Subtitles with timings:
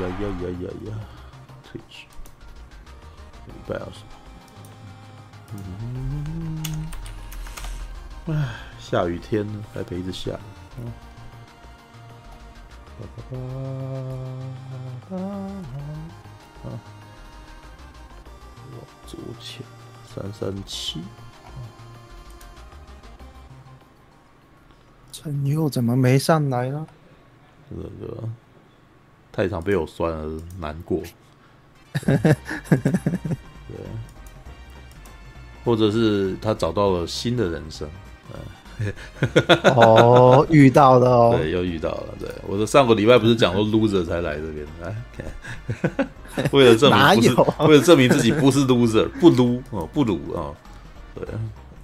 [0.00, 0.90] 呀呀呀呀呀
[1.66, 2.06] ！Twitch，
[3.46, 3.98] 礼拜二十。
[5.52, 6.86] 嗯，
[8.28, 8.32] 唉，
[8.78, 10.38] 下雨天呢，台北一直下。
[10.78, 10.86] 嗯。
[16.62, 16.64] 啊。
[18.72, 19.62] 往左前，
[20.06, 21.02] 三三七。
[25.12, 26.86] 陈佑怎么没上来呢？
[27.68, 28.28] 这个
[29.32, 31.02] 太常被我酸了，难过。
[32.04, 32.34] 对，
[35.64, 37.88] 或者是他找到了新的人生。
[39.74, 42.14] 哦，遇到了哦， 对，又遇到了。
[42.18, 44.96] 对，我的上个礼拜不是讲说 loser 才来这边来，
[46.50, 50.48] 为了证明不是，为了证明自己不是 loser，不撸哦，不撸啊，
[51.14, 51.26] 对，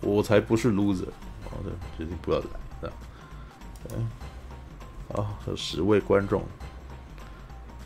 [0.01, 1.05] 我才不是 loser，
[1.45, 2.47] 哦，对，决定不要来。
[5.13, 6.43] 好，有十位观众。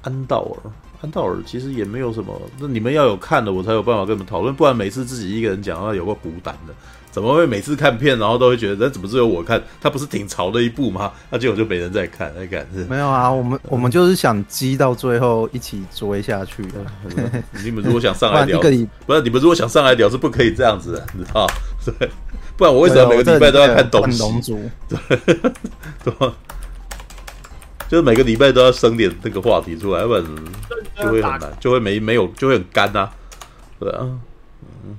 [0.02, 0.70] 安道尔，
[1.02, 4.54] 安道尔其实也没有什么，那你们要有看的，我才有办法跟你们讨论。
[4.54, 6.74] 不然每次自己一个人讲，话有个孤单的，
[7.10, 9.62] 怎么会每次看片，然后都会觉得，那怎么只有我看？
[9.80, 11.12] 他不是挺潮的一部吗？
[11.30, 12.84] 那结果就没人在看，在看是？
[12.84, 16.84] 没有啊，我们我们就是想积到最后一起追下去 的。
[17.64, 18.58] 你们如果想上来聊，
[19.06, 21.46] 不是你们如果想上来聊是不可以这样子的，你知道？
[21.98, 22.08] 对。
[22.56, 24.54] 不然我为什么每个礼拜都要看东西？
[24.86, 24.98] 对，
[26.04, 26.30] 对吧？
[27.91, 30.24] 就是每个礼拜都要生点这个话题出来，要不然
[30.96, 33.10] 就会很难，就会没没有，就会很干呐。
[33.80, 34.06] 对啊，
[34.84, 34.96] 嗯。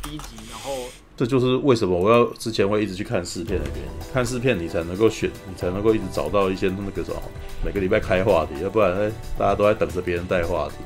[0.00, 0.72] 第一集，然后
[1.16, 3.90] 这就是为什么我要之前会一直去看试片的原因。
[4.12, 7.20] 看试片，你才能够选，你才能够一直找到一些那个什么，
[7.64, 10.76] 每个礼拜开话题，要不然哎，大家都在等着别人带话题，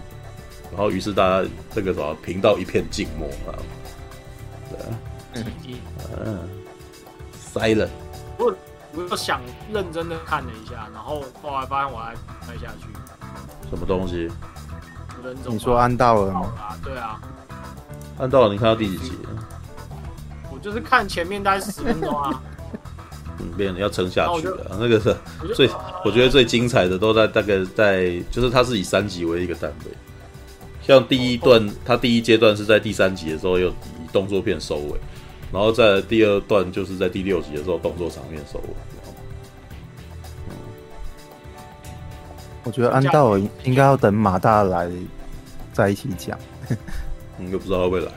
[0.71, 3.53] 然后于是大家这个什么频道一片静默啊。
[4.71, 4.99] 对啊。
[6.25, 6.49] 嗯
[7.53, 7.91] ，silent。
[8.97, 9.41] 我我想
[9.73, 12.87] 认真的看了一下，然后后来发现我还拍下去。
[13.69, 14.31] 什么东西？
[15.47, 16.53] 你说安道尔吗？
[16.83, 17.21] 对啊。
[18.19, 19.13] 安道尔，你看到第几集？
[20.53, 22.43] 我就是看前面大概十分钟啊。
[23.41, 24.77] 嗯，变了要撑下去了。
[24.79, 25.17] 那个是
[25.55, 25.69] 最，
[26.05, 29.91] 我觉得最精彩的都在大概在，就是它是以三集为一个单位。
[30.81, 33.75] 像第一段，它第一阶段是在第三集的时候又以
[34.13, 35.01] 动作片收尾。
[35.55, 38.65] 然后在第二段，就是在第六集的时候，动作场面收尾。
[42.65, 44.91] 我觉得安道尔应该要等马大来
[45.73, 46.37] 在一起讲。
[47.39, 48.11] 你又不知道他会来，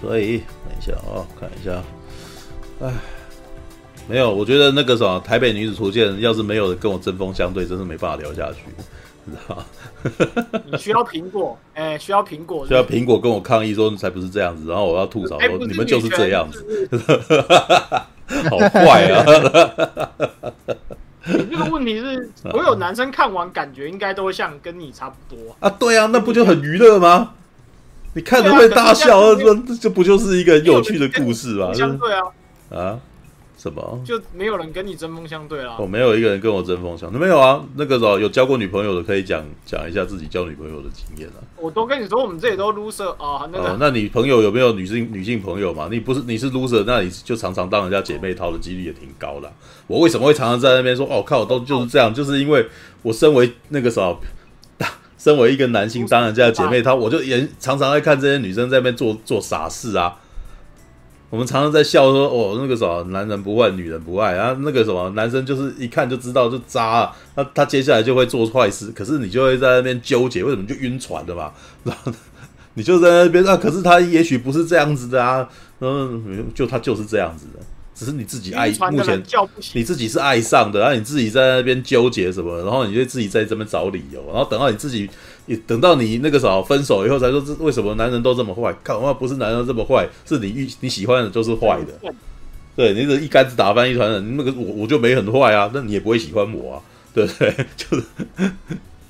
[0.00, 1.80] 所以等一下啊、哦，看一下。
[2.80, 2.92] 哎，
[4.08, 8.64] 没有，我觉得那个什么台北女子图鉴，要是没有跟我针锋相对，真是没办法聊下去。
[9.24, 9.64] 你知道
[10.66, 16.88] 你需要苹果，哎、欸，需要苹果，需要苹果跟我抗议说才不是这样子，然后我要吐槽说、欸、你们就是这样子，
[18.50, 19.24] 好坏啊！
[21.24, 25.70] 你这个问题是所有男生看完感觉应该都会像跟你差不多啊？
[25.70, 27.34] 对啊，那不就很娱乐吗？
[28.14, 31.70] 你看着会大笑，这、啊、这不就是一个很有趣的故事吗？
[31.72, 32.22] 对啊，
[32.70, 32.98] 啊。
[33.62, 34.00] 什么？
[34.04, 35.76] 就没有人跟你针锋相对啦？
[35.78, 37.64] 哦，没有一个人跟我针锋相对，没有啊。
[37.76, 41.38] 那个时候有交过女朋友的，可以讲讲一下自己交女朋友的经验啊。
[41.56, 43.48] 我都跟你说，我们这里都 loser 啊。
[43.52, 45.86] 那个、哦，那你朋友有没有女性女性朋友嘛？
[45.92, 49.48] 你不是你是 loser，那你就常常当人家姐妹淘的几率也挺高的。
[49.86, 52.66] 我为什么会常常在那边说哦靠，都就是这样，哦、就是因为
[53.02, 54.18] 我身为那个时候，
[55.16, 60.18] 身为一个男性当人家的姐妹淘，我就也常常在看这些女生在那边做做傻事啊。
[61.32, 64.54] 我们常常在笑说，哦，那个什么，男人不坏，女人不爱啊。
[64.60, 67.16] 那个什么，男生就是一看就知道就渣啊。
[67.36, 71.50] 那他接下来就会做坏事，可是你就会在那边纠结，为什么就晕船的嘛？
[71.84, 72.12] 然 后
[72.74, 75.48] 你就在那边啊，可是他也许不是这样子的啊。
[75.80, 77.64] 嗯，就他就是这样子的。
[77.94, 79.22] 只是你自己爱，目前
[79.74, 85.08] 你自己是爱上的，然后你自己在那边纠结什么，然后你就自己在这边找理由，然后等到你自己，
[85.66, 88.74] 等到你那个啥分手以后才说，这为什么男人都这么坏？
[88.84, 92.14] 看，我不是男人这么坏，是你遇你喜欢的就是坏的。
[92.74, 96.82] 对，你这一竿子打翻一船人，那个我我就没很坏啊，那你也不会喜欢我啊，
[97.14, 97.66] 对不 对？
[97.76, 98.04] 就是，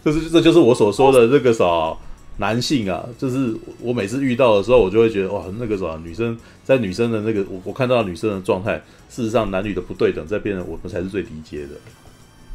[0.05, 1.97] 就是这就是我所说的那个啥。
[2.39, 11.75] 男性啊，就是我每次遇到的时候，我就会觉得哇，那个啥女生在女生的那个我我看到女生的状态，事实上男女的不对等，在变成我们才是最低阶的。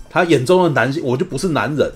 [0.09, 1.91] 他眼中的男性，我就不是男人，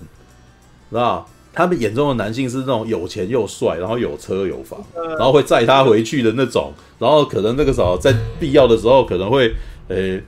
[0.91, 9.53] 知道他们眼中的男性是那种有钱又帅，然后有车有房，然后会载他回去的那种，然后可能那个时候在必要的时候可能会
[9.87, 10.23] 呃、欸、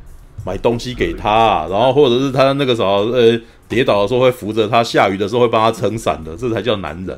[0.46, 3.40] 买东西给他，然后或者是他那个时候呃
[3.70, 7.18] 跌倒的时候会扶着他，下雨的时候会帮他撑伞的，这才叫男人。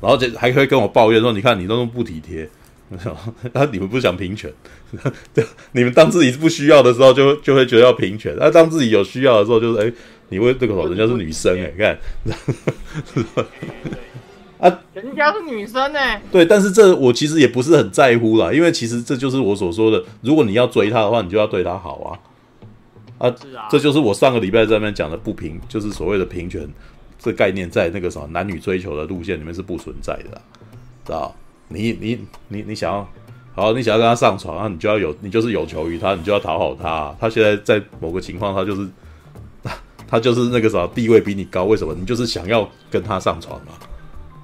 [0.00, 2.46] 然后这还可以跟我抱怨说：“你看你都那么不体贴，
[3.54, 4.52] 那你们不想平权？
[5.32, 5.42] 对，
[5.72, 9.90] 你们当自己不需要的时候就，就就会觉得要平权；那当自己有需要的时候，就是哎，
[10.28, 11.98] 你为这个人家是女生哎，你看，
[14.58, 22.18] 啊， 人家是女生哎，对，但是这我其实也不是很在乎啦，因为其实这就是我所说的，如果你要追她的话，你就要对她好
[23.18, 23.34] 啊，啊，
[23.70, 26.68] 这就是我上个礼拜在那边讲的不平，就是所谓的平权
[27.18, 30.40] 这概念，在那个什么男女追求的路线里面是不存在的，
[31.04, 31.34] 知道？
[31.68, 32.18] 你你
[32.48, 33.08] 你你想要。
[33.56, 37.14] 好，你想要跟他上床啊，你就要有，你就是有求于他，你就要讨好他。
[37.20, 38.88] 他现在在某个情况，他就是，
[40.14, 41.64] 他就是那个啥，地位比你高。
[41.64, 41.92] 为什么？
[41.98, 43.72] 你就是想要跟他上床嘛？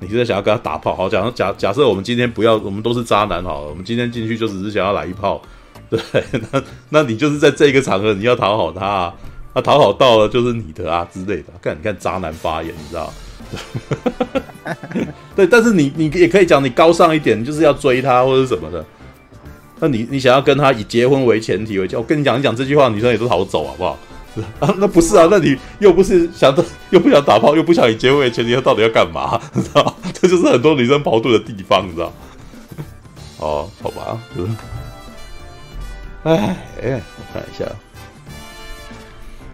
[0.01, 0.97] 你现在想要跟他打炮。
[0.97, 5.41] 好，假如假假设我们今天不要，我们都是渣男好了，我们今天进去就只是想要来一炮，
[5.89, 6.01] 对？
[6.51, 9.15] 那那你就是在这个场合，你要讨好他啊，
[9.55, 11.45] 他讨好到了就是你的啊之类的。
[11.63, 13.13] 看，你看渣男发言，你知道？
[15.37, 18.85] 对，但是你你也可以讲你高尚一点，就是要追他或者什么的。
[19.79, 23.97] 那你你想要跟他以结婚为前提为，我跟你讲，一讲这句话，女生也都逃走，好不好？
[24.61, 26.55] 啊，那不是啊，那你又不是想
[26.91, 29.41] 又不想打炮，又不想以结婚为前提，到底要干嘛？
[29.55, 29.97] 你知道？
[30.12, 32.12] 这就是很多女生矛盾的地方，你知道？
[33.38, 34.53] 哦，好吧，就是，
[36.25, 37.65] 哎哎，我看一下。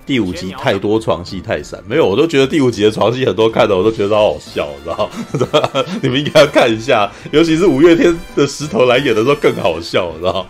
[0.05, 4.69] 第五集太多床戏太散，没有，我都觉得第五集的床戏很多，看的我都觉得好好笑，
[5.32, 5.70] 你知道？
[6.00, 10.46] 你们应该要看一下，尤其是五月天的石头来演的时候更好笑，知道？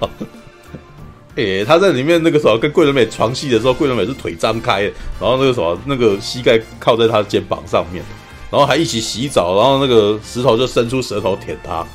[1.37, 4.83] 诶、他在里面那个时候跟桂纶镁床戏的时候，桂纶镁是腿张开，
[5.21, 8.03] 然后那个什么那个膝盖靠在他的肩膀上面，
[8.51, 11.87] 然后还一起洗澡，然后那个石头就伸出舌头舔他，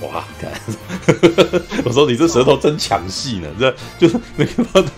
[0.00, 0.24] 哇！
[0.40, 0.52] 看，
[1.84, 4.84] 我说你这舌头真抢戏呢，这就是那个。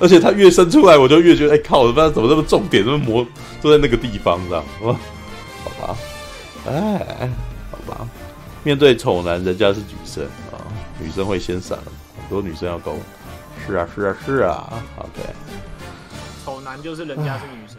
[0.00, 1.82] 而且他越伸出来，我就越觉得，哎靠！
[1.82, 3.24] 我不知道怎么这么重点，这么磨，
[3.62, 5.96] 都在那个地方，这样，好吧？
[6.66, 7.30] 哎，
[7.70, 8.06] 好吧。
[8.64, 10.58] 面对丑男，人家是女生啊，
[11.00, 13.00] 女生会先闪，很多女生要攻。
[13.66, 14.82] 是啊，是啊，是啊。
[14.98, 15.22] OK。
[16.44, 17.78] 丑男就是人家是女生。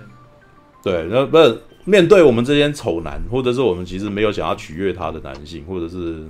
[0.83, 6.25] 对，那不是面对我们这些丑男，或者是我们其实没有想要取悦他的男性，或者是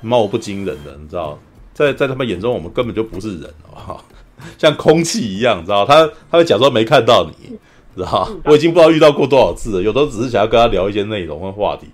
[0.00, 1.38] 貌不惊人的，你知道，
[1.72, 4.00] 在在他们眼中，我们根本就不是人，哦？
[4.58, 7.56] 像空气一样，知道他他会假装没看到你，
[7.96, 11.86] 知道我已经不知道遇到过多少次了，有的时候只是想要跟他聊一些内容和话题，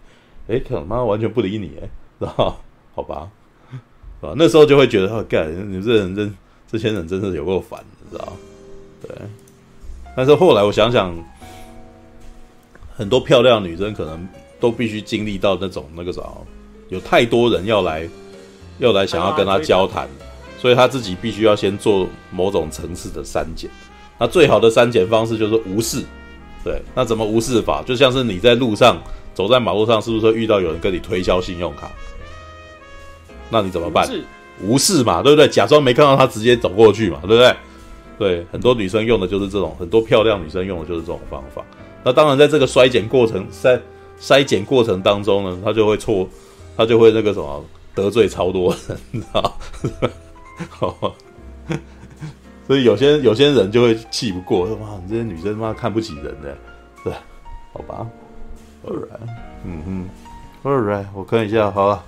[0.49, 2.59] 哎、欸，可能他完全不理你，哎，知道
[2.97, 3.29] 好吧，
[4.23, 6.35] 啊，那时候就会觉得，哦，干，你这人真，
[6.71, 8.33] 这些人真是有够烦，你知道
[9.03, 9.11] 对。
[10.17, 11.15] 但是后来我想想，
[12.95, 14.29] 很多漂亮女生可能
[14.61, 16.23] 都必须经历到那种那个啥，
[16.89, 18.09] 有太多人要来，
[18.79, 20.09] 要来想要跟她交谈。
[20.59, 23.71] 所以她自己必须要先做某种层次的删减，
[24.19, 26.05] 那最好的删减方式就是无视，
[26.63, 27.83] 对，那怎么无视法？
[27.87, 29.03] 就像是你在路上
[29.33, 31.91] 走在马路上，是不是会遇到有人跟你推销信用卡？
[33.49, 34.07] 那你怎么办？
[34.63, 35.49] 无视嘛，对不对？
[35.49, 37.57] 假装没看到他，直接走过去嘛，对不对？
[38.19, 41.65] 对，很多女生用的就是这种，很多漂亮女生用的就是这种方法。
[42.05, 43.81] 那当然，在这个筛减过程筛
[44.21, 46.29] 筛减过程当中呢，他就会错，
[46.77, 47.65] 他就会那个什么
[47.95, 49.59] 得罪超多人，你知道？
[50.69, 51.15] 好，
[52.69, 56.57] 所以有些有些人就会气不过，说妈，你这些女生妈看不起人的，
[57.03, 57.13] 对，
[57.73, 58.07] 好吧
[58.87, 59.09] ，All right，
[59.65, 59.83] 嗯
[60.63, 62.05] 哼，All right，我看一下，好了，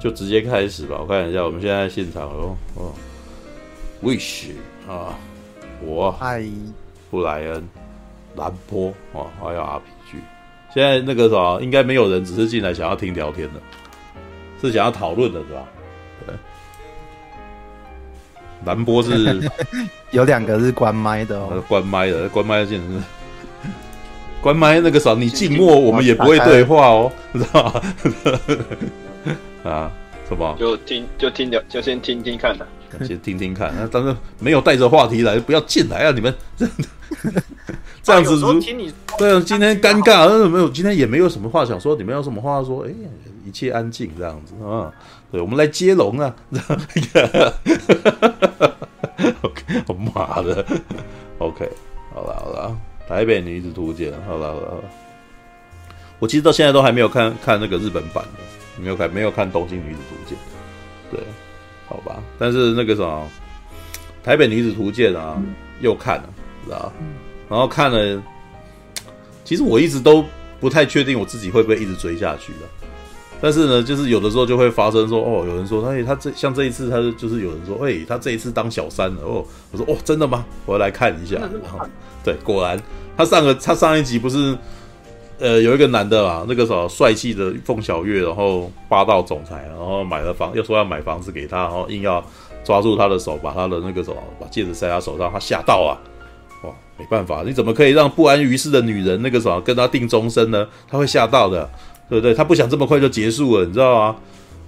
[0.00, 0.96] 就直接开始吧。
[1.00, 2.92] 我看一下，我们现在现场哦，哦
[4.02, 4.46] ，Wish
[4.88, 5.14] 啊，
[5.84, 6.10] 我。
[6.12, 6.42] 嗨，
[7.10, 7.68] 布莱恩，
[8.36, 10.16] 蓝波啊，还有 RPG，
[10.72, 13.60] 现在那个啥，应该没有人只是进来想要听聊天的，
[14.60, 15.68] 是想要讨论的，是吧？
[18.64, 19.40] 蓝波是
[20.12, 23.02] 有两个是关麦的哦，关麦的，关麦的，现在是
[24.40, 27.82] 关麦那个啥，你静默，我们也不会对话哦，知道吗？
[29.64, 29.90] 啊，
[30.28, 30.56] 什么？
[30.58, 32.66] 就听，就听聊，就先听听看的，
[33.04, 33.72] 先听听看。
[33.76, 36.10] 那但是没有带着话题来，不要进来啊！
[36.12, 36.34] 你们
[38.02, 42.86] 这样子，听你对啊，今天尴尬，没有，今天也没有什么话想说，你们有什么话说？
[42.86, 42.90] 哎，
[43.44, 44.92] 一切安静，这样子啊。
[45.32, 46.34] 对，我们来接龙啊！
[49.42, 50.66] OK，我妈的
[51.38, 51.70] ，OK，
[52.12, 52.76] 好了好了，
[53.08, 54.84] 《台北女子图鉴》，好了好了好了，
[56.18, 58.40] 我其实到现在都还没有看看那个日本版的，
[58.78, 60.38] 没有看没有看《东京女子图鉴》，
[61.10, 61.20] 对，
[61.86, 63.28] 好吧，但是那个什么
[64.24, 65.40] 《台北女子图鉴》啊，
[65.80, 66.28] 又看了，
[66.64, 66.92] 知道
[67.48, 68.22] 然后看了，
[69.44, 70.24] 其实我一直都
[70.60, 72.58] 不太确定我自己会不会一直追下去的。
[73.42, 80.44] 但是呢，就是有的时候就会发生说，哦，有人说，哎，他这像这一次，他就是有人说，哎，他这一次当小三了，哦，我说，哦，真的吗？
[80.66, 81.36] 我要来看一下。
[81.36, 81.80] 然后，
[82.22, 82.78] 对，果然，
[83.16, 84.54] 他上个他上一集不是，
[85.40, 92.22] 呃，有一个男的啊，那个什么帅气的凤小岳，然后霸道总裁，然后买了房，又说要买房子给他，然后硬要
[92.62, 95.96] 抓住他的手，把他的那个什么，把戒指塞他手上，他吓到啊，
[96.62, 100.68] 哇，没办法，你怎么可以让不安于世的女人那个什么跟他定终身呢？
[100.86, 101.66] 他会吓到的，
[102.10, 102.34] 对不对？
[102.34, 104.16] 他不想这么快就结束了，你知道吗？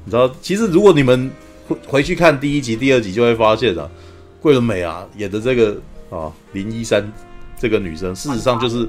[0.07, 1.31] 你知道，其实如果你们
[1.69, 3.87] 回回去看第一集、第二集，就会发现啊，
[4.41, 5.77] 桂纶镁啊演的这个
[6.09, 7.13] 啊林一山
[7.59, 8.89] 这个女生，事实上就是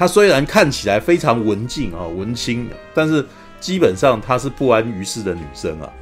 [0.00, 3.22] 她虽然看起来非常文静啊文青，但是
[3.60, 5.92] 基本上她是不安于世的女生啊，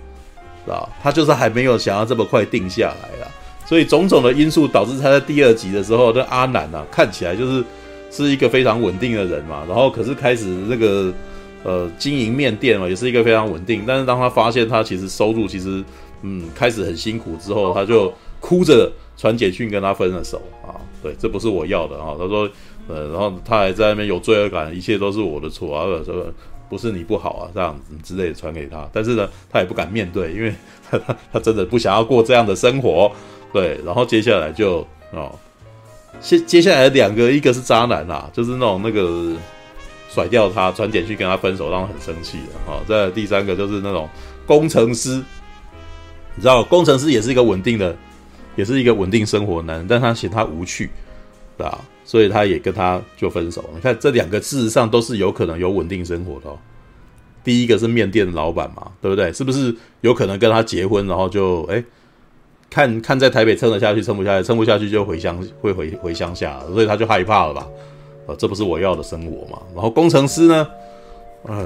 [0.73, 3.27] 啊，她就是还没有想要这么快定下来啊。
[3.67, 7.65] 所以种种的因素导致她在第二集的时候，这阿南啊看起来就是
[8.09, 11.13] 是一个非常稳定的人嘛，然后可是开始那个
[11.65, 13.83] 呃经营面店嘛，也是一个非常稳定。
[13.85, 15.83] 但是当他发现他其实收入其实
[16.23, 20.79] 嗯开始很辛苦之后，他就哭着传简讯跟他分了手啊。
[21.03, 22.15] 对，这不是我要的啊。
[22.17, 22.49] 他说
[22.89, 26.27] 呃，然后他还在那边有罪恶感，一切都是我的错啊，说
[26.69, 28.89] 不是你不好啊这样子之类的传给他。
[28.93, 30.53] 但是呢，他也不敢面对，因为
[30.91, 30.99] 他
[31.33, 33.11] 他真的不想要过这样的生活。
[33.53, 35.35] 对，然后接下来就哦，
[36.21, 39.35] 接接下来两个，一个是渣男啦，就是那种那个
[40.11, 42.81] 甩掉他，传简讯跟他分手，让他很生气的啊。
[42.87, 44.07] 再第三个就是那种
[44.47, 45.23] 工程师，
[46.35, 47.97] 你知道，工程师也是一个稳定的，
[48.57, 50.91] 也是一个稳定生活男人，但他嫌他无趣，
[51.57, 51.79] 对吧？
[52.09, 53.63] 所以他也跟他就分手。
[53.75, 56.57] 你看这两个事实上都是有可能有稳定生活的哦。
[57.45, 59.31] 第一个是面店的老板嘛，对不对？
[59.31, 61.75] 是不是有可能跟他结婚，然后就哎？
[61.75, 61.85] 诶
[62.71, 67.67] 看看在台北撑得下去，撑不下去，撑不下去就回乡，会回回乡下，所以他就害怕了吧？
[68.27, 69.59] 呃，这不是我要的生活嘛。
[69.75, 70.69] 然后工程师呢，
[71.47, 71.65] 哎，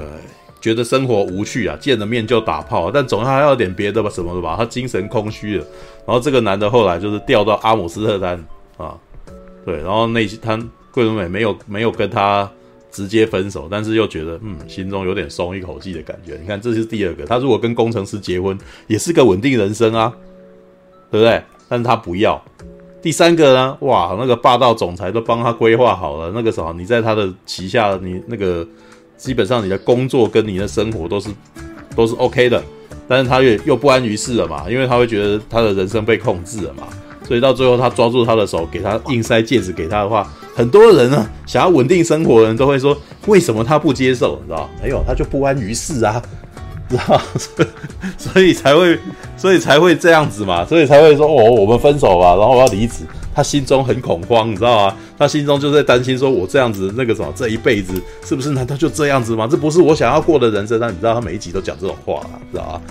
[0.61, 4.55] 觉得生活无趣啊，见了面就打炮，但总还要点别的吧，什么的吧？
[4.57, 5.65] 他精神空虚了。
[6.05, 8.41] 然后这个男的后来就是调到阿姆斯特丹
[8.77, 8.97] 啊，
[9.65, 10.57] 对，然后那些他
[10.91, 12.49] 桂纶镁没有没有跟他
[12.91, 16.37] 直接分手，但是又觉得嗯，心中有点松一口气的感觉。
[16.41, 20.13] 你看，这是第二个，他如果跟工程师结婚，也是个稳定人生啊。
[21.11, 21.39] 对不对？
[21.69, 22.43] 但是他不要。
[22.99, 23.77] 第三个呢？
[23.81, 26.31] 哇，那个霸道总裁都帮他规划好了。
[26.33, 28.67] 那个什么，你在他的旗下，你那个
[29.15, 31.29] 基本上你的工作跟你的生活都是
[31.95, 32.63] 都是 OK 的。
[33.07, 36.87] 但是他又又不安于世了嘛，因为他会觉得他的人生被控制了嘛。
[37.27, 44.39] 所以到最后，他抓住他的手，给他硬塞戒指给他的话，很多人呢想要稳定生活的人都会说，为什么他不接受？
[44.41, 44.69] 你知道？
[44.81, 46.21] 没有，他就不安于世啊。
[46.89, 47.19] 知道，
[48.17, 48.99] 所以才会，
[49.35, 53.03] 所以才会这样子嘛，所以才会说哦，我们分手吧，然后我要离职。
[53.33, 54.95] 他心中很恐慌，你知道吗？
[55.17, 59.47] 他心中就在担心，说我这样子那个什么，这一辈子是不是难道就这样子吗？
[59.49, 60.79] 这不是我想要过的人生。
[60.79, 62.81] 那你知道，他每一集都讲这种话，知道吗？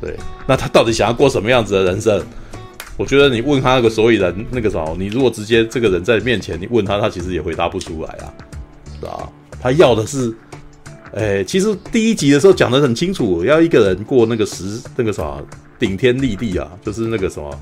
[0.00, 0.14] 对，
[0.46, 2.22] 那他到底想要过什么样子的人生？
[2.98, 9.30] 我觉得你问他那个所以然，那个什么，你如果直接这个人在面前，你问他，他其实也回答不出来啊，啊？
[9.60, 10.34] 他要的是。
[11.14, 15.42] 哎，其实第一集的时候讲得很清楚，要一个人过那个时那个啥
[15.78, 17.60] 顶天立地啊，就是那个什么，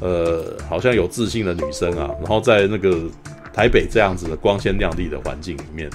[0.00, 3.02] 呃，好像有自信的女生啊，然后在那个
[3.52, 5.88] 台北这样子的光鲜亮丽的环境里面，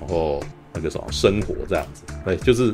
[0.00, 2.72] 然后那个什么生活这样子，哎，就是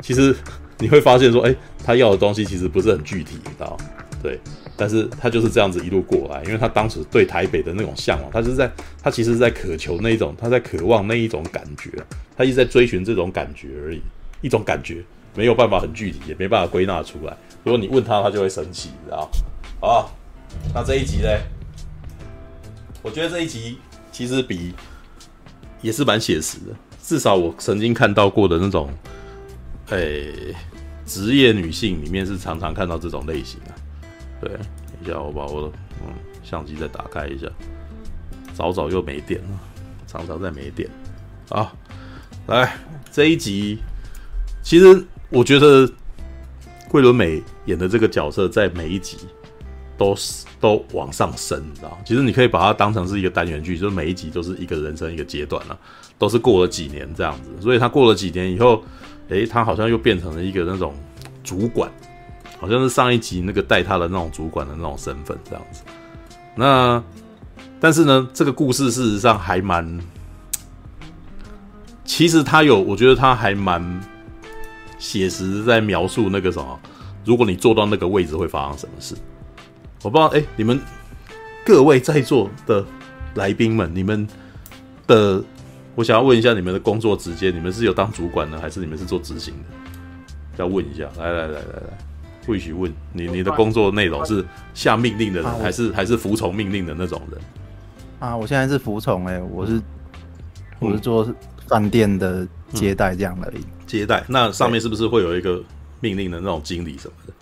[0.00, 0.34] 其实
[0.78, 1.52] 你会发现说，哎，
[1.84, 3.76] 他要的东西其实不是很具体，你知道？
[4.22, 4.38] 对。
[4.76, 8.70] 但是他就是这样子一路过来，因为他当时对台北的那种向往，他是在
[9.02, 11.90] 他其实是在渴求那一种，他在渴望那一种感觉，
[12.34, 14.00] 他一直在追寻这种感觉而已，
[14.40, 17.36] 一种感觉没有办法很具体，也没办法归纳出来。
[17.62, 19.30] 如果你问他，他就会生气，知道？
[19.80, 20.16] 好，
[20.74, 21.28] 那这一集呢？
[23.02, 23.78] 我觉得这一集
[24.10, 24.74] 其实比
[25.82, 28.90] 也是蛮写实的，至少我曾经看到过的那种，
[29.88, 30.54] 诶、
[31.04, 33.60] 职业女性里面是常常看到这种类型。
[34.40, 34.60] 对，等
[35.04, 37.46] 一下我把我的嗯相机再打开一下，
[38.54, 39.48] 早早又没电了，
[40.06, 40.88] 常常在没电。
[41.48, 41.72] 好，
[42.46, 42.76] 来
[43.12, 43.78] 这一集，
[44.62, 45.90] 其实我觉得
[46.88, 49.18] 桂纶镁演的这个角色在每一集
[49.98, 51.98] 都是都往上升，你知道？
[52.04, 55.78] 其实你可以把它当成是一个单元剧，就是每一集都是一个人生一个阶段了，
[56.18, 57.50] 都是过了几年这样子。
[57.60, 58.82] 所以他过了几年以后，
[59.28, 60.94] 诶，他好像又变成了一个那种
[61.44, 61.90] 主管。
[62.60, 65.82] 好像是上一集那个带他的那种主管的那种身份这样子，
[66.54, 67.02] 那
[67.80, 69.98] 但是呢，这个故事事实上还蛮，
[72.04, 73.82] 其实他有，我觉得他还蛮
[74.98, 76.78] 写实，在描述那个什么，
[77.24, 79.14] 如果你坐到那个位置会发生什么事。
[80.02, 80.78] 我不知道，哎，你们
[81.64, 82.84] 各位在座的
[83.36, 84.28] 来宾们，你们
[85.06, 85.42] 的，
[85.94, 89.64] 我想要问一下，你们的工作职阶，你们是有当主管呢，还是你们是做执行的？
[90.58, 92.09] 要问一下，来来来来来。
[92.50, 97.40] 不许问你，你的工作内容是下命令的人，还是还是服从命令的那种人？
[98.18, 99.80] 啊，我现在是服从哎，我是
[100.80, 101.32] 我是做
[101.68, 103.58] 饭店的接待这样而已。
[103.58, 105.62] 嗯、接待那上面是不是会有一个
[106.00, 107.32] 命令的那种经理什么的？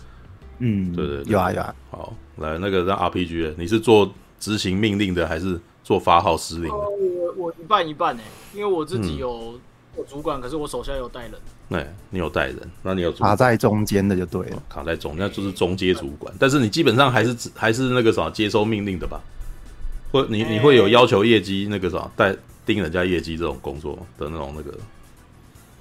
[0.59, 1.75] 嗯，对对，对，有啊有啊。
[1.91, 6.77] 好，来那个让 RPG，你是做执行命令的，还是做发号施令的？
[6.77, 8.21] 我我一半一半哎，
[8.55, 9.59] 因为我自己有
[9.99, 11.33] 有主管，可是我手下有带人。
[11.69, 16.33] 对，你有带人，那你有卡在中间的就对了，卡在中，那就是中阶主管。
[16.38, 19.21] 但是你基本上还是还是那个啥接收命令的吧？
[20.11, 24.78] 或你你会有要求业绩那个啥带盯人家业绩这种工作的那种那个？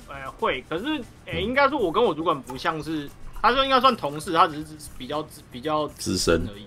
[0.09, 0.85] 呃，会，可是
[1.25, 3.09] 哎，应该说我跟我主管不像是。
[3.39, 4.65] 他说应该算同事，他只是
[4.97, 6.65] 比较比较资深而已。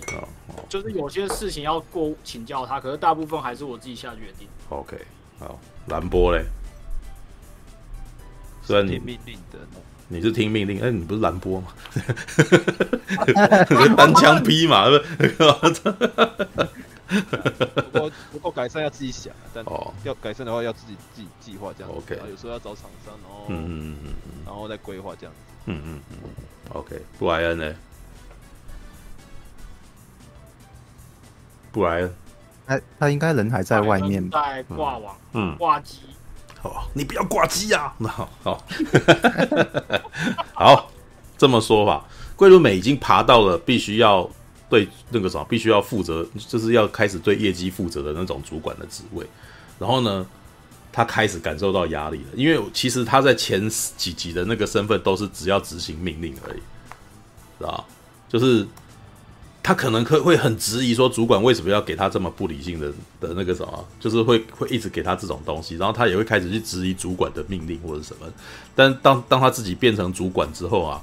[0.68, 4.48] 就是有些事情要过请教他，可是大部分还是我自己下决定。
[4.68, 4.96] OK，
[5.40, 6.44] 好，蓝波嘞，
[8.62, 9.58] 虽然你命令的，
[10.08, 11.68] 你是听命令，哎、欸，你不是蓝波吗？
[13.96, 14.86] 单枪匹马
[17.90, 21.92] 不过不过改善要自己想，但哦，要改善的话要自己自己计划这样。
[21.92, 24.12] OK，有时候要找厂商，然后嗯嗯嗯，
[24.46, 25.34] 然后再规划这样。
[25.66, 26.18] 嗯嗯嗯。
[26.72, 27.74] OK，布莱恩呢？
[31.72, 32.14] 布莱恩，
[32.66, 34.52] 他他应该人还在外面吧？
[34.52, 35.98] 在挂网，嗯，挂机。
[36.62, 37.92] 好，你不要挂机呀！
[37.98, 38.64] 那好，好，
[40.54, 40.90] 好，
[41.36, 42.04] 这么说吧，
[42.36, 44.28] 桂纶镁已经爬到了必须要
[44.68, 49.26] 对那个什么，必须要负责，就是要开始对业绩负责的那种主管的职位。
[49.78, 50.26] 然后呢？
[50.92, 56.58] 他开始感受到压力了，因为其实他在前几集的那个身份都是只要执行命令而已，
[57.60, 57.84] 知道？
[58.28, 58.66] 就是
[59.70, 62.88] 他可能可会很质疑说，主管为什么要给他这么不理性的
[63.20, 68.26] 的那个什么，就是会会一直给他这种东西，然后他也会开始去质疑主管的命令或者什么。
[68.74, 71.00] 但当当他自己变成主管之后啊，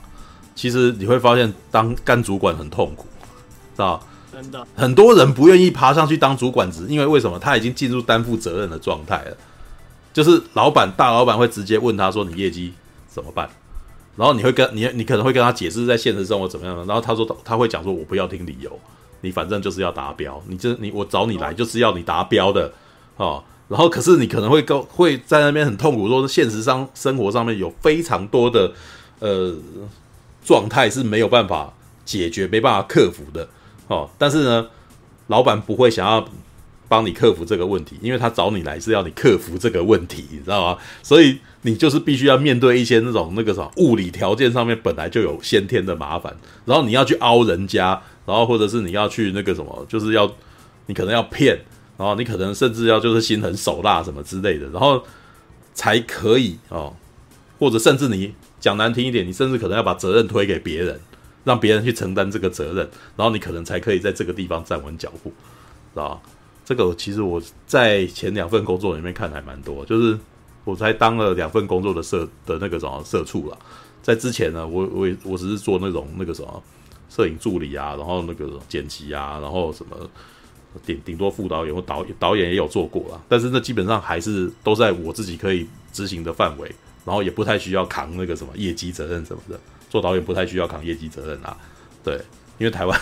[0.54, 3.08] 其实你会发现当干主管很痛苦，
[3.74, 4.02] 是吧？
[4.34, 7.40] 真的，很多人不愿意爬上去当主管职，因为为什么？
[7.40, 9.38] 他已经进入担负责任的状态了。
[10.12, 12.74] 就是老板大老板会直接问他说：“你业绩
[13.08, 13.50] 怎么办？”
[14.18, 16.76] 然后你会跟你你可能会跟他解释在现实生活怎么样。
[16.86, 18.78] 然后他说他会讲说：“我不要听理由，
[19.22, 22.74] 你反正就是要达标，你这你我找你来就是要你达标的
[23.15, 28.74] 哦。”然后可是你可能会跟会在那边很痛苦，说现实上生活上面有非常多的
[29.20, 29.56] 呃
[30.44, 31.72] 状态是没有办法
[32.04, 33.48] 解决、没办法克服的
[33.88, 34.10] 哦。
[34.18, 34.68] 但是呢，
[35.28, 36.28] 老板不会想要。
[36.89, 40.80] 帮你克服这个问题，因为他找你来是要你克服这个问题，你知道吗？
[41.04, 50.32] 所以你就是必须要面对一些那种那个什么物理条件上面本来就有先天的麻烦，然后你要去凹人家，然后或者是你要去那个什么，就是要
[50.86, 51.60] 你可能要骗，
[51.97, 55.04] 然后你可能甚至要就是心狠手辣什么之类的，然后
[55.73, 56.95] 才可以哦，
[57.60, 60.97] 或者甚至你讲难听一点，你甚至可能要把责任推给别人，
[61.43, 65.30] 让别人去承担这个责任，然后你可能才可以在这个地方站稳脚步，
[65.93, 66.21] 知道吗？
[66.67, 70.19] 这个其实我在前两份工作里面看还蛮多，就是
[70.65, 73.58] 我才当了两份工作的社的那个什么社畜啦。
[74.03, 76.62] 在之前呢，我我我只是做那种那个什么
[77.10, 79.95] 摄影助理啊，然后那个剪辑啊，然后什么
[80.86, 83.21] 顶顶多副导演或导导演也有做过啦。
[83.30, 86.69] 但是那基本上还是都在我自己可以执行的范围，
[87.06, 89.58] 然后也不太需要扛那个什么业绩责任什么的。
[89.89, 91.56] 做导演不太需要扛业绩责任啊，
[92.03, 92.19] 对。
[92.58, 93.00] 因为台湾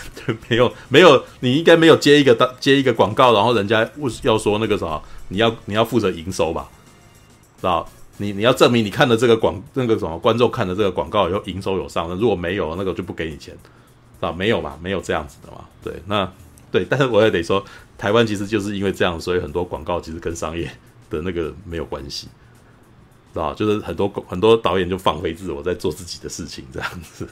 [0.50, 3.90] 没有没有，你应该没有接一个当接一个广告，然后人家
[4.24, 6.68] 要说那个什么，你要你要负责营收吧，
[7.60, 7.88] 知道？
[8.18, 13.54] 你你要证明你看的这个广那个什么观众看的这个广告以后营收有上，如果没有那个就不给你钱，
[14.22, 16.32] 啊，没有嘛，没有这样子的嘛，对，那
[16.72, 17.62] 对，但是我也得说，
[17.98, 20.70] 台湾其实就是因为这样，所以很多广告其实跟商业
[21.10, 22.30] 的那个没有关系。
[23.40, 27.28] 啊，就是很多很多导演就放飞自我，在做自己的事情，这样子，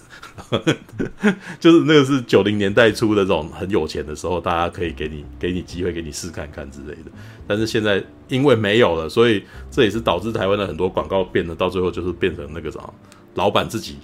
[1.59, 7.11] 就是那个是九零年代初的这种很有钱的时候，大家可以给你给你机会，给你试看看之类的。
[7.47, 12.93] 但是现在因为没有了，所以这也是导致台湾的很多广告变得到最后就是变成那个什么，
[13.35, 13.97] 老板自己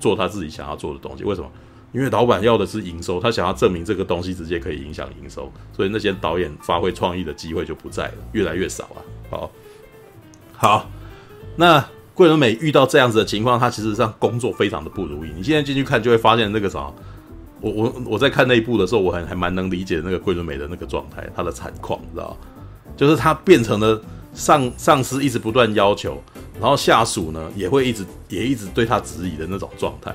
[0.00, 1.24] 做他自己想要做的东西。
[1.24, 1.50] 为什么？
[1.92, 9.02] 因为老板要的是营收，他想要证明这个东西直接可以影响营收，所以那些导演发挥创意的机会就不在了，越来越少了。
[9.30, 9.50] 好，
[10.52, 10.90] 好。
[11.56, 15.30] 那桂纶镁遇到这样子的情况，他其实上工作非常的不如意。
[15.36, 16.90] 你现在进去看，就会发现那个啥，
[17.60, 22.36] 我我我在看那一部的时候，我还还蛮能理解那个桂纶镁的那个状态，他的惨况，你知道
[22.96, 24.00] 就是他变成了
[24.32, 26.22] 上上司一直不断要求，
[26.60, 30.14] 然后下属呢也会一直也一直对他质疑的那种状态。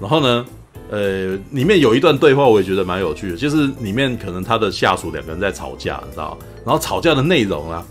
[0.00, 0.46] 然后呢，
[0.90, 7.84] 呃，里面有一段对话，我也觉得蛮有趣的，就是里面可能他的下属两个人在吵架，你知道，然后吵架的内容啊。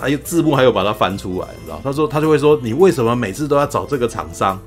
[0.00, 1.80] 还有字幕，还有把它翻出来，你知道？
[1.82, 4.58] 他说他就会说，你为什么每次都要找这个厂商？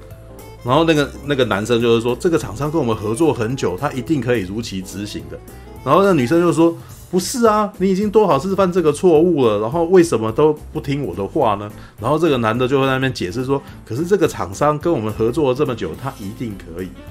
[0.63, 5.39] 然后那个那个男生就是说，这个厂商跟我们合作很久，他一定可以如期执行的。
[5.83, 6.75] 然后那女生就说，
[7.09, 11.71] 不是啊，你已经多少次犯这个错误了，然后为什么都不听我的话呢？
[12.01, 17.09] 然后这个男的就在那边解释说，可是这个厂商跟我们合作了这么久，他一定可以啊。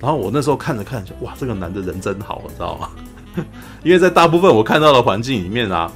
[0.00, 2.88] 然后我那时候看着看着，哇，这个男的人真好，你知道吗？
[3.84, 5.90] 因为在大部分我看到的环境里面啊，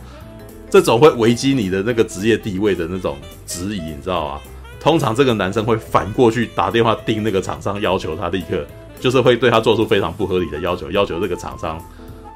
[0.74, 4.40] 这种会危及你的那个职业地位的那种质疑，你知道吗？
[4.80, 8.66] 通常这个男生会反过去打电话盯那个厂商，要求他立刻，
[8.98, 11.80] 就是会对他做出非常不合理的要求，要求这个厂商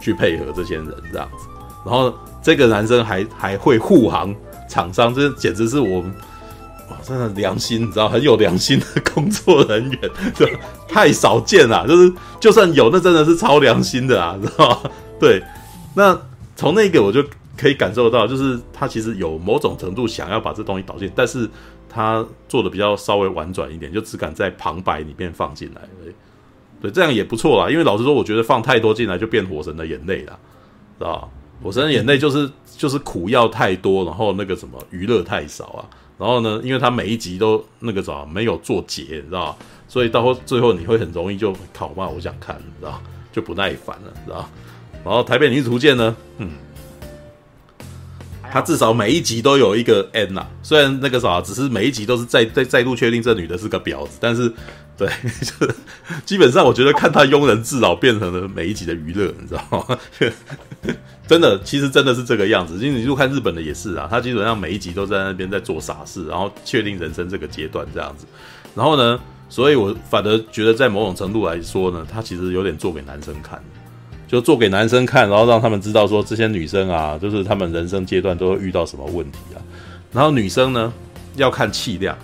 [0.00, 1.48] 去配合这些人这样子。
[1.84, 4.32] 然后这个男生还还会护航
[4.70, 5.98] 厂商，这简直是我。
[5.98, 10.00] 哇，真的良心，你知道，很有良心的工作人员，
[10.36, 10.56] 对，
[10.88, 11.84] 太少见了。
[11.88, 14.90] 就是就算有，那真的是超良心的啊，知道吗？
[15.18, 15.42] 对，
[15.94, 16.16] 那
[16.54, 17.22] 从那个我就
[17.58, 21.48] 可以感受到，就是他其实有某种程度想要把这东西导进，但是
[21.88, 25.82] 他做的比较稍微婉转一点，就只敢在旁白里面放进来。
[26.80, 27.68] 对，这样也不错啦。
[27.70, 30.38] 因为老实说，我觉得放太多进来就变火神的眼泪了，
[30.98, 31.28] 知道吧？
[31.60, 35.84] 火神的眼泪就是就是苦药太多，然后那个什么娱乐太少啊。
[36.16, 39.56] 然后呢，因为他每一集都那个啥没有做结，你知道，
[39.88, 43.00] 所以到后最后你会很容易就靠嘛，我想看，你知道，
[43.32, 44.48] 就不耐烦了，知道。
[45.04, 46.50] 然后台北女子图鉴呢，嗯，
[48.58, 54.52] 他至少每一集都有一个 N 呐，虽然那个啥，只是每一集都是再再再度确定这女的是个婊子，但是
[54.96, 55.06] 对，
[55.40, 55.74] 就是
[56.26, 59.96] 基本上我觉得看他庸人自扰变成了每一集的娱乐，你知道吗？
[61.28, 62.74] 真的，其实真的是这个样子。
[62.84, 68.26] 因为你如果看日本的也是啊，他基本上每一集都在那边在做傻事，然后确定人生这个阶段这样子。
[68.74, 73.77] 然后呢，所以我反而觉得在某种程度来说呢，他其实有点做给男生看的，
[74.28, 79.58] 就做给男生看，然后让他们知道说这些女生啊，就是他们人生阶段都会遇到什么问题啊。
[80.12, 80.92] 然后女生呢
[81.36, 82.16] 要看气量，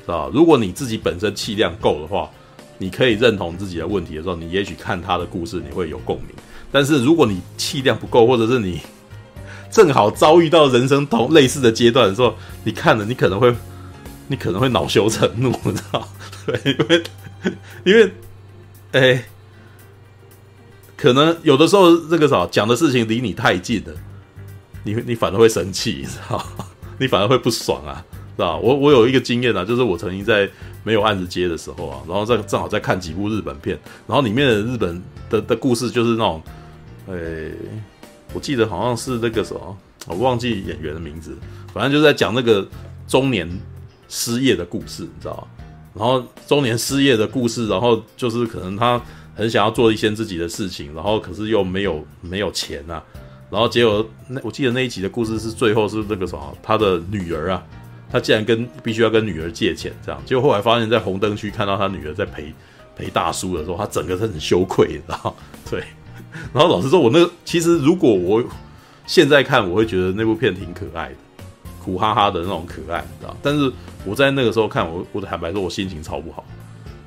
[0.00, 0.28] 知道？
[0.30, 2.28] 如果你自己本身气量够的话，
[2.76, 6.34] 你可以认同自己的问题的时候，你也许看他的故事你会有共鸣。
[6.72, 8.80] 但是如果你气量不够，或者是你
[9.70, 13.54] 正好遭遇到人生同类似的阶段的时候，你看了，你可能会，
[14.26, 16.08] 你可能会恼羞成怒，知道？
[16.46, 17.02] 对，因为
[17.84, 18.12] 因为，
[18.92, 19.24] 哎、
[20.96, 23.92] 可能有的时候这个啥讲的事情离你太近了，
[24.82, 26.44] 你你反而会生气，你知道？
[26.98, 28.04] 你反而会不爽啊，
[28.36, 28.58] 知道？
[28.58, 30.48] 我我有一个经验啊，就是我曾经在
[30.82, 36.42] 没有案子接的时候啊，然后在正好在看几部日本片，然后里面的日本的的故事就是那种。
[37.06, 37.52] 哎、欸，
[38.32, 39.76] 我记得好像是那个什么，
[40.06, 41.36] 我忘记演员的名字，
[41.70, 42.66] 反正就是在讲那个
[43.06, 43.46] 中年
[44.08, 45.46] 失业的故事，你知道？
[45.92, 48.98] 然后中年失业的故事，然后就是可能他
[49.34, 53.02] 很想要做一些自己的事情，然后可是又没有没有钱啊，
[53.50, 57.62] 然后结果那我记得那一集的故事是最后是那个什么，他的女儿啊，
[58.10, 62.52] 他竟然跟必须要跟女儿借钱，这样，结果后来发现，在红灯区看到他女儿在陪
[62.96, 65.34] 陪大叔的时候，他整个是很羞愧，你知道吗？
[65.70, 65.82] 对。
[66.52, 68.42] 然后老实说，我那个其实如果我
[69.06, 71.14] 现在看，我会觉得那部片挺可爱的，
[71.80, 73.36] 苦哈哈的那种可爱，你知道？
[73.40, 73.70] 但是
[74.04, 76.44] 我在那个时候看，我我坦白说，我心情超不好，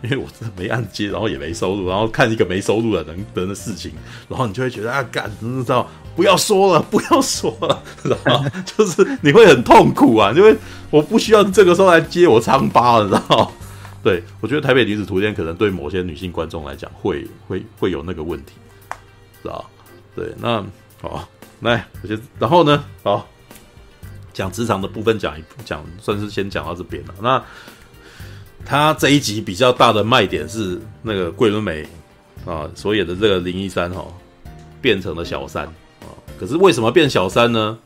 [0.01, 3.91] 因为我真的没按接，然后也没收入，然后看一个没收入的人人的事情，
[4.29, 5.89] 然后你就会觉得啊，干，知道？
[6.15, 10.55] 不要说了，不要说了，然后就是你会很痛苦啊，因为
[10.89, 13.51] 我不需要这个时候来接我疮疤了，你知道？
[14.03, 18.53] 对，我觉得《台北女子图鉴》可能对某些女性观众来讲会会会有那个问题。
[19.43, 19.69] 知道，
[20.15, 20.63] 对，那
[21.01, 21.27] 好，
[21.59, 23.27] 来，我先，然后呢，好，
[24.33, 27.13] 讲职场的部分讲一讲，算是先讲到这边了。
[27.21, 27.43] 那
[28.69, 31.87] 他这一集比较大的卖点是那个桂纶镁
[32.45, 34.13] 啊所演的这个林一山哈、哦，
[34.81, 35.63] 变成了小三
[36.01, 36.11] 啊。
[36.37, 37.77] 可是为什么变小三呢？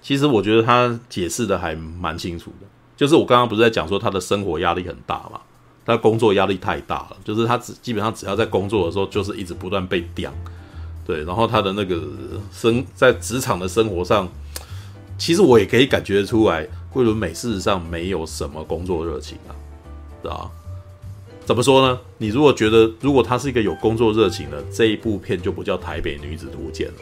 [0.00, 5.40] 其实我觉得他解释的还蛮清楚的，就是我刚刚不是在讲说他的生活压力很大嘛，
[5.84, 10.32] 他工作压力太大了，就是他只基本上只要在工作的时候，就是一直不断被刁。
[11.04, 12.00] 对，然后他的那个
[12.52, 14.28] 生在职场的生活上，
[15.18, 19.50] 其实我也可以感觉出来，桂纶镁事实上没有什么工作热情啊，
[20.30, 20.50] 啊？
[21.44, 21.98] 怎么说呢？
[22.18, 26.96] 你如果觉得如果他是一个有工作热情的，这一部片就不叫《台北女子图鉴》了，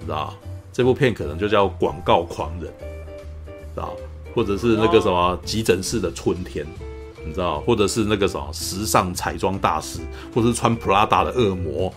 [0.00, 0.34] 知道？
[0.72, 2.72] 这部片可能就叫《广告狂人》，
[3.74, 3.96] 知道？
[4.34, 6.64] 或者是那个什么急诊室的春天，
[7.24, 7.60] 你知道？
[7.62, 9.98] 或者是那个什么时尚彩妆大师，
[10.32, 11.92] 或者是穿普拉达的恶魔。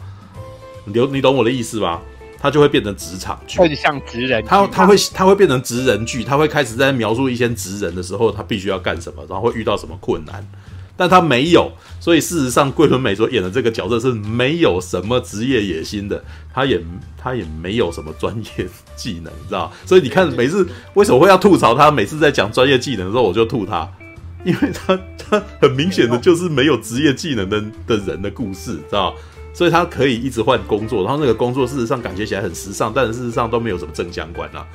[0.85, 2.01] 你你懂我的意思吧？
[2.39, 10.47] 他就会变成职场剧，会像职人剧，他他会他会变成职人剧，他会开始在描述一些职人的时候，他必须要干什么，然后会遇到什么困难，
[10.95, 16.23] 但他没有，所以事实上，桂纶镁所演的这个角色是没有什么职业野心的，
[16.54, 16.82] 他也
[17.17, 19.71] 他也没有什么专业技能，你知道？
[19.86, 21.91] 所以你看，每次为什么会要吐槽他？
[21.91, 23.89] 每次在讲专业技能的时候，我就吐他，
[24.45, 29.13] 因为他他很明显的就是没有职业技能的的人的故事，知道？
[29.60, 34.65] 所以他可以一直换工作，然后那个工作事实上感觉起来很时尚，但事实上都没有什么正相关啊。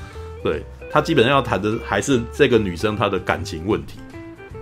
[0.43, 3.99] 对，他基本上要谈的还是这个女生她的感情问题，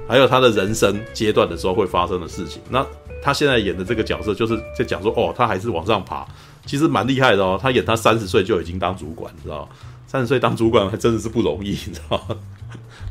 [0.07, 2.63] 还有她的人生阶段的时候会发生的事情。
[2.71, 2.87] 那
[3.21, 6.25] 他现在演的这个角色，就是在讲说，哦，他还是往上爬，
[6.67, 7.59] 其实蛮厉害的哦。
[7.61, 9.69] 他演他三十岁就已经当主管，你知道？
[10.07, 12.25] 三十岁当主管还真的是不容易，你知道？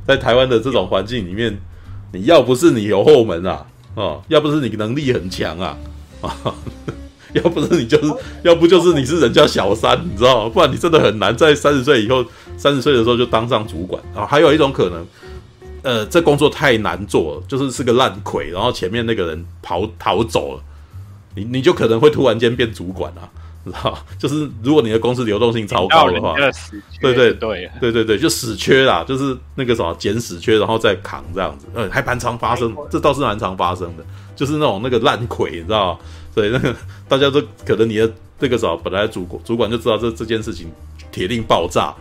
[0.08, 1.60] 在台湾的这种环境里面，
[2.14, 5.78] 你要不是你有后门啊，哦，要不是你能力很强啊，
[6.22, 6.56] 啊，
[7.34, 10.50] 要不是你就是，要不就是你是人家小三，你知道吗？
[10.54, 12.24] 不然你真的很难在三十岁以后，
[12.58, 14.26] 三十岁的时候就当上主管啊。
[14.26, 15.06] 还有一种可能。
[15.84, 20.62] 呃，这工作太难做了，就是是个烂鬼，然后前面那个人跑逃走了，
[21.34, 23.26] 你你就可能会突然间变主管啊，
[23.66, 23.98] 知道？
[24.18, 26.36] 就是如果你的公司流动性超高的话，
[27.00, 34.04] 对对对对对对，就死缺啦，就是那个什么捡死缺，然后再扛这样子，呃，还蛮常发生，这倒是蛮常发生的，
[34.36, 36.00] 就是那种那个烂鬼，你知道？
[36.34, 36.76] 所以那个
[37.08, 40.72] 大家都可能你的这个时候本来主管主管就知道这这件事情
[41.12, 41.94] 铁定爆炸，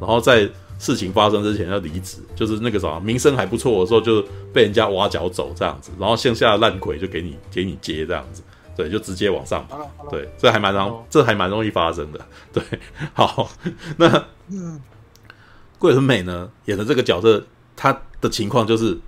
[0.00, 0.48] 然后在。
[0.78, 8.42] 事情发生之前要离职，就是那个啥，名声还不错的时候，就被人家挖角走这样子，然后剩下的烂鬼就给你给你接这样子，
[8.76, 9.78] 对，就直接往上爬，
[10.10, 12.20] 对，这还蛮容，这还蛮容易发生的，
[12.52, 12.62] 对，
[13.14, 13.48] 好，
[13.96, 14.24] 那
[15.78, 17.42] 桂纶镁呢演的这个角色，
[17.74, 18.98] 他的情况就是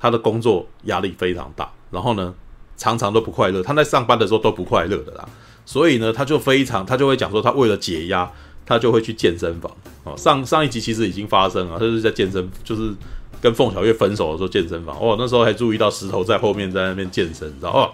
[0.00, 2.34] 他的工作压力非常大，然后呢
[2.76, 5.28] 常常都不快乐，他在上班的时候都不快乐的啦，
[5.64, 8.30] 所以呢他就非常他就会讲说他为了解压。
[8.64, 9.70] 他就会去健身房
[10.04, 10.16] 哦。
[10.16, 12.94] 上上一集其实已经发生了，他就是在健身，就是
[13.40, 15.16] 跟凤小岳分手的时候健身房哦。
[15.18, 17.90] 那时候还注意到石头在后面在那边健身，知道哦？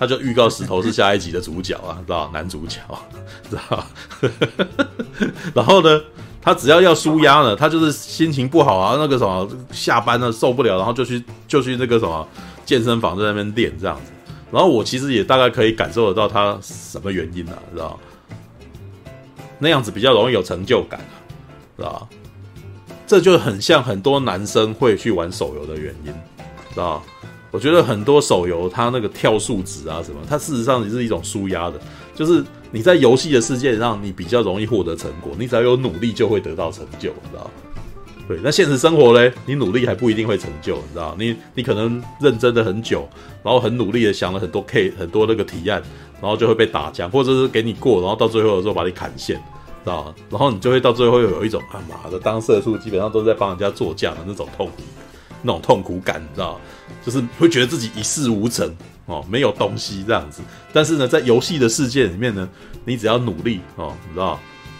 [0.00, 2.80] 他就预告石头是下一集的主角啊，知道男主角，
[3.50, 3.84] 知道？
[5.54, 6.00] 然后呢，
[6.40, 12.26] 他只要要舒压呢，他就是心情不好啊，那个什么下班了受不了，然后就去就去那个什么
[12.64, 14.10] 健身房在那边练这样子。
[14.50, 18.00] 然后我其实也大概可以感受得到他什么原因啊，知道？
[19.58, 21.12] 那样子比较容易有成就感啊，
[21.76, 22.08] 是吧？
[23.06, 26.12] 这就很像很多男生会去玩手游的原因，
[26.72, 27.02] 知道？
[27.50, 31.80] 我觉得很多手游它那个跳数值啊什么，它事实上是一种纾压的，
[32.14, 37.50] 就是你在游戏的世界上，你比较容易获得成果，你只要有努力就会得到成就，你知道？
[38.28, 41.16] 对，那现实生活嘞，你努力还不一定会成就，你知道？
[41.18, 43.08] 你你可能认真的很久，
[43.42, 45.82] 然后很努力的想了很多 K 很多那个提案。
[46.22, 50.14] 然后就会被打枪，或者是给你过，然后到最后的时候把你砍线，知道？
[50.28, 54.82] 然后你就会到最后有一种啊妈的，当社畜基本上都在帮人家做酱的那种痛苦，
[55.40, 56.60] 那种痛苦感，你知道？
[57.04, 58.74] 就是会觉得自己一事无成
[59.06, 60.42] 哦，没有东西这样子。
[60.72, 62.48] 但是呢，在游戏的世界里面呢，
[62.84, 64.38] 你只要努力哦，你知道，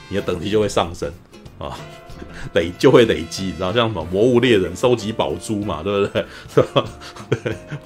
[0.09, 1.13] 你的等级就会上升
[1.59, 1.77] 啊。
[2.53, 6.27] 累就会累积，然后像什么魔物猎人收集宝珠嘛，对不对？
[6.55, 6.85] 是吧？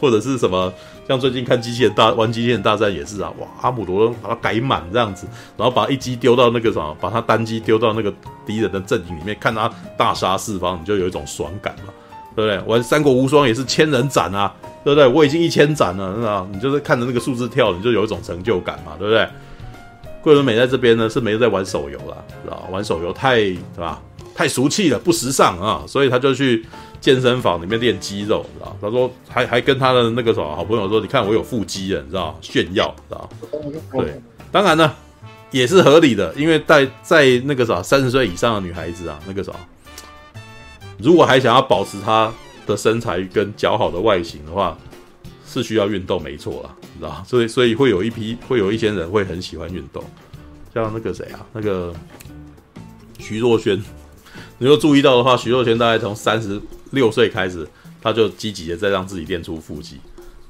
[0.01, 0.73] 或者是什么
[1.07, 8.13] 像最近看机器人大玩机器人大战也是啊，哇，阿姆罗把它改满这样子，然后把一击丢到那个什么，把它单机丢到那个
[8.45, 11.93] 敌人的阵营里面，看他大杀四方，你就有一种爽感嘛，
[12.35, 12.59] 对不对？
[12.67, 15.07] 玩三国无双也是千人斩啊，对不对？
[15.07, 16.47] 我已经一千斩了，是吧？
[16.53, 19.29] 你就是看着那个数字跳，你就有一种成就感嘛，对不对？
[20.23, 22.67] 桂纶镁在这边呢是没有在玩手游了，知道？
[22.71, 24.01] 玩手游太，对吧？
[24.35, 26.65] 太俗气了，不时尚啊，所以他就去
[27.01, 28.77] 健身房里面练肌肉，知道？
[28.81, 32.37] 他说还还跟他的那个什么好朋友说，你看我有腹肌了，你知道？
[32.41, 33.29] 炫耀，知道？
[33.93, 34.21] 对，
[34.51, 34.91] 当然呢
[35.51, 39.53] 也是合理的，因为在在那个啥三十岁以上的女孩子啊，那个啥，
[40.99, 42.33] 如果还想要保持他
[42.67, 44.77] 的身材跟姣好的外形的话，
[45.47, 47.25] 是需要运动，没错啦，知道？
[47.27, 50.03] 所以所以会有一批会有一些人会很喜欢运动，
[50.73, 51.95] 像那个谁啊，那个
[53.19, 53.81] 徐若瑄。
[54.59, 56.61] 你有注意到的话，徐若瑄大概从三十
[56.93, 57.69] 六岁开始，
[58.01, 59.99] 他就积极的在让自己练出腹肌，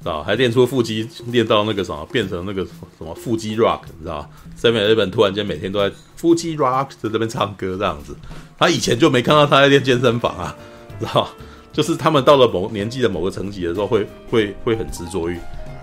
[0.05, 0.23] 知道？
[0.23, 8.15] 还练出腹肌，练到那个什么，变成那个什么腹肌 rock，你知道？7-11突然间每天都在腹肌 rock 在这边唱歌这样子，
[8.59, 10.55] 他以前就没看到他在练健身房啊，
[11.01, 11.29] 知道？
[11.73, 15.37] 就是他们到了某年纪的某个层级的时候会，会会很执着于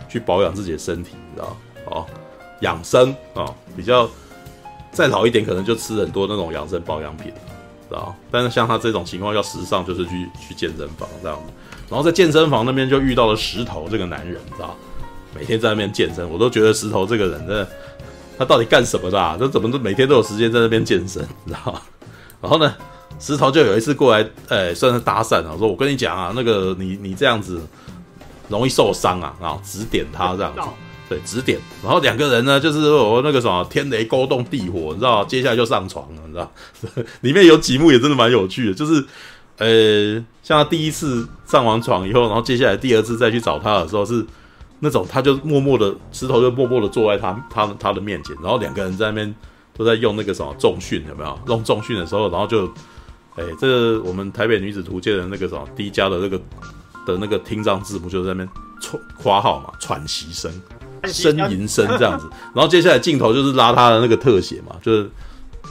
[0.07, 1.57] 去保养自己的身体，你知道？
[1.87, 2.05] 哦，
[2.61, 4.09] 养生啊、哦，比较
[4.91, 7.33] 再老一点，可能就吃很多那种养生保养品。
[7.89, 11.51] 知道但是像他这种情况要时尚，就是去去健身房这样子，
[11.91, 14.75] 然后在健身房那边就遇到了石头这个男人，知道？
[15.37, 17.67] 每天在那边健身，我都觉得石头这个人真的，
[18.37, 19.37] 他到底干什么的啊？
[19.37, 21.81] 他怎么都每天都有时间在那边健身，知道？
[22.41, 22.73] 然后呢，
[23.19, 27.59] 石头就有一次过来，呃，算是搭讪啊，说我跟你讲啊，那个你你这样子
[28.47, 30.61] 容易受伤啊，然后指点他这样子。
[31.09, 36.49] 对，指点，然后两个人呢，就是我那个什么天雷勾动地火，你知道接下来就上床了，你知道？
[37.19, 39.05] 里面有几幕也真的蛮有趣的，就是，
[39.61, 44.25] 呃，像他第一次上完床以后，然后接下来第二次再去找他的时候，是
[44.79, 49.35] 那种他就默默的石头就默默的坐在他他他的面前，然后两个人在那边
[49.77, 51.39] 都在用那个什么重训，有没有？
[51.45, 52.65] 用重训的时候，然后就，
[53.35, 56.37] 哎，这个我们台北女子图鉴的那个什么 D 家的那个
[57.05, 58.49] 的那个听障字幕就在那边
[58.81, 60.51] 喘夸号嘛，喘息声、
[61.03, 62.27] 呻吟声这样子。
[62.55, 65.07] 然后接下来镜头就是拉他的那个特写嘛，就是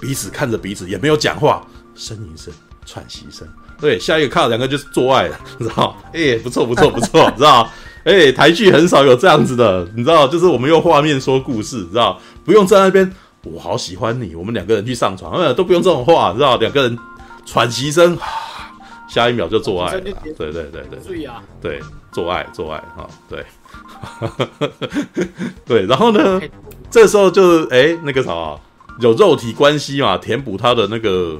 [0.00, 2.54] 彼此看着彼此，也没有讲话，呻吟声、
[2.86, 3.48] 喘息声。
[3.80, 5.96] 对，下一个看到两个就是做爱了， 你知道？
[6.12, 7.68] 哎、欸，不错不错不错，你知道？
[8.04, 10.26] 哎、欸，台剧很少有这样子的，你知道？
[10.28, 12.18] 就是我们用画面说故事，你知道？
[12.44, 13.10] 不用在那边，
[13.44, 16.56] 我好喜欢你，我们两个人去上床，呃，都不用这种话，你知道？
[16.56, 16.98] 两个人
[17.44, 18.16] 喘息声，
[19.08, 21.26] 下一秒就做爱了，对对对对，对，
[21.60, 21.80] 对，
[22.12, 23.44] 做爱做爱哈，对，
[25.66, 26.40] 对，然后呢，
[26.90, 28.56] 这时候就是哎、欸，那个啥，
[29.00, 31.38] 有肉体关系嘛，填补他的那个，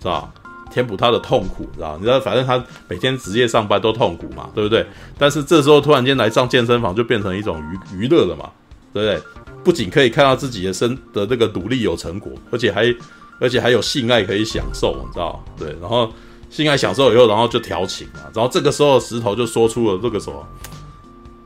[0.00, 0.28] 是吧？
[0.72, 1.96] 填补他的痛苦，知道？
[1.98, 4.84] 你知道，反正他每天职业上班都痛苦嘛，对不对？
[5.18, 8.50] 但是这时候突然间来上健身房，就变成一种娱娱乐了嘛，
[8.92, 9.22] 对不对？
[9.62, 12.92] 不仅可以看到自己的身的这个努力有成果，而且还
[13.38, 15.44] 而且还有性爱可以享受，你知道？
[15.56, 16.10] 对，然后
[16.50, 20.44] 性爱享受以后，然后就调情嘛，然后这个时候石头就说出了这个什么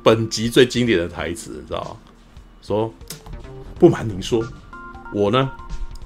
[0.03, 1.97] 本集最经典的台词，你知道？
[2.63, 2.93] 说
[3.79, 4.43] 不瞒您说，
[5.13, 5.51] 我呢。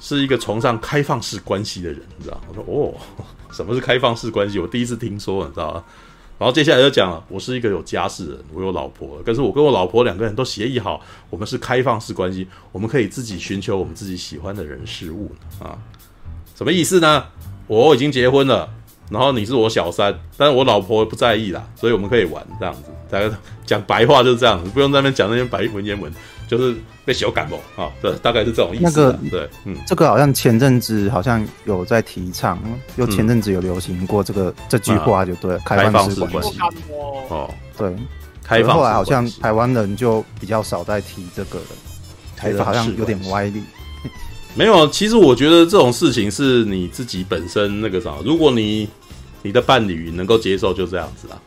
[0.01, 2.41] 是一个崇尚开放式关系的人，你知道？
[2.49, 2.95] 我说哦，
[3.53, 4.59] 什么是开放式关系？
[4.59, 5.85] 我第一次听说，你知道吗？
[6.39, 15.77] 然后接下来就讲了，我是一个有家室的人，我有老婆，但是我跟我老婆两个人都协议好，我们是开放式关系，我们可以自己寻求我们自己喜欢的人事物啊。
[16.57, 17.25] 什么意思呢？
[17.67, 18.67] 我已经结婚了，
[19.11, 22.91] 然后你是我小三，但是我老婆不在意啦，所以我们可以玩这样子。
[23.11, 23.31] 大家
[23.67, 26.11] 讲白话就是这样子，不用在那边讲那些白文言文。
[26.49, 26.75] 就是
[27.11, 28.83] 被小感冒啊，对，大概是这种意思。
[28.85, 32.57] 那个对，嗯，这个好像前阵子好像有在提倡，
[32.95, 36.57] 又前阵子有流行过这个、嗯、这句话，就对，开放式关系。
[37.29, 37.93] 哦，对，
[38.45, 38.77] 开放。
[38.77, 41.67] 后来好像台湾人就比较少在提这个了，
[42.37, 43.61] 开放好像有点歪理。
[44.55, 48.89] 没有，其实我觉得这种事情是你自己本身那个啥，如果你
[49.43, 51.43] 你的伴侣能够接受，就这样子啊。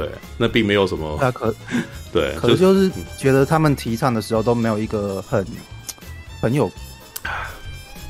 [0.00, 0.08] 对，
[0.38, 1.18] 那并没有什么。
[1.20, 1.54] 那可，
[2.10, 5.46] 对，可是就是觉得他们提倡的时候都没有一个很
[6.40, 6.70] 很有，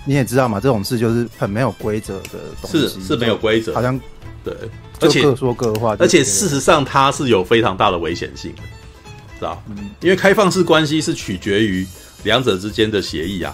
[0.06, 3.98] 你也知道嘛，这种事就是很没有规则的东西，是是没有规则，好像
[4.44, 4.54] 对，
[5.00, 8.62] 而且各说各话，而且事实上它是有非常大的危险性的，
[9.36, 9.60] 知道？
[9.68, 11.84] 嗯，因为开放式关系是取决于
[12.22, 13.52] 两者之间的协议啊。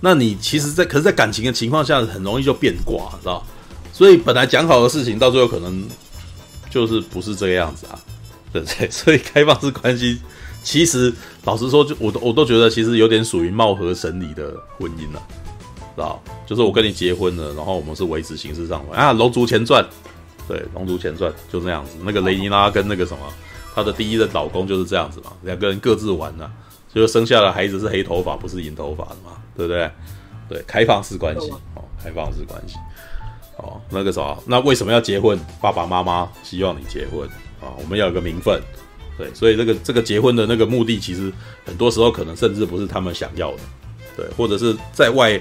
[0.00, 3.46] 那你其实在，在可是，在感情的情况下，很容易就变卦，知道？
[3.92, 5.86] 所以本来讲好的事情，到最后可能。
[6.72, 8.00] 就是不是这个样子啊，
[8.52, 8.88] 对不对？
[8.90, 10.18] 所以开放式关系，
[10.62, 11.12] 其实
[11.44, 15.22] 老实说，就我都我都觉得，其实有点属于貌合神离的婚姻了，
[15.94, 16.22] 知道？
[16.46, 19.84] 就是我跟你结婚了，然后我们是维持形式上的啊，《龙族前传》
[20.48, 21.92] 对，《龙族前传》就这样子。
[22.02, 23.26] 那个雷尼拉跟那个什么，
[23.74, 26.50] 她的第一任老公就是这样子嘛，两个人各自玩呢，
[26.92, 29.90] 就生下的孩子是黑头发，不是银头发的嘛，对不对？
[30.48, 32.76] 对，开放式关系哦，开放式关系。
[33.62, 35.38] 哦，那个啥，那为什么要结婚？
[35.60, 37.28] 爸爸妈妈希望你结婚
[37.60, 38.60] 啊，我们要有个名分，
[39.16, 41.32] 对，所以这个这个结婚的那个目的，其实
[41.64, 43.58] 很多时候可能甚至不是他们想要的，
[44.16, 45.40] 对，或者是在外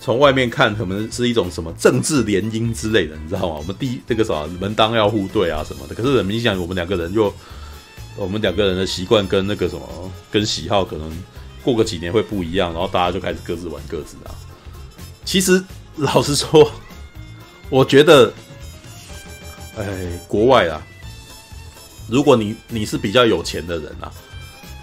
[0.00, 3.56] 从外面看，可能是一种什么政治联姻之类的，你知道吗？
[3.58, 7.30] 我们第一这个啥门当要户对啊什么的，可是很明显，我们两个人就
[8.16, 9.86] 我们两个人的习惯跟那个什么
[10.30, 11.12] 跟喜好，可能
[11.62, 14.32] 过个几年会不一样，然后大家就开始各自玩各自啊。
[15.26, 15.62] 其实
[15.96, 16.72] 老实说。
[17.70, 18.32] 我觉得，
[19.78, 19.86] 哎，
[20.26, 20.82] 国外啊，
[22.08, 24.10] 如果你你是比较有钱的人啊，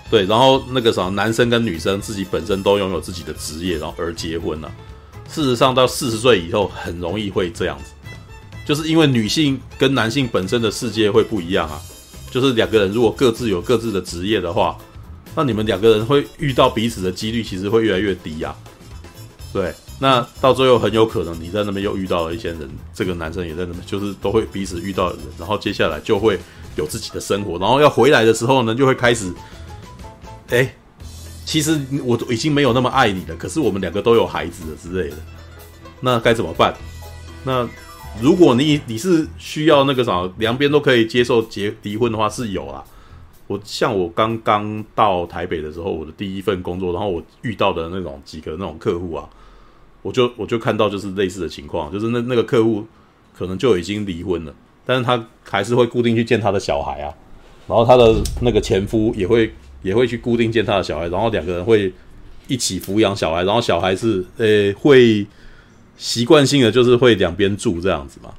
[0.09, 4.71] 对，然后那个啥，男生跟女生自己本身都拥有自己的职业，然后而结婚啊，
[5.29, 7.91] 事实上到四十岁以后，很容易会这样子，
[8.65, 11.81] 就是因为女性跟男性本身的世界会不一样啊，
[12.31, 14.77] 就是两个人如果各自有各自的职业的话，
[15.35, 18.55] 那你们两个人会遇到彼此的几率其实会越来越低呀，
[19.51, 19.75] 对。
[19.99, 26.39] 那到最后很有可能你在那边又遇到了一些人，这个男生也在那边，就是都会彼此遇到的人，然后接下来就会
[26.75, 29.33] 有自己的生活，然后要回来的时候呢，就会开始，
[30.49, 30.71] 哎，
[31.45, 35.17] 其实我已经没有那么爱你了，可是我们两个都有孩子了之类的，
[36.01, 36.75] 那该怎么办？
[37.43, 37.67] 那
[38.21, 42.83] 如果你你是需要那个啥，两边都可以接受结离婚的话，是有啊。
[43.47, 49.27] 我像我刚刚到台北的时候，我的第一份工作，然后我遇到的那种几个那种客户啊。
[50.07, 52.87] 我就我就看到就是类似的情况，就是那那个客户
[53.37, 54.53] 可能就已经离婚了，
[54.85, 57.13] 但是他还是会固定去见他的小孩啊，
[57.67, 61.91] 然后他的那个前夫也会也会去固定见他的小孩，然后两个人会
[62.47, 65.27] 一起抚养小孩，然后小孩是呃、会
[65.97, 68.33] 习惯性的就是会两边住这样子嘛，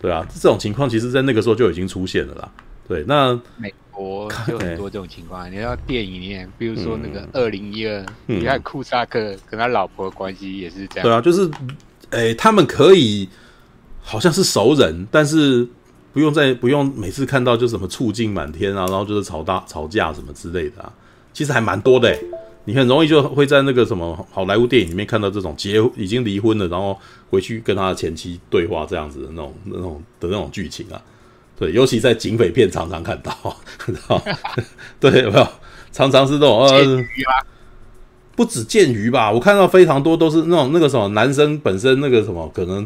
[0.00, 2.50] 对啊，这种情况其实在那个时候就已经出现了啦，
[2.88, 3.40] 对，那。
[3.96, 11.02] 我有很多这种情况，你要电影里面，比如说那个二零一二，你看库萨克跟他老婆的关系也是这样。
[11.02, 11.50] 对啊，就是，
[12.10, 13.28] 诶、欸，他们可以
[14.00, 15.66] 好像是熟人，但是
[16.12, 20.92] 不用再不用每次看到就什么醋劲满天啊，然后就是吵大吵架什么之类的啊，
[21.32, 22.18] 其实还蛮多的诶。
[22.64, 26.96] 你很容易就会在那个什么好莱坞电影里面看到这种结已经离婚了，然后
[27.28, 31.02] 回去跟他的前妻对话这样子的那种那种的那种剧情啊。
[31.62, 33.32] 对，尤其在警匪片常常看到，
[33.86, 34.20] 知 道
[34.98, 35.46] 对，有没有？
[35.92, 37.04] 常常是这种呃，
[38.34, 39.30] 不止剑鱼吧？
[39.30, 42.84] 我看到非常多都是那种那个什么男生本身那个什么可能，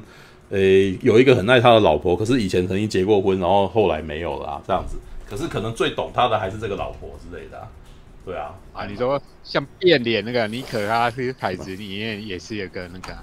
[0.51, 4.99] 诶，有一个很爱他的老婆，可是以前曾经结过婚，然后后来没有了啊，这样子。
[5.27, 7.67] 可是可能最懂他的还是这个老婆之类的啊。
[8.27, 13.17] 对啊，啊，你说像变脸那个妮可啊，是凯子里面也是有个那个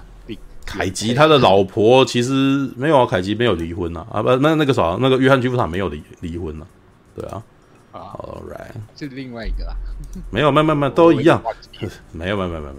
[0.64, 6.66] 凯吉他的老婆其实没有啊，凯吉没有离婚呐啊，不，那那个啥，那个约翰居夫塔没有离离婚啊，
[7.14, 7.42] 对啊。
[7.92, 9.76] All right，是另外一个啦。
[10.30, 11.40] 没有，没有，没有， 都一样。
[12.10, 12.74] 没有，没有，没有，没有。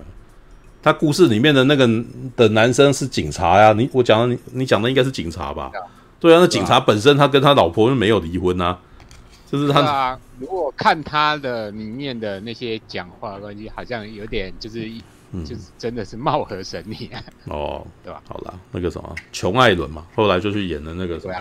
[0.84, 1.88] 他故事里面的那个
[2.36, 3.72] 的男生是警察呀。
[3.72, 5.72] 你我讲的，你你讲的应该是警察吧？
[6.20, 8.78] 对啊，那警察本身他跟他老婆又没有离婚啊。
[9.50, 10.20] 就是他。
[10.38, 14.92] 如果看他的里面的那些讲话关系，好像有点就是
[15.44, 17.24] 就是真的是貌合神离啊。
[17.46, 18.22] 哦，对吧？
[18.28, 21.34] 好了，那个什么琼艾伦嘛，后来就去演了那个什么，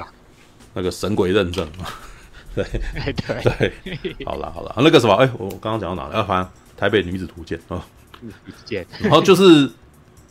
[0.73, 1.67] 那个神鬼认证。
[1.79, 1.87] 嘛。
[2.55, 2.65] 对。
[3.05, 3.73] 对。
[3.85, 6.21] 对，好了好了，那个什么，哎，我刚刚讲到哪了？
[6.21, 6.47] 啊，反正
[6.81, 7.85] 《台北女子图鉴》啊，
[8.21, 8.87] 女子图鉴。
[9.01, 9.71] 然后就是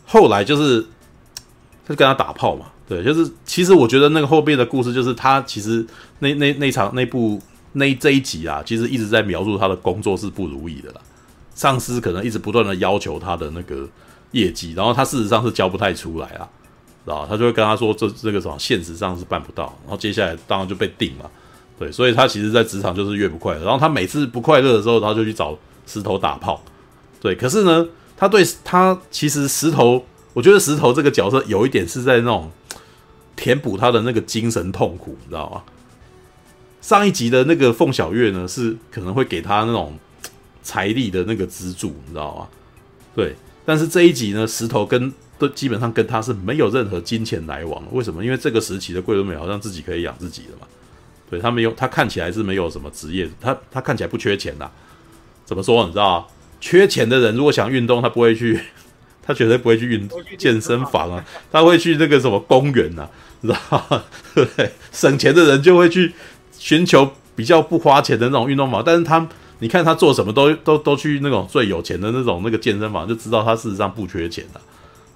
[0.06, 0.82] 后来就是
[1.86, 5.86] 他就跟他打炮嘛，对，就是其实我觉得那个后边的故事，就是他其实
[6.20, 7.42] 那那那场那部
[7.74, 11.02] 那这一集啊，其实一直在描述他的工作是不如意的啦，
[11.56, 13.88] 上司可能一直不断的要求他的那个
[14.32, 16.50] 业绩，然后他事实上是交不太出来啊，
[17.06, 21.30] 知道他就会跟他说这这个什么现实上是办不到，然后接下来当然就被定了。
[21.80, 23.64] 对，所以他其实，在职场就是越不快乐。
[23.64, 26.64] 然后他每次不快乐的时候，他就去找石头打炮。
[27.20, 32.52] 对，可是呢，他对他其实石头，我觉得石头这个角色有一点是在那种
[33.36, 35.64] 填补他的那个精神痛苦，你知道吗？
[36.80, 39.98] 上一集的那个凤小岳呢，是可能会给他那种
[40.64, 42.48] 财力的那个支柱，你知道吗？
[43.14, 47.84] 对，但是这一集呢，石头跟都基本上跟他是没有任何金钱来往。
[47.92, 48.24] 为什么？
[48.24, 50.66] 因为这个时期的桂纶镁好像自己可以养自己的嘛。
[51.30, 54.70] 对，他没有，他看起来是没有什么职业，他他看起来不缺钱呐。
[55.46, 55.84] 怎么说？
[55.86, 56.28] 你知道，
[56.62, 58.60] 缺钱的人如果想运动，他不会去，
[59.22, 60.08] 他绝对不会去运
[60.38, 63.08] 健身房啊，他会去那个什么公园呐，
[63.42, 64.04] 你知道
[64.34, 64.72] 对不 对？
[64.92, 66.14] 省钱的人就会去
[66.58, 69.28] 寻求比较不花钱的那种运动嘛，但是他，
[69.60, 74.60] 你看他做什么都都都去那种最有钱的那种那个健身房，就知道他事实上不缺钱的，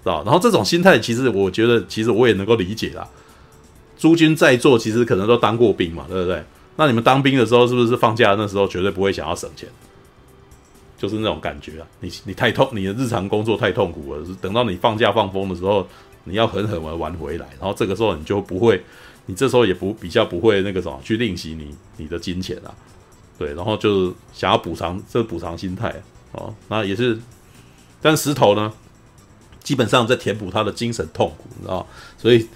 [0.03, 0.23] 知道？
[0.23, 3.07] 然后这种心态，其实我觉得，其实我也能够理解啦。
[3.97, 6.43] 诸君在座，其实可能都当过兵嘛，对不对？
[6.75, 9.67] 那你们当兵的时候，是不是放假那时候绝对不会想要省钱？
[10.97, 11.85] 就是那种感觉啊！
[11.99, 15.87] 你你太痛，你的日常工作太痛苦了，等到你放假放风的时候，
[16.23, 18.83] 你要狠狠的玩回来，然后这个时候你就不会，
[19.27, 22.73] 你这时候也不比较不会那个什么去吝惜你你的金钱啊，
[23.37, 25.93] 对，然后就是想要补偿，这补偿心态
[26.31, 27.17] 哦，那也是，
[28.01, 28.71] 但石头呢，
[29.63, 31.85] 基本上在填补他的精神痛苦，你知道，
[32.17, 32.47] 所以。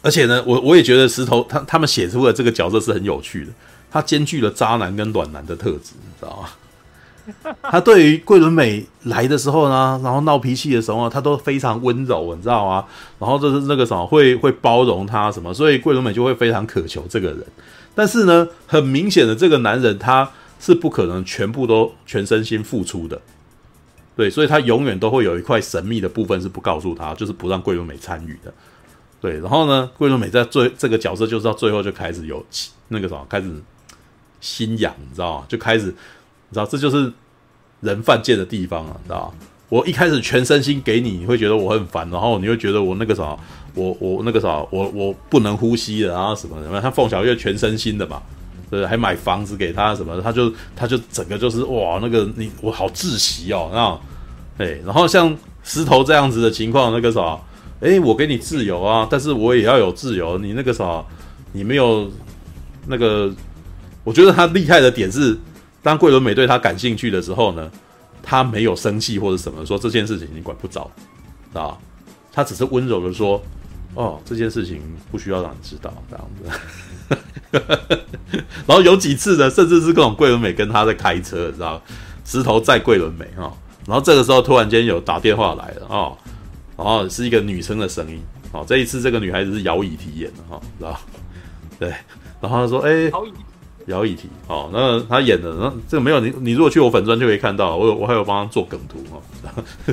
[0.00, 3.50] 而且呢，我我也觉得石头他他们写出的这个角色是很有趣的，
[3.90, 7.54] 他兼具了渣男跟暖男的特质，你知道吗？
[7.68, 12.84] 他对于桂纶镁来的时候呢，然后闹脾气的时候，他都非常温柔，你知道吗？
[13.18, 17.44] 然后就是那个什么会会包容他什么，所以桂纶镁就会非常渴求这个人。
[17.98, 20.30] 但是呢，很明显的这个男人他
[20.60, 23.20] 是不可能全部都全身心付出的，
[24.14, 28.54] 对，所以他永远都会有一块神秘的部分是不告诉他，就是不让桂纶镁参与的。
[29.20, 32.46] 对，然后呢，桂纶镁在最这个角色，就是到最后就开始有
[32.86, 33.52] 那个什么，开始
[34.40, 35.46] 心痒，你知道吗？
[35.48, 37.12] 就开始，你知道，这就是
[37.80, 39.34] 人犯贱的地方啊，你知道吗？
[39.68, 43.36] 我一开始全身心给你，你会觉得我很烦，然后你会觉得我那个啥，
[43.74, 48.22] 我我那个啥，我我不能呼吸了，然后什么什么，他凤小月全身心的嘛，
[48.70, 53.98] 对，还买房子给他什么，他就他就整个就是哇，那个你我好窒息哦，那，
[54.64, 57.38] 对，然后像石头这样子的情况，那个啥。
[57.80, 60.36] 哎，我给你自由啊，但是我也要有自由。
[60.38, 61.00] 你那个啥，
[61.52, 62.10] 你没有
[62.88, 63.32] 那个，
[64.02, 65.38] 我觉得他厉害的点是，
[65.80, 67.70] 当桂纶镁对他感兴趣的时候呢，
[68.28, 70.90] 他没有生气或者什么，说这件事情你管不着
[71.54, 71.74] 啊，
[72.30, 73.42] 他只是温柔的说，
[73.94, 77.98] 哦，这件事情不需要让你知道这样子。
[78.66, 81.82] 然后有几次呢，甚至是各种桂纶镁跟他在开车，知道，
[82.26, 83.50] 石头载桂纶镁哈，
[83.86, 85.86] 然后这个时候突然间有打电话来了。
[85.88, 86.18] 哦
[86.76, 88.22] 然后是一个女生的声音，
[88.52, 91.00] 哦，这一次这个女孩子是摇椅体验的哈，知道？
[91.76, 91.88] 对，
[92.40, 93.10] 然后他说，哎，
[93.88, 99.20] 姚以缇，哦，那他演的，那这个没有你，你如果去我粉专就可以看到，我有我还有帮他做梗图哈，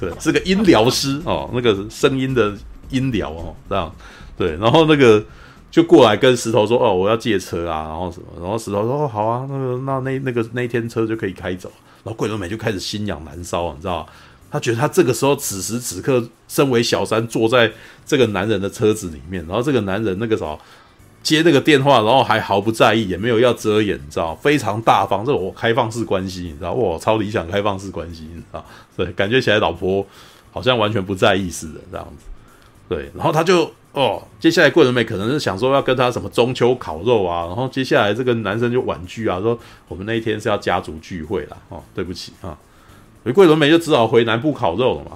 [0.00, 2.56] 对，是个音疗师哦，那个声音的
[2.90, 3.94] 音疗哦，这样，
[4.36, 5.22] 对，然后那个
[5.70, 11.70] 就过来跟石头说：“哦，我要借车啊，然后什么？”然后石头说：“哦，好啊，那个那那那个那天车就可以开走。”
[12.02, 14.06] 然后桂纶镁就开始心痒难搔，你知道？
[14.48, 17.70] 他觉得他这个时候此时此刻身为小三，坐在
[18.06, 20.56] 这个男人的车子里面，然后这个男人那个啥
[21.26, 28.64] 接那个电话，然后还毫不在意，也没有要遮掩，你知道非常大方，这种开放式关系，你知道哇，超理想开放式关系，你知道
[28.96, 30.06] 对，感觉起来老婆
[30.52, 32.26] 好像完全不在意似的这样子，
[32.88, 33.70] 对，然后他就。
[33.96, 39.58] 哦，接下来桂纶镁可能是想说要跟他什么中秋烤肉啊，然后接下来这个男生就婉拒啊，说
[39.88, 41.56] 我们那一天是要家族聚会啦。
[41.70, 42.52] 哦，对不起啊，
[43.22, 45.12] 所以桂纶镁就只好回南部烤肉了嘛。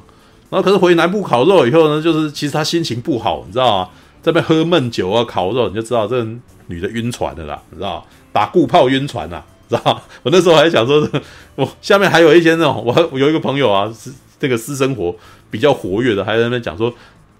[0.49, 3.91] 然后可是回南部烤肉以后呢，就是其实他心情不好，你知道吗？
[4.23, 6.25] 这边喝闷酒啊，烤肉，你就知道这
[6.67, 11.09] 女的晕船的啦，你知道打固炮晕船呐，知道我那时候还想说，
[11.57, 15.15] 我下面还有一些那种，我我有一个朋友啊，是这个私生活
[15.51, 16.93] 比较活跃的，还在那边讲说。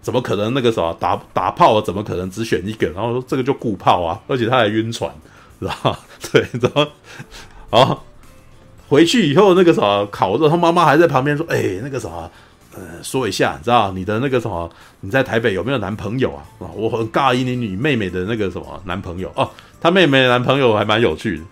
[0.03, 1.79] 怎么可能那个啥打打炮？
[1.79, 2.89] 怎么可能只选一个？
[2.93, 5.13] 然后说这个就固炮啊，而且他还晕船，
[5.61, 5.99] 知道？
[6.33, 6.87] 对，然后
[7.69, 8.05] 好
[8.89, 12.09] 回去以后那个啥烤肉，他妈妈还在旁边说：“哎，那个啥，
[12.75, 14.71] 呃，说一下，你知道你的那个什么？
[15.01, 16.45] 你在台北有没有男朋友啊？
[16.61, 19.51] 啊，我很尬意你女妹妹的那个什么男朋友哦，
[19.81, 21.45] 她妹妹的男朋友还蛮有趣的。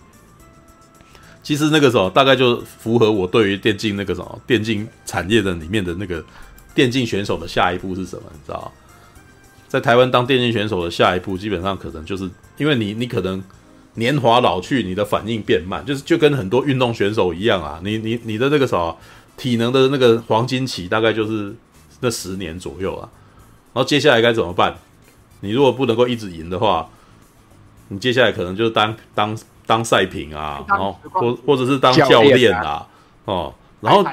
[1.43, 6.25] 其实那个时候大概就符合我对于电竞那个什么电竞产业的里面的那个。”
[6.75, 8.23] 电竞选手的下一步是什么？
[8.33, 8.73] 你知道，
[9.67, 13.43] 在台湾当电竞选手的下一步，基本上可能就是因为你，你可能
[13.95, 17.81] 年华老去，你的反应变慢，就是就跟很多运动选手一样啊。
[17.83, 18.97] 你你你的那个什么
[19.39, 21.55] 体能的那个黄金期，大概就是
[22.01, 23.09] 那十年左右啊。
[23.73, 24.77] 然后接下来该怎么办？
[25.41, 26.87] 你如果不能够一直赢的话，
[27.89, 32.87] 你接下来可能就是当当当赛评啊，然后或或者是当教练啊，
[33.25, 33.55] 哦。
[33.81, 34.05] 然后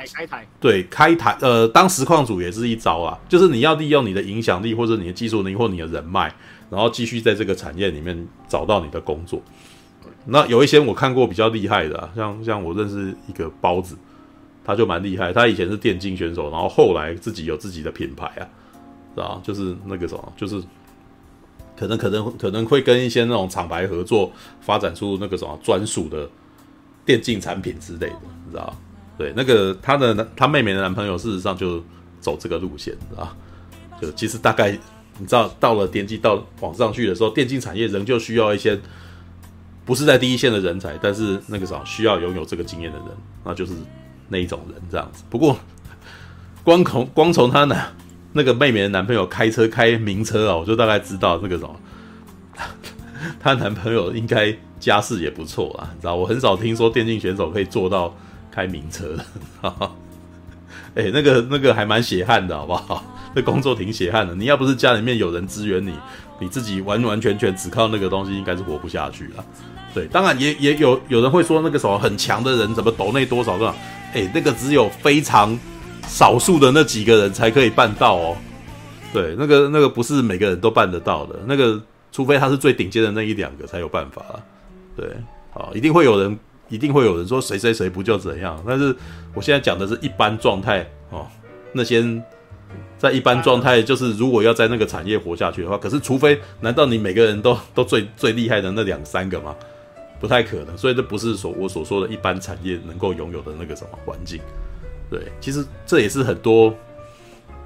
[0.60, 6.32] 对，开台，呃，当实况组也是一招啊，就是你要利用你的影响力或者你的技术能力或你的人脉，
[6.70, 9.42] 然后继续在这个产业里面找到你的工作。
[10.26, 13.98] 那有一些我看过比较厉害的啊，像像我认识一个包子，
[14.66, 18.44] 他就蛮厉害，他以前是电竞选手，然后后来自己有自己的品牌啊，
[19.14, 19.42] 是吧？
[19.44, 20.62] 就是那个什么，就是
[21.78, 26.28] 可能可能可能会跟一些那种厂牌合作，发展出那个什么专属的
[27.06, 28.76] 电竞产品之类的，你知道？
[29.18, 31.82] 对，那个他的他妹妹的男朋友，事实上就
[32.20, 33.34] 走这个路线，啊，
[34.02, 34.72] 就其实大概
[35.18, 38.78] 你知道，到了电竞到往上去的时候，电竞产业仍旧需要一些
[39.86, 43.08] 不是在第一线的人才，但是那个啥需要拥有这个经验的人，
[43.46, 43.72] 那就是
[44.28, 45.24] 那一种人这样子。
[45.30, 45.58] 不过
[46.64, 47.94] 光从光从他男
[48.34, 51.76] 那个妹妹的男朋友开车开名车啊，我就大概知道那个什么，
[53.40, 58.14] 她男朋友应该家世也不错啊，你知道，我很少听说电竞选手可以做到。
[58.52, 59.26] 开名车的，
[59.62, 59.92] 哈哈，
[60.96, 63.04] 哎，那个那个还蛮血汗的，好不好？
[63.36, 64.34] 那工作挺血汗的。
[64.34, 65.92] 你要不是家里面有人支援你，
[66.40, 69.44] 你自己完完全全只靠那个东西，应该是活不下去了。
[69.94, 73.76] 对，当然也也有有人会说，那个什么很强的人，怎么抖内多少个？
[74.16, 75.56] 哎，那个只有非常
[76.08, 78.38] 少数的那几个人才可以办到哦。
[79.14, 81.80] 对，那个那个不是每个人都办得到的，那个
[82.12, 84.24] 除非他是最顶尖的那一两个才有办法。
[84.96, 85.06] 对，
[85.54, 86.36] 啊，一定会有人。
[86.68, 88.60] 一定会有人说谁谁谁不就怎样？
[88.68, 88.94] 但是
[89.36, 91.28] 我现在讲的是一般状态哦。
[91.74, 92.04] 那些
[92.98, 99.56] 在一般状态，就是如果要在那个产业活下去的话，可是除非，难道你每个人都都最最厉害的那两三个吗？
[100.20, 100.78] 不太可能。
[100.78, 104.40] 所以这不是所我所说的一般产业能够拥有的那个什么环境。
[105.10, 106.76] 对，其实这也是很多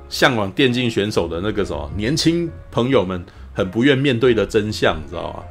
[0.10, 3.24] 向往电竞选手的那个什么年轻朋友们
[3.54, 5.44] 很不愿面对的真相，你知道吗？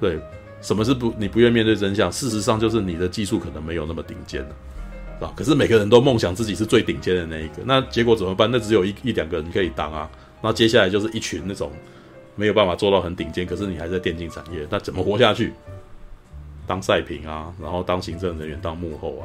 [0.00, 0.18] 对。
[0.62, 2.10] 什么是不你不愿面对真相？
[2.10, 5.32] 事实上就是你的技术可能没有那么顶尖了，啊！
[5.36, 8.50] 可是每个人都梦想自己是最顶尖的那一个，那结果怎么办？
[8.50, 10.10] 那只有一一两个人可以当啊。
[10.42, 11.70] 那接下来就是一群那种
[12.34, 15.52] 没有办法做到很顶尖，可是你还在电竞产业，那怎么活下去？
[16.66, 19.24] 当赛评啊，然后当行政人员，当幕后啊，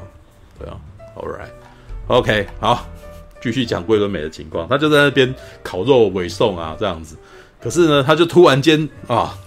[0.60, 0.78] 对啊。
[1.16, 2.86] All right，OK，好，
[3.42, 4.68] 继续讲桂纶镁的情况。
[4.68, 7.18] 他就在那边烤肉尾送啊，这样子。
[7.60, 9.38] 可是呢，他就突然间啊。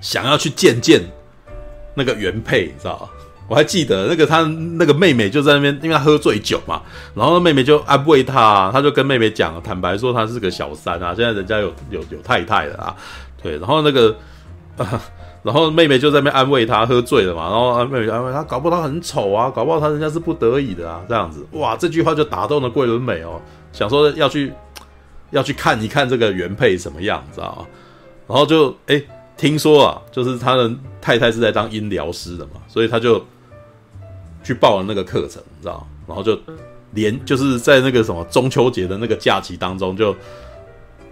[0.00, 1.00] 想要去见见
[1.94, 3.08] 那个原配，你知道吗？
[3.48, 6.82] 我还记得那个他那个妹妹就在那边，因为他喝醉酒嘛，
[7.14, 12.94] 然后妹妹就安慰他，他就跟妹妹讲，坦白说他是个小三啊，现在人家有有有太太了啊，
[13.42, 14.14] 对，然后那个，
[14.76, 15.02] 啊、
[15.44, 23.40] 然后妹妹就在那边安慰他，喝醉了嘛，然后妹妹安慰他，搞不好他很丑啊，搞不好他人家是不得已的啊，这样子，哇，这句话就打动了桂纶镁哦，
[23.72, 24.52] 想说要去
[25.30, 27.66] 要去看一看这个原配什么样，知道吗？
[28.26, 28.96] 然后就哎。
[28.96, 33.20] 诶听说啊，就是他的太太是在当音疗师的嘛，所以他就
[34.44, 35.86] 去报了那个课程，你知道吗？
[36.06, 36.38] 然后就
[36.92, 40.14] 连就是在那个什么中秋节的那个假期当中，就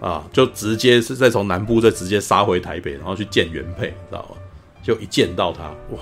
[0.03, 4.35] 啊，就直接是再从南部再直接杀回台北，然后去见原配，你知道吗？
[4.83, 5.63] 就一见到他，
[5.95, 5.99] 哇，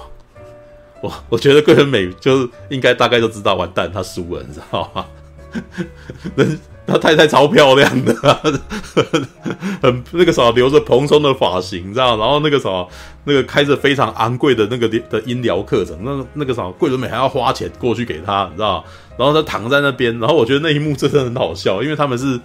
[1.03, 5.05] 我我觉得桂纶镁就是应该大概都知道，完蛋，他输了，你知道吗？
[6.35, 8.13] 人他太太超漂亮的，
[9.83, 12.17] 很那个啥，留着蓬松的发型，你知道？
[12.17, 12.87] 然后那个啥，
[13.25, 18.83] 那个开着非常昂贵的那个的音疗课程，那那个啥，桂纶镁还要花钱过去给他，你知道？
[19.15, 22.39] 然后他躺在那边，然后我觉得那一幕真的很好笑，因为他们是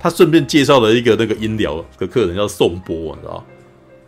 [0.00, 3.44] 他顺便介绍了一个那个音疗的客人，叫宋波，你知道？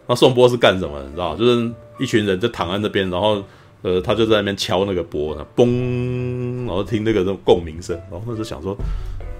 [0.06, 1.02] 那宋波是干什么？
[1.02, 1.36] 你知道？
[1.36, 3.42] 就是一群人就躺在那边，然后。
[3.82, 8.76] 呃，他就在那边敲那个钵，嘣，然后听那个那种共鸣声，然后那时候想说，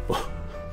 [0.09, 0.16] 哇，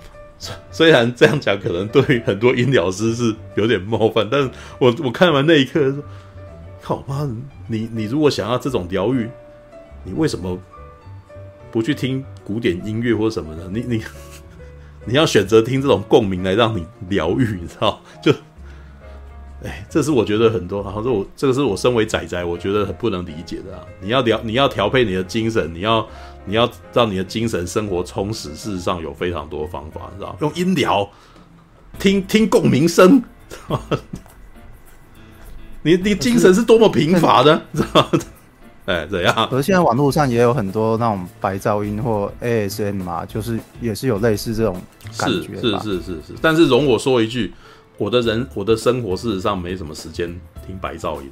[0.72, 4.50] 虽然这样讲可能对很多音疗师是有点冒犯，但是
[4.80, 6.02] 我我看完那一刻说，
[6.82, 7.30] 靠妈，
[7.68, 9.30] 你你如果想要这种疗愈，
[10.06, 10.58] 你为什么
[11.70, 13.68] 不去听古典音乐或什么的？
[13.70, 14.02] 你你
[15.08, 18.00] 你要选择听这种共鸣来让你疗愈，你知道？
[18.22, 18.32] 就。
[19.64, 23.84] 哎，这是我觉得很多，好像我这个是我身为仔仔，我觉得很不能理解的啊！
[24.00, 26.08] 你要调，你要调配你的精神，你要
[26.46, 28.54] 你要让你的精神生活充实。
[28.54, 30.38] 事实上有非常多方法，你知道？
[30.42, 31.10] 用音疗，
[31.98, 33.24] 听听共鸣声，
[35.82, 38.08] 你你精神是多么贫乏的，你知道？
[38.88, 39.34] 哎，怎样？
[39.52, 44.82] 而现在网络上也有很多那种白噪音或 ASM 嘛，就是也是有类似这种
[45.18, 46.34] 感觉，是是是是是。
[46.42, 47.54] 但是容我说一句。
[48.00, 50.30] 我的人，我的生活事实上没什么时间
[50.64, 51.32] 听白噪音。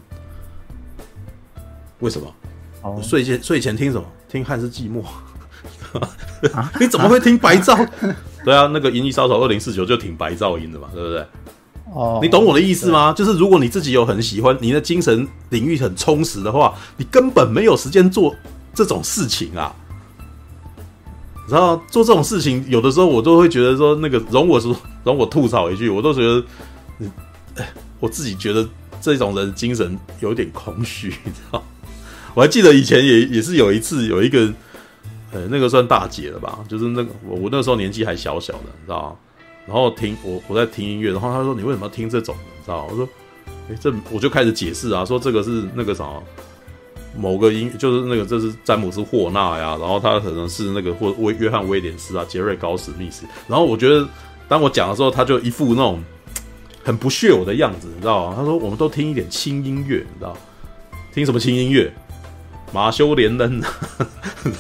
[2.00, 2.28] 为什么？
[2.82, 4.08] 哦，睡前睡前听什么？
[4.28, 5.04] 听汉斯寂寞。
[6.52, 7.76] 啊、 你怎么会听白噪？
[7.84, 11.24] 啊、 对啊，那个《银翼杀手二零四九》就挺白噪音的嘛，对不对？
[11.96, 13.14] 哦，你懂我的意思吗？
[13.14, 18.36] 就是如果你自己有很喜欢，你的精神领域很充实的话，你根本没有时间做
[18.74, 19.74] 这种事情啊。
[21.48, 24.76] 然后做这种事情，有的时候我都会觉得说，那个容我说，
[25.06, 27.64] 容我吐槽一句，我都觉得，
[28.02, 28.68] 我自己觉得
[29.00, 31.64] 这种人精神有点空虚，你知道？
[32.34, 34.52] 我还记得以前也也是有一次有一个，
[35.32, 39.18] 呃，那个算大姐了吧，就是那个我我那时候年纪还小小的，你知道？
[39.66, 42.36] 然后听我我在听音乐，然后他说你为什么要听这种？
[42.44, 42.88] 你知道？
[42.90, 43.08] 我说，
[43.70, 46.06] 哎，这我就开始解释啊，说这个是那个啥。
[47.18, 53.26] 某个音就是那个，这是詹姆斯霍纳呀，然后他可能是那个或威约翰威廉斯啊，杰瑞高史密斯。
[53.48, 54.06] 然后我觉得，
[54.50, 56.04] 当我讲的时候，他就一副那种
[56.84, 58.34] 很不屑我的样子，你知道吗？
[58.36, 60.36] 他说：“我们都听一点轻音乐，你知道？
[61.14, 61.90] 听什么轻音乐？”
[62.74, 63.62] 马修连恩，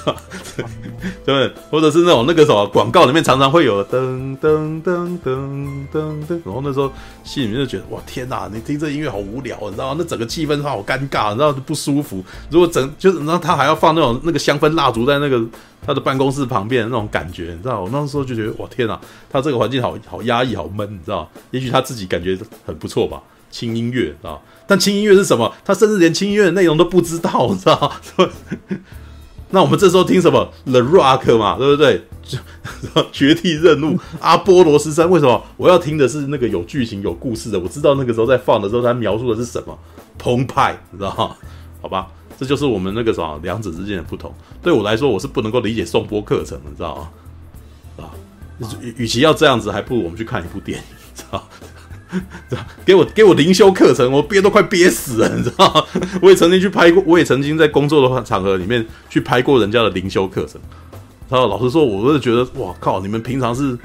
[1.25, 6.89] 对，或者是那种那个什么广告里面常常会有噔噔噔噔噔噔，然后那时候
[7.25, 9.95] 心里面就觉得哇天哪，你听这音乐好无聊，你知道吗？
[9.99, 12.23] 那整个气氛好尴尬，你知道不舒服。
[12.49, 15.43] 如果整就是，然后他还要放那种那个香氛蜡烛在那个
[15.85, 17.81] 他的办公室旁边那种感觉，你知道？
[17.81, 18.97] 我那时候就觉得哇天哪，
[19.29, 21.29] 他这个环境好好压抑，好闷，你知道？
[21.51, 23.21] 也许他自己感觉很不错吧。
[23.55, 24.37] 轻音乐啊，
[24.67, 25.49] 但轻音乐是什么？
[25.63, 27.93] 他甚至连轻音乐的内容都不知道，知道？
[29.51, 32.05] 那我们这时候听什么？The Rock 嘛，对不对？
[33.13, 35.09] 绝地任务，阿波罗十三。
[35.09, 37.57] 为什么我要听的是那个有剧情、有故事的？
[37.57, 39.79] 我知道那个时候在放的时候，他描述的是什么？
[40.17, 41.37] 澎湃，你知道？
[41.81, 44.33] 好吧，这就是我们那个什么两者之间的不同。
[44.61, 46.97] 对我来说，我是不能够理解颂钵课程，你知道
[47.97, 48.03] 吗？
[48.03, 48.11] 啊，
[48.81, 50.83] 与与其要这样子，还不如我们去看一部电影，
[51.15, 51.47] 知道？
[52.85, 55.83] 给我给我灵修课程，我憋都快憋死了，你知道吗？
[56.21, 60.59] 我也曾经去拍过， 我也曾经在工作的场合里面去拍过人家的灵修课程。
[61.29, 62.99] 然后老师说，我是觉得，哇靠！
[62.99, 63.77] 你们平常是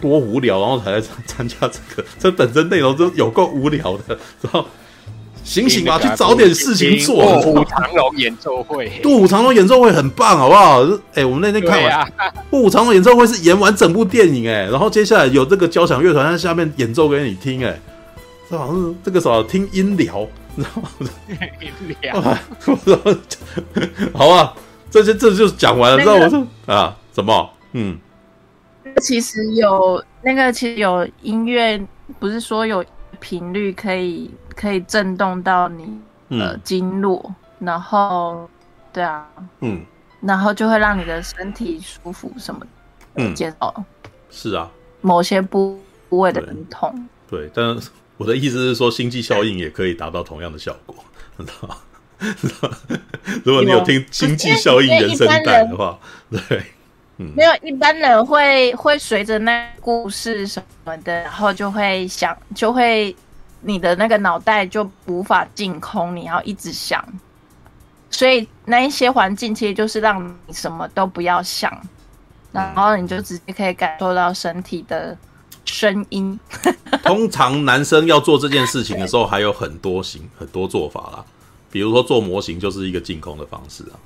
[0.00, 4.66] 多无聊，然后才来参加这个，这本身内容就有够无聊的， 然后。
[5.46, 7.14] 醒醒吧，去找点事情做。
[7.24, 10.82] 卧虎藏龙演奏会，卧虎藏龙演奏会很棒，好不好？
[11.14, 12.12] 哎、欸，我们那天看完
[12.50, 17.80] 卧虎藏龙演奏会是演完整部电影，哎，然后接下来有这个交响乐团在下面演奏给你听，哎，
[18.50, 20.26] 这好像是这个时候听音疗，
[20.56, 20.82] 然 后
[21.60, 21.70] 音
[22.02, 22.20] 疗，
[24.12, 24.52] 好啊，
[24.90, 27.48] 这些这就讲完了，知道我说啊，什么？
[27.72, 27.96] 嗯，
[29.00, 31.80] 其实有那个，其实有音乐，
[32.18, 32.84] 不是说有
[33.16, 34.30] 频率可以。
[34.56, 36.00] 可以震动到你
[36.30, 38.48] 的经络，嗯、然后，
[38.90, 39.28] 对啊，
[39.60, 39.84] 嗯，
[40.22, 42.66] 然后就会让你的身体舒服什么的，
[43.16, 43.84] 嗯，减少
[44.30, 44.70] 是啊，
[45.02, 47.08] 某些部部位的疼痛。
[47.28, 50.96] 对，但是我的意思是说，心际效应也可以达到同样的效果，
[51.36, 51.76] 知道吗？
[53.44, 55.98] 如果你有听《星际效应》原声带的话，
[56.30, 56.62] 对，
[57.18, 63.14] 嗯，没有一般人会会随着那故事什么的，然后就会想，就会。
[63.62, 67.04] 你的那个脑袋就无法净空，你要一直想，
[68.10, 71.72] 所以那一些环境其实就是让你什么都不要想，
[72.52, 75.16] 然后你就直接可以感受到身体的
[75.64, 76.38] 声音。
[77.02, 81.24] 通常男生要做这件事情的时候，还有很多型很多做法啦。
[81.72, 83.98] 比如说做模型就是一个净空的方式啊，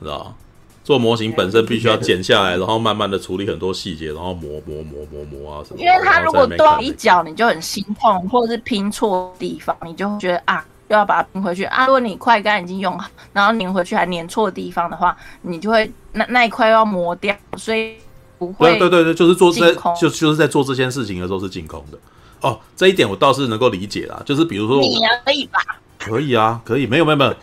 [0.00, 0.36] 知道
[0.84, 5.80] 做模型本身必须要剪下来，然后慢慢的处理很多细节，然后磨磨磨磨磨啊什么。
[5.80, 10.64] 因为它如果断一角，你就很心痛，或者是拼错地方，你就会觉得啊。
[10.88, 11.86] 又要把它拼回去啊！
[11.86, 17.94] 如果你快干已经用好，然后粘回去还粘错地方的话，你就会那那一块要磨掉，所以
[18.38, 18.78] 不会。
[18.78, 21.98] 对对对，就是做这就就是在做这件事情的时候是净空的
[22.42, 22.60] 哦。
[22.76, 25.58] 这一点我倒是能够理解啦，就是比如说你可以吧？
[25.98, 27.34] 可以啊，可以，没有没有没有。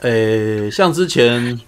[0.00, 1.58] 诶，像之前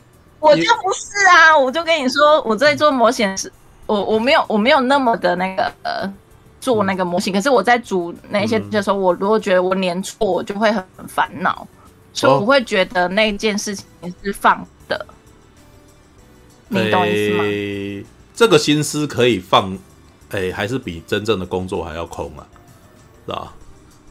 [0.42, 3.50] 我就不是啊，我就跟你说，我在做模型时，
[3.86, 6.12] 我我没有我没有那么的那个呃。
[6.62, 11.66] 做那个模型，可是我在组那些的时候，嗯、我如果觉得我粘错，我就会很烦恼，哦、
[12.12, 13.84] 所以我会觉得那件事情
[14.22, 15.04] 是放的。
[16.68, 17.42] 你懂意思吗？
[17.42, 19.76] 欸、这个心思可以放，
[20.30, 22.46] 哎、欸，还是比真正的工作还要空啊，
[23.26, 23.52] 是吧？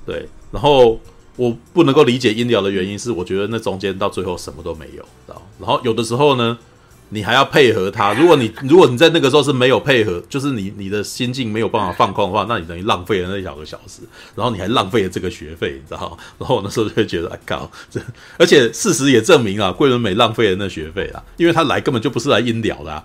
[0.05, 0.27] 对。
[0.51, 0.99] 然后
[1.35, 5.05] 我不能够理解音疗的原因是，我觉得那中间到最后什么都没有，
[5.59, 6.57] 然后有的时候呢。
[7.13, 14.01] 你还要配合他，如果你 如果你在那个时候是没有配合，就是你你的心境没有办法放空的话，那你等于浪费了那一两个小时，
[14.33, 16.17] 然后你还浪费了这个学费，你知道？
[16.39, 17.99] 然后我那时候就会觉得，啊靠，这
[18.37, 23.03] 而且事实也证明啊，桂纶镁浪费了那学费啊，因为他来根本就不是来音疗的，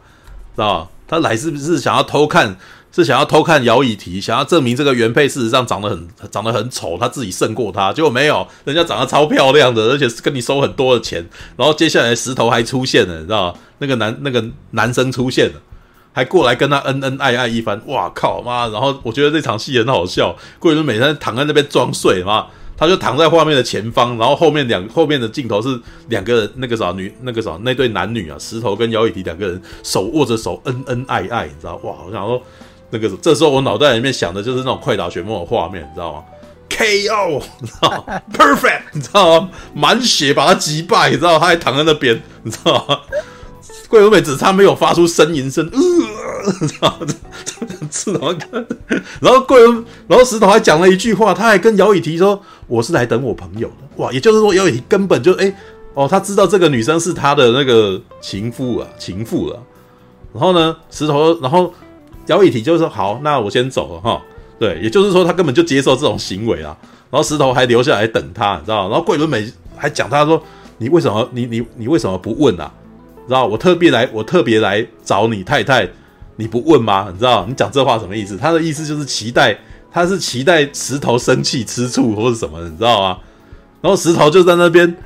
[0.55, 0.89] 知道？
[1.09, 2.57] 他来是不是想要偷看？
[2.97, 11.23] 是想要偷看姚以提，想要证明这个原配事实上长得很长得很丑，他自己胜过他，结果没有，人家长得超漂亮的，而且是跟你收很多的钱。
[11.59, 13.59] 然后接下来石头还出现了，你知道吗？
[13.81, 15.61] 那个男那个男生出现了，
[16.15, 17.79] 还过来跟他恩恩爱爱一番。
[17.87, 18.67] 哇靠妈！
[18.69, 22.47] 然后我觉得这场戏很好笑，桂纶镁躺在那边装睡嘛，
[22.79, 25.79] 他就躺在画面的前方，然后后面两后面的镜头是
[26.09, 31.95] 两个，那个啥女那个啥那对男女啊，石头跟姚以提两个人手握着手恩恩爱爱，你知道哇？
[32.07, 32.43] 我想说。
[32.91, 36.23] 那个这时候我脑袋里面想的就是那种快打旋风的画面，你知道吗
[36.71, 38.21] ？KO，你知道吗？
[38.33, 39.51] Perfect，你知道吗？
[39.75, 41.39] 满血把他击败，你知道？
[41.39, 42.99] 他还躺在那边，你知道吗？
[43.89, 47.07] 桂纶镁只差没有发出呻吟声，呃，你知道吗？
[47.91, 48.35] 是然后，
[49.21, 55.53] 然后桂纶，然后石头还讲了一句话，他还跟姚以提说：“我是来等我朋友的。”哇，也就是说姚以缇根本就哎
[55.95, 59.59] 哦，他知道这个女生是他的那个情妇啊，情妇啊。
[60.33, 61.73] 然后呢，石头，然后。
[62.27, 64.23] 姚以提就是说好，那我先走了哈。
[64.59, 66.77] 对，也就是说他根本就接受这种行为啊。
[67.11, 68.89] 然后石头还留下来等他，你知道？
[68.89, 70.43] 然后桂纶镁还讲他说
[70.79, 72.73] ：“你为什么你你你为什么不问啊？
[73.29, 73.47] 知道？
[73.47, 75.89] 我特别来我特别来找你太太，
[76.37, 77.09] 你不问吗？
[77.13, 77.45] 你知道？
[77.47, 78.37] 你讲这话什么意思？
[78.37, 79.57] 他的意思就是期待，
[79.93, 83.19] 他是期待石头生气吃醋或者什么，你知道吗？
[83.81, 84.97] 然后石头就在那边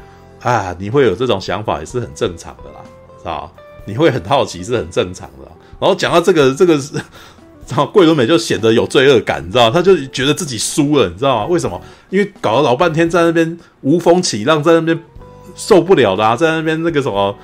[0.41, 2.81] 啊，你会有这种想法也是很正常的啦，
[3.19, 3.53] 知道？
[3.85, 5.51] 你会很好奇是很正常的。”
[5.81, 6.75] 然后讲到这个，这个，
[7.69, 11.47] 然后桂纶镁就显得有罪恶感，你知道，他就觉得自己输了，你知道吗？
[11.47, 11.81] 为什么？
[12.11, 14.99] 因为搞了老半天在那边无风起浪，在那边
[15.57, 17.35] 受不了啦，在那边那个什么，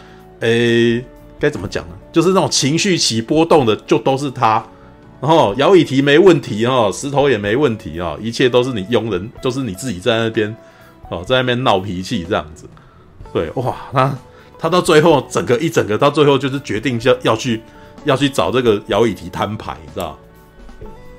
[0.41, 1.03] 诶，
[1.41, 1.95] 该怎么讲呢？
[2.13, 4.63] 就是那种情绪起波动的，就都是他。
[5.19, 10.55] 然后姚以提没问题哈，石头也没问题哦，一切都是你佣人，都是你自己在那边
[11.09, 12.67] 哦，在那边闹脾气这样子。
[13.33, 14.19] 对，哇，他
[14.59, 17.63] 他到最后整个一整个到最后就是决定要要去。
[18.07, 20.19] 要去找这个姚以提摊牌，你知道？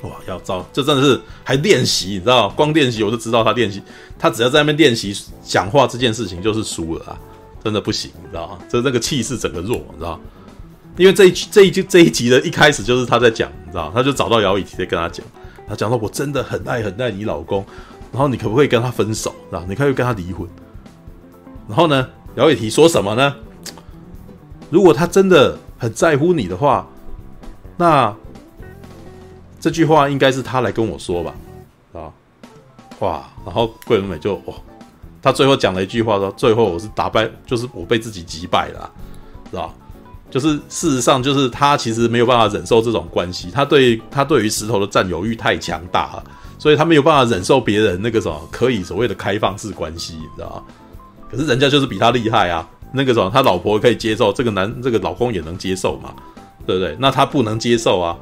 [0.03, 2.49] 哇，要招，这真的是还练习，你知道？
[2.49, 3.81] 光练习我就知道他练习，
[4.17, 7.19] 他只要在那边练习讲话这件事情就是输了啊，
[7.63, 8.59] 真的不行，你知道吗？
[8.69, 10.19] 这那个气势整个弱，你知道？
[10.97, 13.91] 因为这一这一集这一集的一开始就是他在讲，你知道？
[13.93, 15.25] 他就找到姚以提在跟他讲，
[15.67, 17.65] 他讲说：“我真的很爱很爱你老公，
[18.11, 19.33] 然后你可不可以跟他分手？
[19.51, 20.47] 啊，你可以跟他离婚？”
[21.67, 23.35] 然后呢，姚以提说什么呢？
[24.69, 25.57] 如果他真的。
[25.77, 26.87] 很在乎你的话，
[27.77, 28.15] 那
[29.59, 31.35] 这句话应该是他来跟我说吧，
[31.93, 32.13] 啊，
[32.99, 34.53] 哇，然后桂纶镁就哇，
[35.21, 38.91] 他最后讲了一句话说，最后我是打败，就是我被自己击败了，
[39.51, 39.73] 是吧？
[40.29, 46.23] 就是事实上，就是他其实没有办法忍受这种关系，他对他对于石头的占有欲太强大了，
[46.59, 50.63] 所以他没有办法忍受别人那个什么可以所谓的开放式关系，你知道吗？
[51.31, 52.67] 可是人家就是比他厉害啊。
[52.93, 56.13] 那个什么，他老婆可以接受，这个男这个老公也能接受嘛？
[56.65, 56.95] 对不对？
[56.99, 58.17] 那他不能接受啊。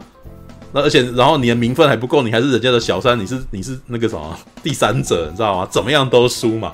[0.72, 5.68] 那而且，然后你的名分还不够，你还是人家的小三，你是你是那个什么第三者，你知道吗？
[5.72, 6.74] 怎么样都输嘛。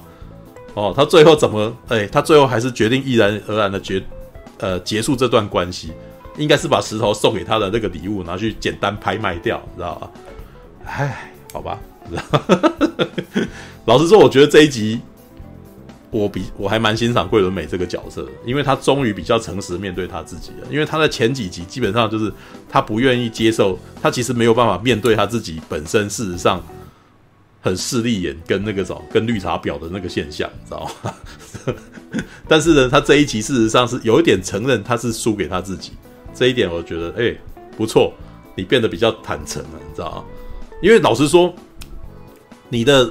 [0.73, 1.71] 哦，他最后怎么？
[1.87, 4.01] 哎，他最后还是决定毅然而然的决
[4.57, 5.91] 呃结束这段关系，
[6.37, 10.11] 应该是把石头送给他的那个礼物拿去简单拍卖掉，你知道吧？
[10.85, 11.79] 唉，好吧。
[13.85, 14.99] 老实说，我觉得这一集。
[16.11, 20.67] 我比我还蛮欣赏桂纶镁这个角色的，因为他终于比较诚实面对他自己了。
[20.69, 22.31] 因为他在前几集基本上就是
[22.69, 26.61] 他不愿意接受，他其实没有办法面对他自己本身，事实上
[27.61, 31.13] 很势利眼跟那个什么跟绿茶婊的那个现象，你知道吗？
[32.45, 35.93] 但是呢，他这一集事实上是有一点承认他是输给他自己，
[36.35, 37.33] 这一点我觉得哎、
[37.77, 38.13] 不错，
[38.53, 40.23] 你变得比较坦诚了，你知道吗？
[40.81, 41.53] 因为老实说，
[42.67, 43.09] 你的。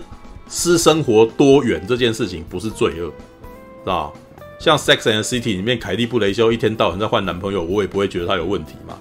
[0.50, 3.06] 私生活多元这件事情不是罪恶，
[3.84, 4.10] 是吧？
[4.58, 8.98] 像《Sex and City》里面凯蒂·布雷修一天到晚在换男朋友，我也不会觉得他有问题嘛。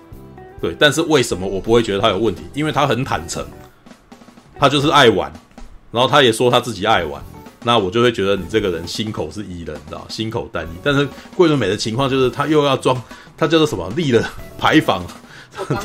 [0.61, 2.43] 对，但是为什么我不会觉得他有问题？
[2.53, 3.43] 因为他很坦诚，
[4.59, 5.33] 他就是爱玩，
[5.91, 7.19] 然后他也说他自己爱玩，
[7.63, 10.69] 那我就会觉得你这个人心口是一的，你知道，心口单一。
[10.83, 12.95] 但是桂纶镁的情况就是他又要装，
[13.35, 14.29] 他叫做什么立了
[14.59, 15.03] 牌坊，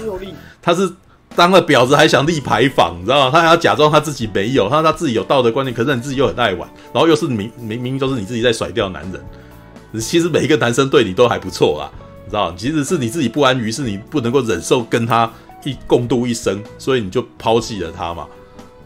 [0.05, 0.93] 又立， 他是。
[1.37, 3.31] 当了婊子还想立牌坊，你知道吗？
[3.33, 10.01] 他还要假装他自己没有，他他自己有道德观念，可是你自己又很爱玩，然后又是明明明明都是你自己在甩掉男人。
[10.01, 11.91] 其实每一个男生对你都还不错啊，
[12.25, 12.55] 你知道吗？
[12.57, 15.31] 其实是你自己不安于，是你不能够忍受跟他
[15.65, 18.27] 一共度一生，所以你就抛弃了他嘛。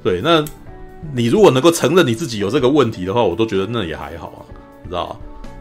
[0.03, 0.45] 对，那
[1.13, 4.41] 你如果能够承认你自己有这个问题的话，我都觉得那也还好啊，
[4.83, 5.17] 你知道吗？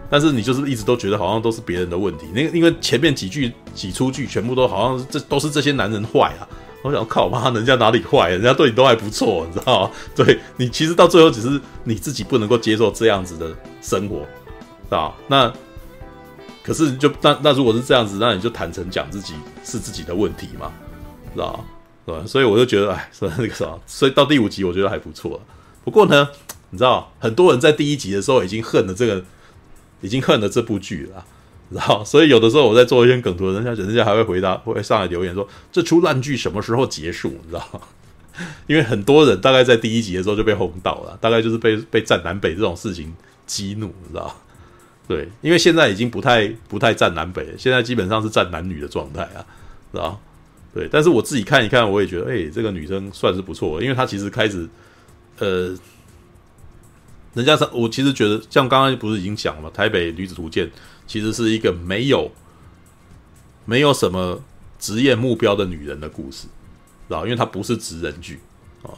[0.10, 6.48] 但是你就是一直都觉得好像都是别人的问题，那因为前面几句几出剧全部都好像这都是这些男人坏啊。
[6.84, 8.30] 我想靠妈，人家哪里坏？
[8.30, 9.92] 人家对你都还不错，你知道吗？
[10.16, 15.16] 对你其实到最后只是你自己不能够接受这样子的生活，知道？
[15.28, 15.52] 那
[16.64, 20.72] 可是就那那如果是这样子，那你就坦诚讲自己是自己的问题嘛，
[21.34, 21.64] 知道？
[22.06, 22.24] 对吧？
[22.26, 25.42] 所以我就觉得，哎，说那个啥，所以到第五集我觉得还不错。
[25.84, 26.30] 不过呢，
[26.70, 29.24] 你知道，很多人在第一集的时候已经恨了这个，
[30.02, 31.26] 已经恨了这部剧了。
[31.70, 37.82] 然后，所以有的时候我在做一些梗图，人家人家还会回答，会上来留言说：“这出烂剧什么时候结束？”你知道？
[38.68, 43.14] 因为很多人大概在第一集的时候就被轰倒了，大概就是被被占南北这种事情
[43.46, 44.34] 激怒，你知道？
[45.08, 49.44] 对，因为现在已经不太不太占南北了，现在基本上是占男女的状态啊，
[49.92, 50.22] 知道？
[50.74, 54.70] 对，但是我自己看一看，我也觉得，哎，这个女生算是不错，因为她其实开始，
[55.40, 55.76] 呃，
[57.34, 59.72] 人家是，我其实觉得，像刚刚不是已经讲了吗？
[59.74, 60.70] 台北女子图鉴。
[61.08, 62.30] 其实是一个没有
[63.66, 64.44] 没有什么
[64.78, 66.48] 职业目标的女人的故事，
[67.08, 67.26] 知道？
[67.26, 68.40] 因为它不是职人剧
[68.84, 68.92] 啊。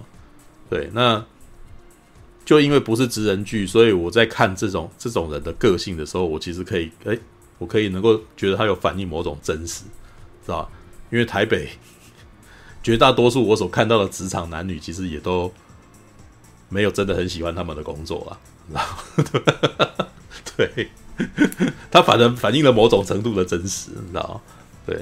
[0.70, 1.24] 对，那
[2.44, 7.18] 就因为不是职人剧，所以我在看这种这种人的个性的时候，我其实可以哎，
[7.60, 9.84] 我可以能够觉得他有反映某种真实，
[10.46, 10.70] 知道？
[11.12, 11.70] 因为台北
[12.84, 15.52] 绝大多数我所看到的职场男女，其实也都
[16.70, 20.08] 没有真的很喜欢他们的工作啊，知道？
[20.58, 20.90] 对。
[21.92, 24.42] 他反正反映了某种程度的真实，你知道吗？
[24.86, 25.00] 对。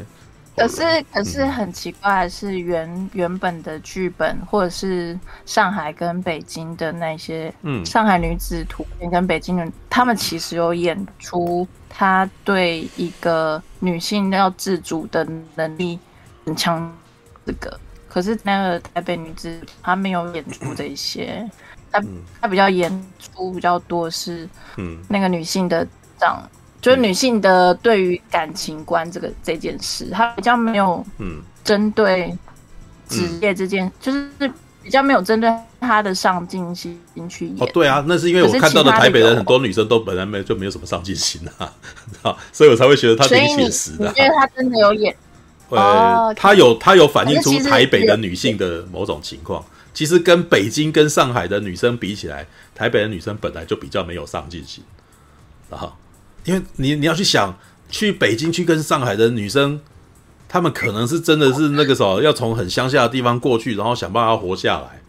[0.55, 0.81] 可是，
[1.13, 5.15] 可是很奇怪的是原，原原本的剧本，或者是
[5.45, 15.99] 上海跟北京的那些，嗯，上海女子图片跟北京人，他们其实有演出，他对一个女性要自主的能力
[16.43, 16.91] 很强，
[17.45, 17.79] 这个。
[18.09, 21.47] 可是那个台北女子，她没有演出这些，
[21.91, 22.01] 她
[22.41, 25.87] 她比较演出比较多是，嗯，那个女性的。
[26.19, 26.49] 这样，
[26.81, 32.35] 就是女性的对于感情观这个这件事，她比较没有嗯针对
[33.09, 34.29] 职业这件，就是
[34.83, 37.57] 比较没有针对她的上进心去演。
[37.59, 41.73] 哦，对啊，那是因为我看到的台北人很多女生都本来没就没有什么上进心啊，
[42.23, 44.07] 啊，所以我才会觉得她挺写实的。
[44.15, 45.15] 因为她真的有演，
[45.69, 49.63] 呃，她有她有反映出台北的女性的某种情况。
[49.93, 52.45] 其实跟北京跟上海的女生比起来，
[52.75, 54.83] 台北的女生本来就比较没有上进心，
[55.71, 55.91] 啊。
[56.47, 57.53] 因为你你要去想，
[57.89, 59.81] 去北京去跟上海的女生，
[60.47, 65.01] 她们可能是真的是那个时候要从很乡下的地方过去，然后想办法活下来，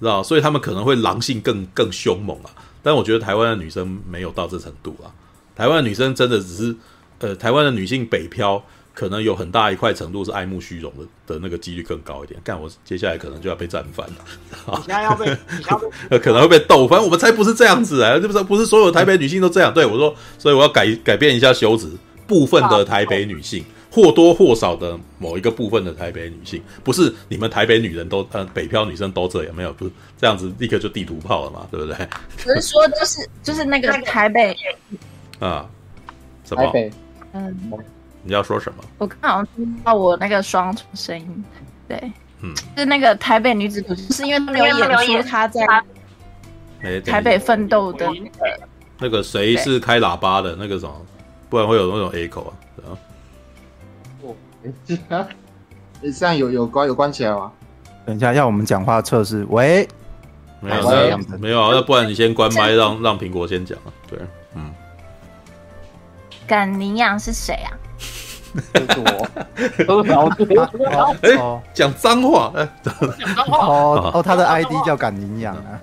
[0.00, 0.22] 知道？
[0.22, 2.48] 所以她们可能会狼性更更凶猛啊。
[2.82, 5.12] 但我觉得台湾的女生没有到这程度啊，
[5.54, 6.76] 台湾的女生真的只是，
[7.18, 8.64] 呃，台湾的女性北漂。
[8.94, 12.40] 可能有很大一块程度是爱慕虚荣的的那个几率更高一点。
[12.44, 14.80] 干，我接下来可能就要被战翻了。
[14.86, 15.36] 你要被，
[16.18, 16.86] 可能会被斗。
[16.88, 18.42] 反正我们才不是这样子啊，是不是？
[18.44, 19.74] 不是所有台北女性都这样。
[19.74, 21.90] 对我说，所以我要改改变一下修辞。
[22.26, 29.70] 部分的台北女性，或多或少的某一个部分的台北女性，不是你们台北女人都呃北漂女生都这样，没有？
[29.74, 31.94] 不是这样子，立刻就地图炮了嘛，对不对？
[32.42, 34.56] 不是说就是就是那个台北
[35.38, 35.68] 啊，
[36.46, 36.64] 什么？
[36.64, 36.90] 台北，
[37.34, 37.54] 嗯。
[38.24, 38.82] 你要说什么？
[38.98, 41.44] 我刚好像听到我那个双重声音，
[41.86, 44.66] 对，嗯，是那个台北女子图，是因为他没有
[45.02, 45.64] 演出她在
[47.04, 48.10] 台北奋斗的
[48.98, 51.06] 那个谁是开喇叭的那个什么，
[51.48, 52.54] 不然会有那种 echo 啊。
[54.22, 55.28] 哦，哎，
[56.12, 57.52] 这样有有关有关起来吗？
[58.06, 59.88] 等一下要我们讲话测试，喂，
[60.60, 63.92] 没有那没有啊，那不然你先关麦，让让苹果先讲啊。
[64.08, 64.18] 对，
[66.44, 66.46] 嗯。
[66.46, 67.70] 赶羚羊是谁啊？
[68.72, 70.46] 就是我，都是老爹。
[71.22, 73.66] 哎， 讲脏话，哎，讲脏话。
[73.66, 75.80] 哦哦，他的 ID 叫敢羚羊啊。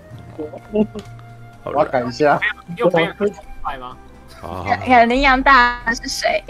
[1.63, 2.39] 我要改一下。
[2.77, 3.95] 有朋友可以买吗？
[4.87, 6.41] 赶羚羊大是谁？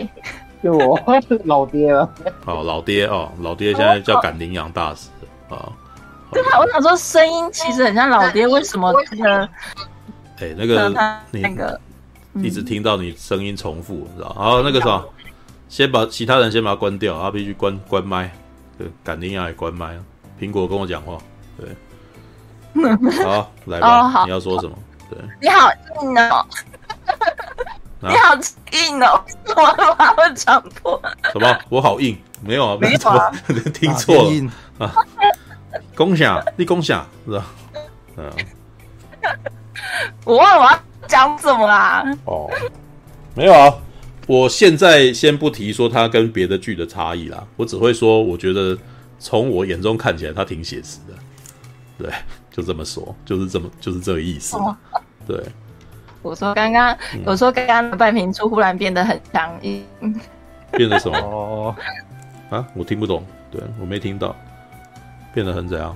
[0.61, 0.99] 就我
[1.45, 2.07] 老爹了。
[2.45, 5.09] 哦，老爹哦，老爹现在叫敢羚羊大师
[5.49, 5.73] 啊。
[6.31, 9.49] 对啊，我想说声音其实很像老爹，为什么那个？
[10.39, 11.81] 哎，那个那个。
[12.35, 14.29] 一直听到你声音重复，你知道？
[14.33, 15.03] 好，那个啥，
[15.67, 18.31] 先把其他人先把它关掉，他必须关关麦。
[18.77, 19.99] 对，赶羚羊也关麦。
[20.39, 21.17] 苹果跟我讲话，
[21.57, 21.67] 对。
[23.25, 24.77] 好，来吧，你要说什么？
[25.09, 25.19] 对。
[25.41, 25.69] 你好
[26.01, 26.45] 硬哦！
[27.99, 28.33] 你好
[28.71, 29.23] 硬哦！
[29.55, 30.99] 我我会强迫。
[31.33, 31.59] 什么？
[31.69, 32.17] 我好硬？
[32.41, 33.31] 没有啊，没错啊，
[33.73, 34.31] 听错了
[34.79, 34.95] 啊！
[35.95, 37.45] 共享，你共享是吧？
[38.17, 38.31] 嗯。
[40.23, 40.69] 我问我。
[41.07, 42.03] 讲什么啊？
[42.25, 42.49] 哦，
[43.35, 43.73] 没有啊，
[44.27, 48.77] 我现在先不提说它跟别的剧的差异啦，我只会说，我觉得
[49.19, 51.13] 从我眼中看起来，它挺写实的。
[51.97, 52.11] 对，
[52.49, 54.57] 就这么说，就是这么，就是这个意思。
[54.57, 54.75] 哦、
[55.27, 55.39] 对，
[56.21, 59.85] 我说刚刚，嗯、我说刚刚的半瓶醋忽然变得很强硬，
[60.71, 61.17] 变得什么？
[61.21, 61.75] 哦，
[62.49, 64.35] 啊，我听不懂，对我没听到，
[65.33, 65.95] 变得很怎样？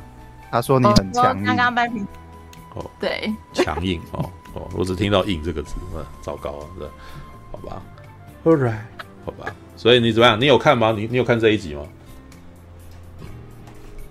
[0.52, 1.44] 他说你很强硬。
[1.44, 2.06] 刚刚半瓶，
[2.76, 4.30] 哦，对，强硬哦。
[4.56, 6.90] 哦，我只听到“硬”这个字，啊，糟糕啊，是
[7.52, 7.82] 好吧
[8.44, 8.74] ，All right，
[9.26, 10.40] 好吧，所以你怎么样？
[10.40, 10.94] 你有看吗？
[10.98, 11.84] 你你有看这一集吗？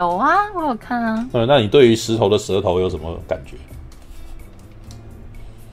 [0.01, 1.27] 有啊，我有看啊。
[1.33, 3.57] 嗯，那你对于石头的舌头有什么感觉？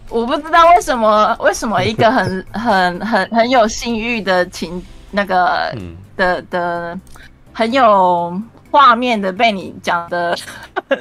[0.10, 7.00] 我不知道为什么，为什么一个很 很很很有性欲的情那个、嗯、的的
[7.54, 10.38] 很有画面的被你讲的，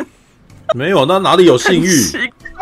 [0.74, 1.88] 没有，那哪里有性欲？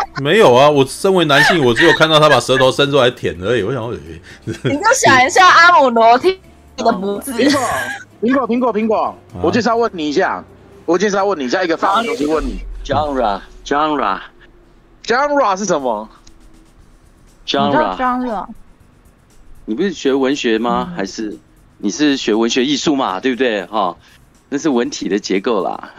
[0.22, 3.62] 没有啊，我身为男性，我只有看到他把舌头伸出来舔而已。
[3.62, 3.90] 我想，
[4.44, 6.38] 你就想一下阿姆罗提
[6.76, 7.32] 的脖子。
[8.20, 10.44] 苹果，苹果，苹果，我就是要问你一下，
[10.84, 16.08] 我就是要问你一下一个法文东西，问你，genre，genre，genre 是什么
[17.46, 18.44] ？genre，genre，
[19.66, 20.92] 你不是学文学吗？
[20.96, 21.38] 还是
[21.78, 23.20] 你是学文学艺术嘛？
[23.20, 23.64] 对不对？
[23.66, 23.96] 哈，
[24.48, 25.92] 那是文体的结构啦。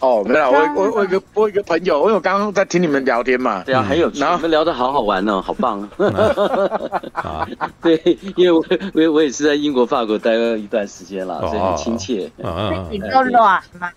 [0.00, 4.36] 哦，没有，我我我一个我一个朋友，因为我刚刚在听你们聊天嘛，对啊，很有趣，然后？
[4.36, 5.80] 你们聊得好好玩哦，好棒
[7.12, 7.46] 啊！
[7.82, 8.64] 对，因为我
[8.94, 12.30] 我我也是在英国、法国待了一段时间了，所以很亲切。
[12.90, 13.90] 你都软吗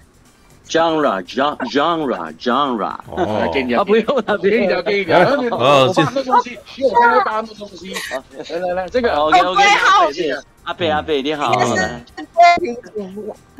[0.67, 5.19] ？Genre，genre，genre，哦，给你啊，不用了，给你聊，给你聊。
[5.51, 7.93] 我发那东西，我刚刚发那东西。
[8.49, 9.63] 来来来，这个 OK OK，
[10.63, 11.53] 阿贝阿贝你好。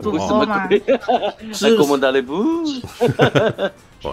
[0.01, 0.67] 主播吗？
[1.53, 1.77] 是。
[1.79, 2.63] 我们的不。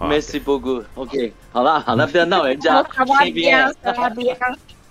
[0.00, 2.84] Merci beaucoup，OK，好了好了，不要闹人家。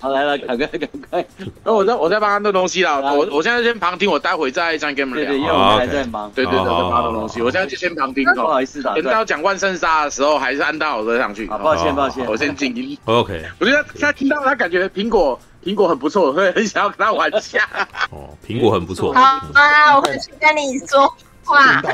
[0.04, 1.26] 好来了，赶快赶快。
[1.64, 5.32] 那 我在我在帮他弄东西啦，我我现在先旁听，我待会再这样跟你们聊。
[5.32, 6.30] 对对，因为我们还在忙。
[6.36, 8.26] 对对对，在帮他弄东西，我现在就先旁听。
[8.36, 8.94] 不好意思的。
[8.96, 11.48] 等到讲万圣杀的时候，还是按到我这上去。
[11.50, 12.98] 好，抱歉抱歉，我先静音。
[13.06, 13.46] OK。
[13.60, 17.66] 我觉得现在听到他感觉苹果苹果很不错，会很想要跟他玩一下。
[18.12, 19.14] 哦，苹果很不错。
[19.14, 19.22] 好
[19.54, 21.08] 啊，我回去跟你说
[21.46, 21.82] 话。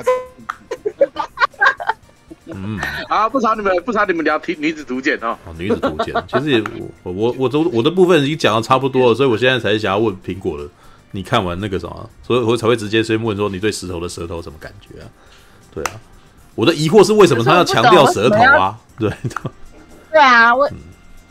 [2.53, 2.79] 嗯
[3.09, 5.37] 啊，不吵你们，不吵你们聊《女子图鉴》哦。
[5.45, 6.63] 哦，《女子图鉴》其实也
[7.03, 10.67] 我我我都我的部分已经讲的差不多了，所以我现在才想要问苹果的。
[11.11, 15.09] 你看完那个什么，所以我才会直接先问说你对石头的舌头什么感觉啊？
[15.73, 15.99] 对啊，
[16.53, 18.77] 我的疑惑是为什么他要强调舌头啊？
[18.99, 19.11] 对
[20.11, 20.69] 对啊，为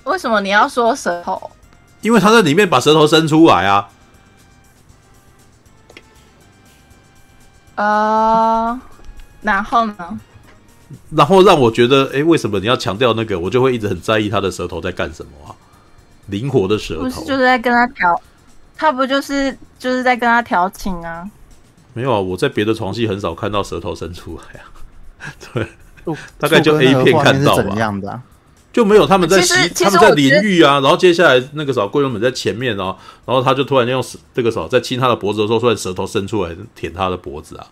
[0.02, 1.50] 为什么你要说舌头？
[2.00, 3.88] 因为他在里面把舌头伸出来啊。
[7.76, 8.80] 呃，
[9.42, 10.20] 然后呢？
[11.14, 13.38] 然后让我觉得，哎，为什么你要强调那个？
[13.38, 15.54] 我就会一直很在意他的舌头在干什么啊？
[16.28, 18.20] 灵活的舌头，不是就是在跟他调，
[18.76, 21.28] 他不就是就是在跟他调情啊？
[21.94, 24.64] 没有啊，我在别的床戏很少看到舌头伸出来啊。
[25.52, 25.66] 对，
[26.38, 27.64] 大概就 A 片看到吧。
[27.74, 28.20] 这样的
[28.72, 30.80] 就没有他们在洗，他们在淋浴啊。
[30.80, 37.66] 然后接下来那个时候，桂纶镁在前面哦，然后他就突然间用这个手在亲他的脖子的时候，突然舌头伸出来舔他的脖子啊。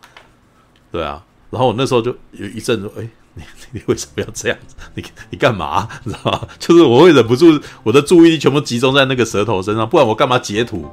[0.91, 1.23] 对啊。
[1.57, 3.43] 然后我那时候就有一阵子，哎，你
[3.73, 4.77] 你为什么要这样子？
[4.95, 5.89] 你你干嘛？
[6.05, 6.41] 你知道吗？
[6.59, 10.87] 就是我会忍不住，我的注意力全部集中在那个舌头身上，不然我干嘛截图？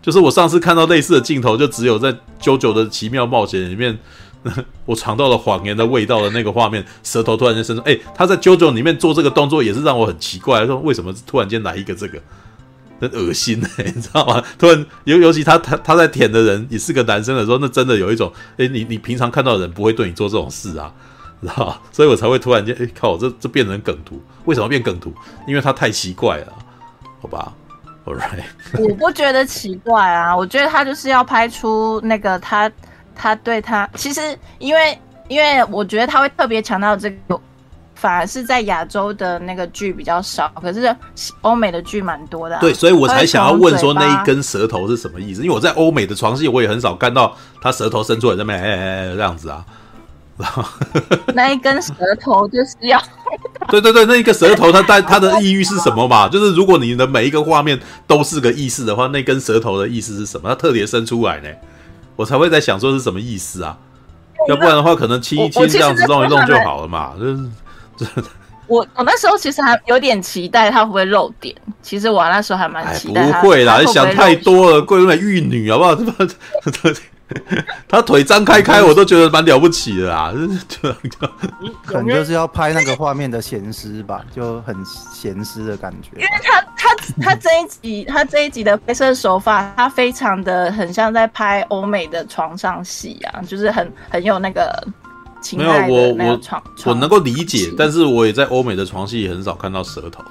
[0.00, 3.98] 就是我上次看到类似的镜头，就只有在《JoJo 的奇妙冒险》里面，
[4.86, 12.22] 我尝到了谎言的味道的那个画面，舌头突然间伸出，哎，他在《JoJo 里面做这个动作也是让我很奇怪，说为什么突然间来一个这个？
[13.00, 14.42] 很恶心哎、 你知道吗？
[14.58, 20.92] 突然尤尤其他他他在舔的人也是个男生的时候，那真的有一种哎、你你平常看到的人不会对你做这种事啊，
[21.40, 21.80] 知道吧？
[21.92, 25.12] 所以我才会突然间哎、靠，这这变成梗图，为什么变梗图？
[25.46, 26.52] 因为他太奇怪了，
[27.20, 27.52] 好吧
[28.04, 28.42] ？All right，
[28.78, 32.70] 我不觉得奇怪啊，我觉得他就是要拍出那个他
[33.14, 37.40] 他对他其实因为因为我觉得他会特别强调这个。
[38.00, 40.94] 反而是在亚洲的那个剧比较少，可是
[41.40, 42.60] 欧美的剧蛮多的、啊。
[42.60, 45.42] 对，所以我才想要问说那一根舌头是什么意思？
[45.42, 49.64] 因为我在欧美的床戏，我也很少看到他舌头伸出来在那边哎哎哎这样子啊。
[51.34, 51.92] 那一根舌
[52.22, 53.02] 头就是要
[53.68, 56.28] 对对对，那一个舌头它带它的意欲是什么嘛？
[56.28, 60.48] 就是如果你的每一个画面都是个意思的话，那根舌头的意思是什么？
[60.48, 61.48] 它特别伸出来呢，
[62.14, 63.76] 我才会在想说是什么意思啊？
[64.48, 67.14] 要不然的话，可能亲一亲这样子弄一弄就好了嘛。
[67.18, 67.40] 就是。
[68.68, 73.32] 我我那时候其实还有点期待他会不会露点，其实我那时候还蛮期待。
[73.40, 75.96] 不会啦，你想太多了，桂纶镁玉女好不好？
[77.86, 80.32] 他腿张开开，我都觉得蛮了不起的啦。
[81.84, 84.74] 可能就是要拍那个画面的咸湿吧，就很
[85.14, 86.10] 咸湿的感觉。
[86.16, 94.86] 因为他他他这一集他这一集的拍摄手法，他非常的很像在拍欧美的床上戏啊，就是很很有那个。
[95.56, 96.40] 没有我我
[96.86, 100.22] 我能够理解，但是我也在欧美的床戏很少看到舌头。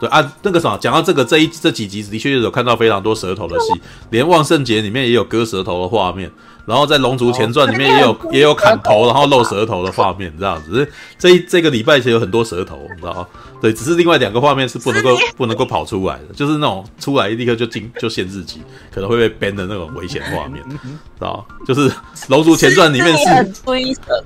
[0.00, 3.72] 对啊，那个什么，讲到这个这一这几集的确有看到非常多舌头的戏，
[4.10, 6.30] 连《万圣节》里面也有割舌头的画面，
[6.66, 10.88] 然后在《龙族前传》里面也有也有砍头然后露舌头的画面，这样子。
[11.18, 13.26] 这一这个礼拜其实有很多舌头，你知道吗？
[13.60, 18.62] 对，只是另外两个画面是不能够不能够跑出来的，就是那种出来立刻就进就限制级，
[18.94, 20.78] 可能会被 ban 的那种危险画面，知
[21.18, 21.90] 道就是
[22.28, 23.24] 《龙族前传》里面是。《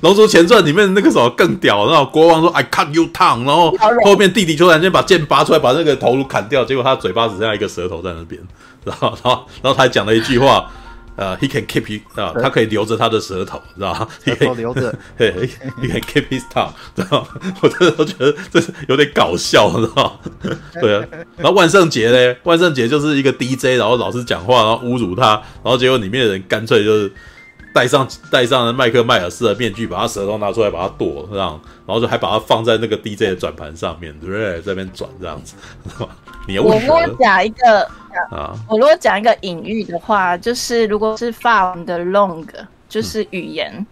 [0.00, 3.70] 龙族前传》里面那个什么更屌，然后国王说 “I cut you tongue”，然后
[4.02, 8.40] 后面弟弟突然间把剑拔出来，把那个头颅砍掉，结果他嘴巴只剩下一个舌头在那边，
[8.84, 10.70] 然后然后然后他还讲了一句话，
[11.16, 14.08] 呃，“He can keep you”，啊，他可以留着他的舌头，知道吗？
[14.24, 15.30] 舌头留着， 嘿
[15.82, 17.28] ，He can keep his tongue，知道吗？
[17.60, 20.56] 我真的都觉得这是有点搞笑，知道吗？
[20.80, 21.04] 对啊，
[21.36, 22.36] 然后万圣节呢？
[22.44, 27.12] 万圣节就是一个 DJ，然后老是讲话，然后侮辱他，然后结果里面的人干脆就是。
[27.74, 34.60] 戴上戴上了麦克迈尔斯的面具，把他舌头拿出来，把他剁，这样，然后就还把它放在那个 DJ 的转盘上面，对不对？
[34.62, 35.54] 在那边转这样子。
[36.62, 37.82] 我如果讲一个
[38.30, 42.46] 啊，我如果讲一个隐喻的话，就是如果是法文的 long，
[42.88, 43.86] 就是语言、嗯、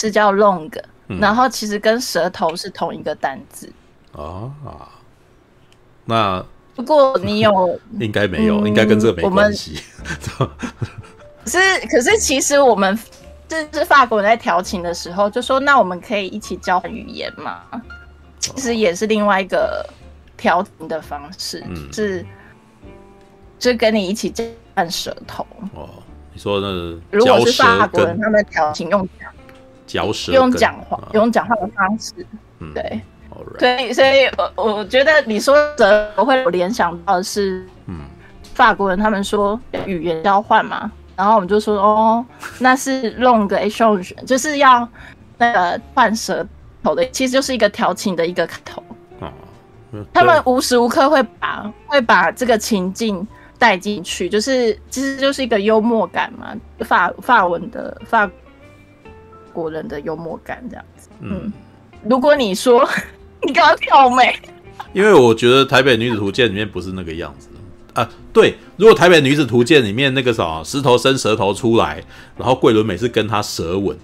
[0.00, 0.70] 是叫 long，、
[1.08, 3.68] 嗯、然后其实跟舌头是同一个单字
[4.12, 4.88] 啊啊。
[6.04, 6.44] 那
[6.76, 9.80] 不过你有 应该没有，嗯、应该跟这个没关系。
[11.48, 12.98] 可是可是其实我们。
[13.48, 17.62] 就是法国人在调情的时候就说：“那我们可以一起交换语言嘛？”
[18.38, 19.88] 其实也是另外一个
[20.36, 22.26] 调情的方式，嗯、是
[23.58, 24.44] 就跟你一起交
[24.74, 25.46] 换舌头。
[25.72, 25.88] 哦，
[26.34, 26.70] 你说那
[27.10, 29.08] 如果是法国人，他们调情用
[29.86, 32.12] 嚼舌，用讲话，啊、用讲话的方式。
[32.58, 33.00] 嗯、对
[33.58, 38.00] 所以所以我我觉得你说的我会联想到的是，嗯，
[38.52, 40.92] 法国人他们说语言交换嘛。
[41.18, 42.24] 然后我们就说哦，
[42.60, 44.88] 那是 long exchange，就是要
[45.36, 46.46] 那个换舌
[46.80, 48.80] 头的，其实就是一个调情的一个开头。
[49.18, 49.28] 哦，
[50.14, 53.26] 他们无时无刻会把会把这个情境
[53.58, 56.54] 带进去，就是其实就是一个幽默感嘛，
[56.84, 58.30] 法法文的法
[59.52, 61.08] 国人的幽默感这样子。
[61.18, 61.52] 嗯，嗯，
[62.04, 62.88] 如果你说
[63.42, 64.38] 你刚刚跳没？
[64.92, 67.48] 因为我觉得《台北女子图鉴》里面不是那个样子。
[67.94, 72.02] 啊，对，如果《台北女子图鉴》里面那个啥石头伸舌头出来，
[72.36, 73.96] 然后桂纶镁是跟他舌吻，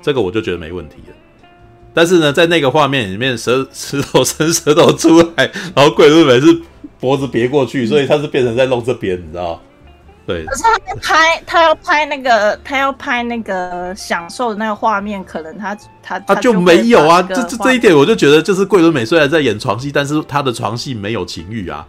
[0.00, 1.14] 这个我就觉得没问题了。
[1.92, 6.62] 但是呢，在那个画面里面，舌 石头伸舌头出来，然后桂纶镁是
[7.00, 9.60] 脖子别过去，所以他是变成在弄这边，你知道？
[10.26, 10.44] 对。
[10.44, 17.20] 可是他拍，他要拍那个，他要拍那个享受的那个画面，可能他他他就没有啊。
[17.22, 21.86] 这这这一点，我就觉得就是桂纶镁虽然在演床戏，但是他的床戏没有情欲啊。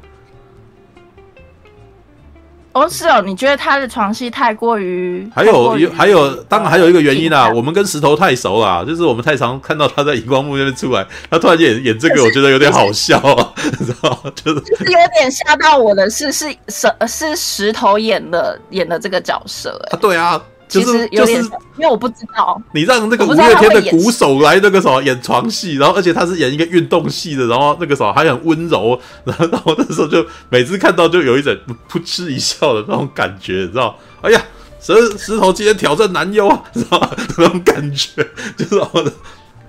[2.72, 5.28] 哦，是哦，你觉得他的床戏太过于？
[5.34, 14.32] 还有，有还有，当然还有一个原因啊，我们跟石头太熟了，就是我们太常看到他在荧光幕那边出来，他突然间演演这个，我觉得有点好笑啊， 你知道吗？
[14.36, 20.42] 就是有点吓到我的是，是石是石头演的演的这个角色，哎，对啊。
[20.70, 31.54] 就是就是，因为我不知道你让那个五月天的鼓手来那个什么演床戏，然后而且他是演一个运动戏的，然后那个什么还很温柔，然后然后那时候就每次看到就有一种
[31.92, 33.98] 噗嗤一笑的那种感觉，你知道？
[34.22, 34.42] 哎呀，
[34.80, 37.10] 石石头今天挑战男优啊，知道吗？
[37.38, 38.26] 那种感觉
[38.56, 39.12] 就是我的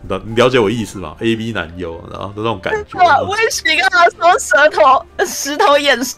[0.27, 2.99] 你了解我意思吗？A B 男优，然后那种感觉。
[3.23, 6.17] 我也是刚刚说舌头，石头眼舌。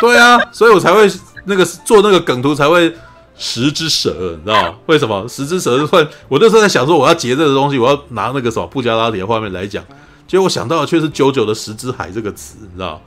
[0.00, 1.10] 对啊，所以我才会
[1.44, 2.94] 那个做那个梗图才会
[3.36, 4.74] 十只蛇，你知道？
[4.86, 6.06] 为什么十只蛇是会？
[6.28, 9.84] 我那时候在想说，我要截这个东西，我要拿那个什么布加拉提的画面来讲，
[10.26, 13.00] 结果我想到的却是九九的十只海这个词，你知道吗？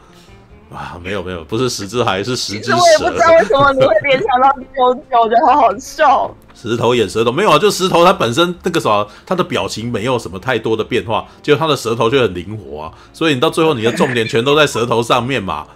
[0.73, 2.77] 啊，没有没有，不是十只海，是十只蛇。
[2.77, 6.35] 我也不知道为什么你会联想到九九，就好好笑。
[6.56, 15.68] 石头演舌头没有啊，就石头它本身那个啥，它的表情没有什么太多的变化，结果它的舌头却很灵活啊，所以你到最后你的重点全都在舌头上面嘛，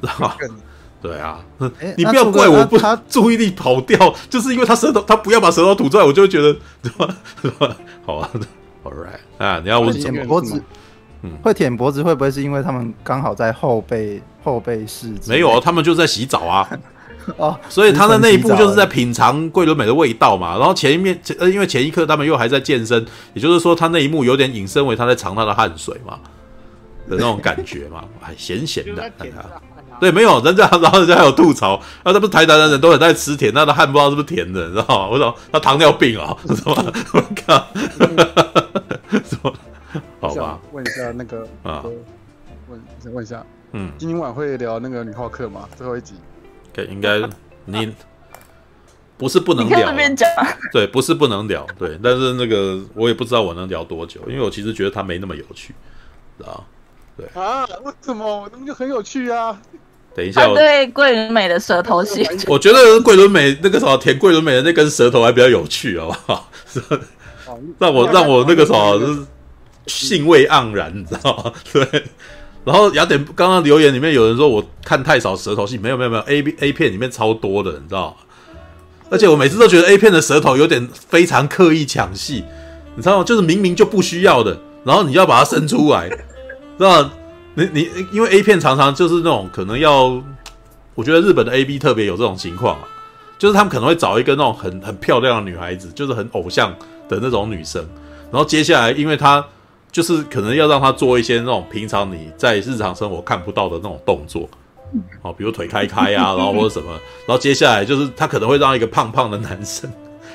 [0.00, 0.34] 知道吗？
[1.00, 1.38] 对啊，
[1.96, 7.76] 你不要怪我不，他 注意力跑掉，就是因为他舌头，他不要把舌头吐出来，我就会觉得， 对吧？
[8.04, 8.30] 好啊
[8.82, 10.60] ，All right 啊，你要问舔脖子，
[11.22, 15.12] 嗯，会舔脖子会不会是因为他们刚好在后背后背室？
[15.28, 16.68] 没有，他们就在洗澡啊。
[17.36, 20.56] 哦，所以他的那一步就是在品尝桂纶镁的味道嘛。
[20.56, 23.04] 然后前一面，呃，因为前一刻他们又还在健身，
[23.34, 26.20] 也就是说他那一幕有点引申为他在尝他的汗水嘛
[27.08, 29.10] 的那种感觉嘛，还咸咸的。
[30.00, 35.08] 对，没有人家，然后人家还有吐槽，啊，这不是台南的人都很爱吃甜，他的汗不知道是不是甜的，你知道吗？
[35.08, 36.92] 我说他糖尿病啊， 什么？
[37.12, 37.66] 我靠，
[39.24, 39.52] 什么？
[40.20, 41.82] 好吧，问一下那个啊，
[42.68, 45.68] 问想问一下，嗯，今晚会聊那个女浩克吗？
[45.76, 46.14] 最后一集。
[46.90, 47.18] 应该
[47.64, 47.90] 你
[49.16, 49.90] 不是不能聊，
[50.72, 55.74] 对，不是不能聊，对，但是那个我也不知道我能聊多久，因为我其实觉得他没那么有趣，
[56.44, 56.60] 啊，
[57.16, 58.42] 对啊，为什么？
[58.42, 59.58] 我那么就很有趣啊！
[60.16, 66.50] 等一下，我对桂纶镁的舌头戏，我觉得桂纶镁那个什么舔桂纶镁的那根舌头还比较有趣，好不好？
[67.78, 69.20] 让我让我那个什么就是
[69.86, 71.52] 兴味盎然， 你知道吗？
[71.72, 72.04] 对。
[72.64, 78.16] 然后雅典刚刚留言里面有人说我看太少舌头戏，没有没有没有，A B A 片里面超多的，你知道吗？
[79.08, 82.42] 而且我每次都觉得 A 片的舌头有点非常刻意抢戏，
[82.96, 83.24] 你知道吗？
[83.24, 87.12] 就是明明就不需要的，然后你要把它伸出来，知道吗？
[87.56, 90.22] 你你因为 A 片常常就是那种可能要，
[90.94, 92.86] 我觉得日本的 A B 特别有这种情况啊，
[93.38, 96.72] 就是他们可能会找一个那种很很漂亮的女孩子，就是很偶像
[97.08, 97.84] 的那种女生，
[98.30, 99.44] 然后接下来因为她。
[99.92, 104.46] 就是可能要让他做一些那种平常你在日常生活看不到的那种动作，
[105.22, 106.90] 哦，比如腿开开啊，然后或者什么，
[107.26, 109.90] 然后接下来就是他可能会让一个胖胖的男生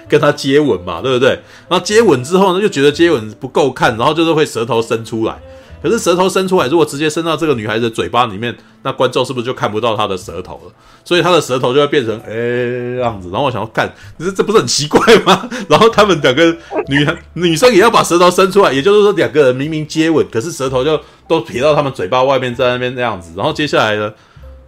[0.10, 1.30] 跟他接吻嘛，对不对？
[1.70, 5.40] 然后接吻之后呢，就觉得接吻不够看，然后就是会舌头伸出来。
[5.82, 10.72] 可是舌头伸出来，如果直接伸到这个女孩子的嘴巴里面，那观众是不是就看不到她的舌头了？
[11.04, 13.30] 所以她的舌头就会变成诶、这样子。
[13.32, 15.50] 然后我想要看，这这不是很奇怪吗？
[15.68, 16.56] 然后他们两个
[16.88, 23.34] 女女生也要把舌头伸出来，也就是说两个人明明接吻，可是舌头就都撇到他们嘴巴外面，在那边那样子。
[23.36, 24.14] 然后接下来呢，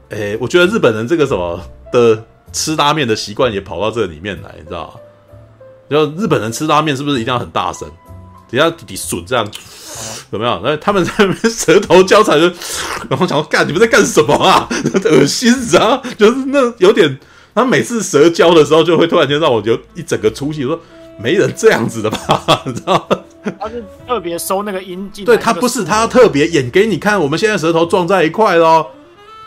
[0.10, 1.60] 诶、我觉得日本人这个什么
[1.92, 4.94] 的吃拉面的习惯也跑到这里面来，你知道吗？
[5.90, 7.88] 就日本人吃拉面是不是一定要很大声？
[8.54, 9.50] 底下底笋这样。
[10.32, 10.52] 有没有？
[10.64, 12.48] 然后他们在那边舌头交缠，就
[13.10, 14.68] 然后想说干，你们在干什么啊？
[15.06, 16.02] 恶心死啊！
[16.18, 17.20] 就是那有点，
[17.54, 20.80] 他每次舌交的时候，就会突然间让我有一整个出戏，说
[21.20, 22.62] 没人这样子的吧？
[22.66, 23.08] 你知道？
[23.60, 28.90] 他是特别收那个音进，对他不是，他要特别演给你看，我们现在舌头撞在一块咯。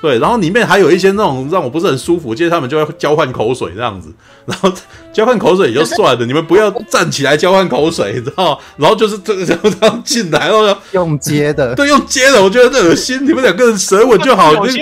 [0.03, 4.13] 对，然后里面还有一些那种让我不是很舒服，接着他们就会交换口水这样子，
[4.47, 4.71] 然后
[5.13, 8.59] 交换口水也就算了，你们不要站起来交换口水，你知道吗？
[8.77, 13.19] 然后就是这个这样进来，然后用接的， 对，用接的，我觉得这恶心。
[13.27, 14.79] 你们两个人舌吻就好，你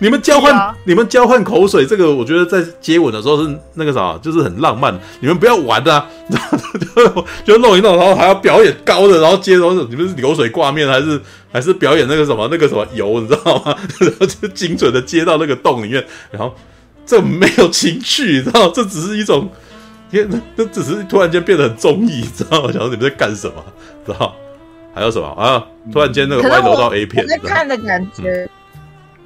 [0.00, 4.98] 你们交换你们交换口水，这个我觉得在接吻的时候是那个啥，就是很浪漫。
[5.20, 6.06] 你们不要玩啊，
[6.94, 11.20] 就就弄一弄，然后还要表演高的，然后接，然后你们是流水挂面还是？
[11.52, 13.76] 还是表演那个什么那个什么油，你知道吗？
[14.00, 16.54] 然后就精准的接到那个洞里面，然后
[17.04, 18.68] 这没有情趣，你知道？
[18.70, 19.48] 这只是一种，
[20.10, 22.72] 天，这只是突然间变得很综艺，知道吗？
[22.72, 23.64] 想说你们在干什么，
[24.06, 24.34] 知道？
[24.94, 25.64] 还有什么啊？
[25.92, 28.48] 突然间那个歪楼到 A 片，我在看的感觉，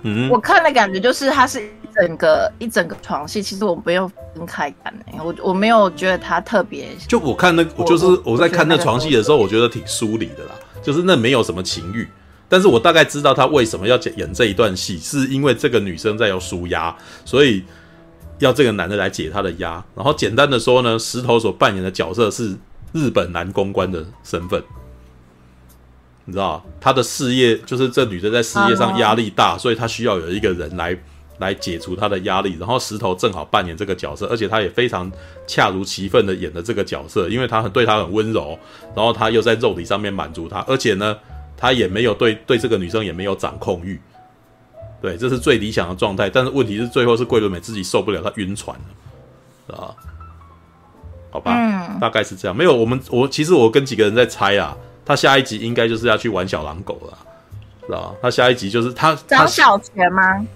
[0.03, 6.89] 嗯，我看的感觉就是它是一整个一整个床戏，其实我没有分开看诶，我我没有觉得它特别。
[7.09, 10.51] 就我看那，我就是我在看那床戏的时候，我觉得挺疏离的啦。
[10.85, 12.07] 就是那没有什么情欲，
[12.49, 16.95] 但是我大概知道他为什么要演这一段戏，是因为这个女生在要舒压，
[17.25, 17.65] 所以
[18.39, 19.85] 要这个男的来解她的压。
[19.97, 22.57] 然后简单的说呢，石头所扮演的角色是
[22.93, 24.63] 日本男公关的身份，
[26.27, 30.97] 你知道他的事业就是这女的在事业上压力大，所以他需要有一个人来。
[31.39, 35.11] 来解除他的压力，然后石头正好扮演这个角色，而且他也非常
[35.47, 38.59] 恰如其分的演了这个角色，因为他很对他很温柔，
[38.95, 41.17] 然后他又在肉体上面满足他，而且呢，
[41.57, 44.01] 他也没有对对这个女生也没有掌控欲，
[45.03, 46.31] 对，这是最理想的状态。
[46.31, 48.77] 但是问题是最后是桂纶镁自己受不了，他晕船
[49.67, 49.95] 了，啊，
[51.31, 52.57] 好吧，嗯，大概是这样。
[52.57, 57.19] 没有，我们我其实我跟几个人在猜啊，他下一集应该就是要去玩小狼狗了，
[57.87, 60.47] 知道他下一集就是他找小泉吗？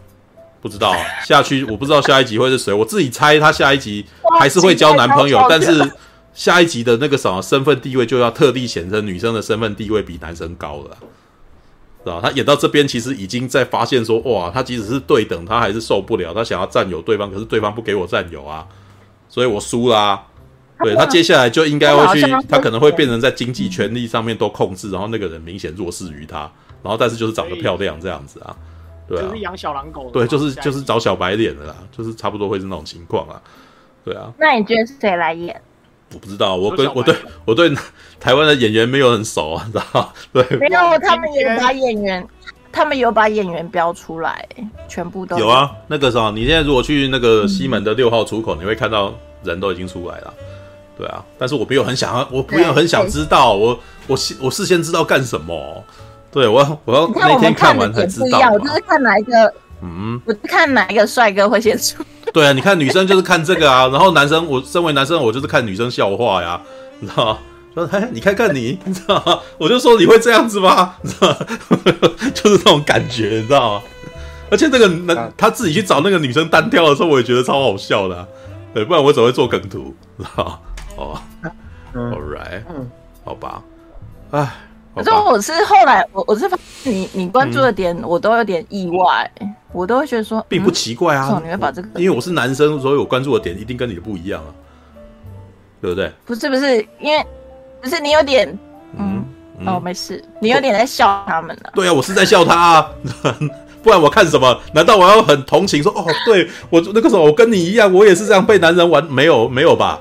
[0.61, 0.95] 不知道
[1.25, 2.73] 下去，我不知道下一集会是谁。
[2.73, 4.05] 我自己猜他下一集
[4.39, 5.91] 还是会交男朋友，但是
[6.35, 10.97] 下一集的那个什么身份地位就要特地显示女生的身份地位比男生高了，
[12.05, 18.67] 是吧他演到这边其实已经在发现说，哇，他即使是对等，他还是受不了，他想要占有对方，可是对方不给我占有啊，
[19.29, 20.23] 所以我输啦、啊。
[20.81, 26.51] 对他接下来就应该会去，他可能会变成在经济权力上面都控制，然后那个人明显弱势于他，
[26.85, 28.55] 然后但是就是长得漂亮这样子啊。
[29.09, 30.11] 对啊，就是养小狼狗。
[30.11, 33.41] 对，就是就是找小白脸的啦，就是差不多会是那种情况啊。
[34.05, 34.33] 对啊。
[34.39, 35.61] 那你觉得是谁来演？
[36.13, 37.15] 我不知道，我跟我对
[37.45, 37.71] 我对
[38.19, 40.43] 台湾的演员没有很熟啊，知道 对。
[40.59, 42.27] 没有，他们有把演员，
[42.73, 44.47] 他们有把演员标出来，
[44.89, 45.45] 全部都有。
[45.45, 49.13] 有啊，那个啥，你现在如果去那个西门的六号出口，嗯，你会看到
[49.43, 50.35] 人都已经出来了。
[50.97, 55.85] 对啊，但是我没有很想要，我没有很想知道，我我我事先知道干什么？
[56.31, 58.39] 对，我我要那天看完才知道。
[58.53, 59.53] 我就是看哪一个，
[59.83, 62.03] 嗯，我看哪一个帅哥会先出。
[62.33, 66.61] 对啊，你看女生就是看这个啊，然后男生我身为男生，我就是看女生笑话呀，
[67.01, 67.39] 你知道吗？
[67.75, 69.41] 说哎，你看看你，你知道吗？
[69.57, 70.95] 我就说你会这样子吗？
[71.03, 71.37] 你知道吗？
[72.35, 73.83] 就是这种感觉，你知道吗？
[74.51, 78.27] 而且这个男他自己去找那个女生单挑的时候，我也觉得超好笑的啊。
[78.75, 79.95] 对，不然我怎么会做梗图？
[80.19, 80.59] 知道吗？
[80.97, 81.21] 哦
[81.95, 82.91] ，All right，嗯，
[83.25, 83.63] 好吧，
[84.33, 84.49] 哎。
[84.99, 91.41] 可是我是后来，我我是发现你你关注的点，我都有点意外，嗯、我都会觉得说，并不奇怪啊。
[91.45, 94.51] 你会把这个，因为我是男生，所以我关注的点一定跟你的不一样啊，
[95.81, 96.13] 对不对？
[96.25, 97.25] 不是不是，因为
[97.81, 98.49] 不是你有点，
[98.99, 99.25] 嗯，
[99.61, 101.73] 嗯哦，没事，你有点在笑他们呢、啊。
[101.75, 102.91] 对啊，我是在笑他啊，
[103.83, 104.61] 不然我看什么？
[104.73, 110.01] 难道我要很同情说，哦，对我那个时候我跟你一样，我也是这样被男人玩，没有没有吧？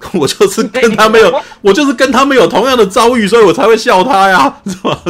[0.14, 5.02] 我就是跟他没有，我就是跟他们有同样的遭遇，所以我才会笑他呀，是吧？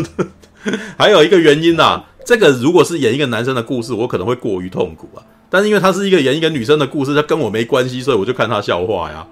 [0.99, 5.23] 还有一个原因呐，这个如果是演一个男生的故事，我可能会过于痛苦啊。
[5.51, 9.27] 但是因为他是一个演一个女生的故事，他跟我没关系，所以我就看他笑话呀。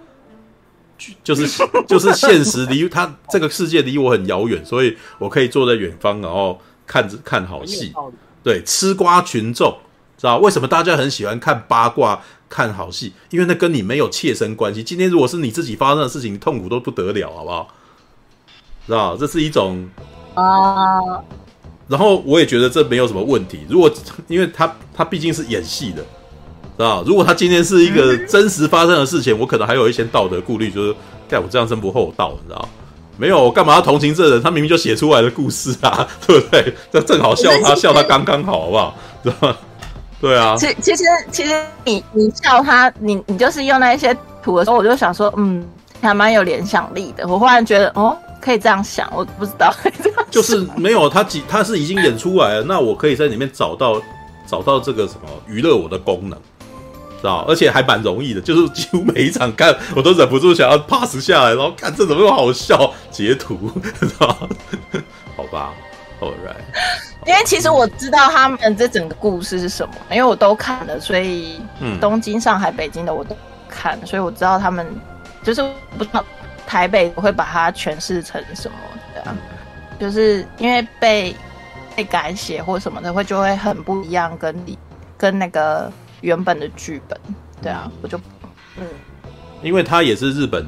[1.22, 1.46] 就是
[1.86, 7.92] 就是现实离他这个世界离我很遥远，所以我可以坐在远方，然后看着看好戏。
[8.42, 9.76] 对，吃瓜群众，
[10.16, 12.22] 知道为什么大家很喜欢看八卦？
[12.48, 14.82] 看好戏，因为那跟你没有切身关系。
[14.82, 17.68] 今天如果是你自己发生的事情，你痛苦都不得了，好不好？
[18.86, 19.88] 知道这是一种
[20.34, 21.00] 啊。
[21.88, 23.60] 然后我也觉得这没有什么问题。
[23.68, 23.90] 如果
[24.28, 26.02] 因为他他毕竟是演戏的，
[26.76, 30.94] 知道如果他今天是一个真实发生的事情，我可能还有一些道德顾虑，就是
[31.28, 32.68] 干我这样真不厚道，你知道
[33.16, 34.42] 没有，我干嘛要同情这人？
[34.42, 36.74] 他明明就写出来的故事啊，对不对？
[36.92, 38.96] 这正好笑他笑他刚刚好，好不好？
[39.22, 39.56] 知道吗？
[40.20, 45.66] 对啊，其其实其实你你笑他，你你就是用那一些图的时候，我就想说，嗯，
[46.00, 47.28] 还蛮有联想力的。
[47.28, 49.72] 我忽然觉得，哦，可以这样想，我不知道。
[50.30, 54.00] 就是没有他几，他是已经演出来了，那我可以在里面找到
[54.46, 56.38] 找到这个什么娱乐我的功能，
[57.20, 57.44] 知道？
[57.46, 63.70] 而且还蛮容易的，就是几乎每一场看，我都忍不住想要 pass 下来，然后看这怎么那么好笑，截图，
[64.00, 64.34] 知道？
[65.36, 65.72] 好吧
[66.20, 66.56] ，All right。
[67.26, 71.60] 因为其实我知道他们这整个故事是什么，因为我都看了，所以
[72.00, 73.36] 东京、上海、北京的我都
[73.68, 74.86] 看，所以我知道他们
[75.42, 75.60] 就是
[75.98, 76.24] 不知道
[76.66, 78.76] 台北会把它诠释成什么
[79.12, 79.36] 的，啊、
[79.98, 81.34] 就是因为被
[81.96, 84.78] 被改写或什么的会就会很不一样，跟你
[85.16, 85.90] 跟那个
[86.20, 87.18] 原本的剧本，
[87.60, 88.16] 对啊，我就
[88.76, 88.86] 嗯，
[89.62, 90.64] 因为它也是日本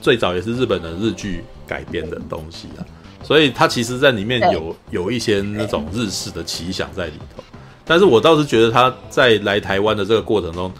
[0.00, 2.86] 最早也是日本的日剧改编的东西啊。
[3.30, 7.40] 所以他其实，在里面有有一些那种日式的奇想在里头，
[7.84, 10.72] 但是我倒是觉得他在来台湾的这个过程中，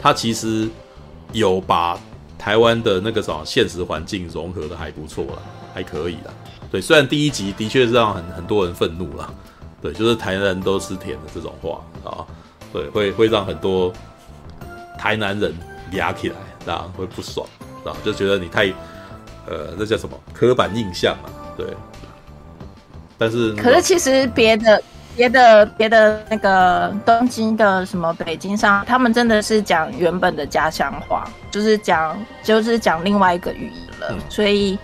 [0.00, 0.68] 他其实
[1.32, 1.98] 有把
[2.38, 5.42] 台湾的那个什么现实环境融合的还不错了，
[5.74, 6.32] 还可以啦。
[6.70, 9.34] 对，虽然第一集的确是让很很多人愤怒了，
[9.82, 12.24] 对，就是台南人都吃甜的这种话啊，
[12.72, 13.92] 对，会会让很多
[14.96, 15.52] 台南人
[15.90, 17.44] 压起来，啊，会不爽，
[17.84, 18.68] 啊，就觉得你太
[19.48, 21.34] 呃，那叫什么刻板印象啊。
[21.56, 21.66] 对，
[23.18, 24.82] 但是可是其实别的
[25.16, 34.78] 别的别的那个东京的什么北京上，他们真的是讲原本的家乡话，就是讲就是讲另外一个语言了，嗯、所以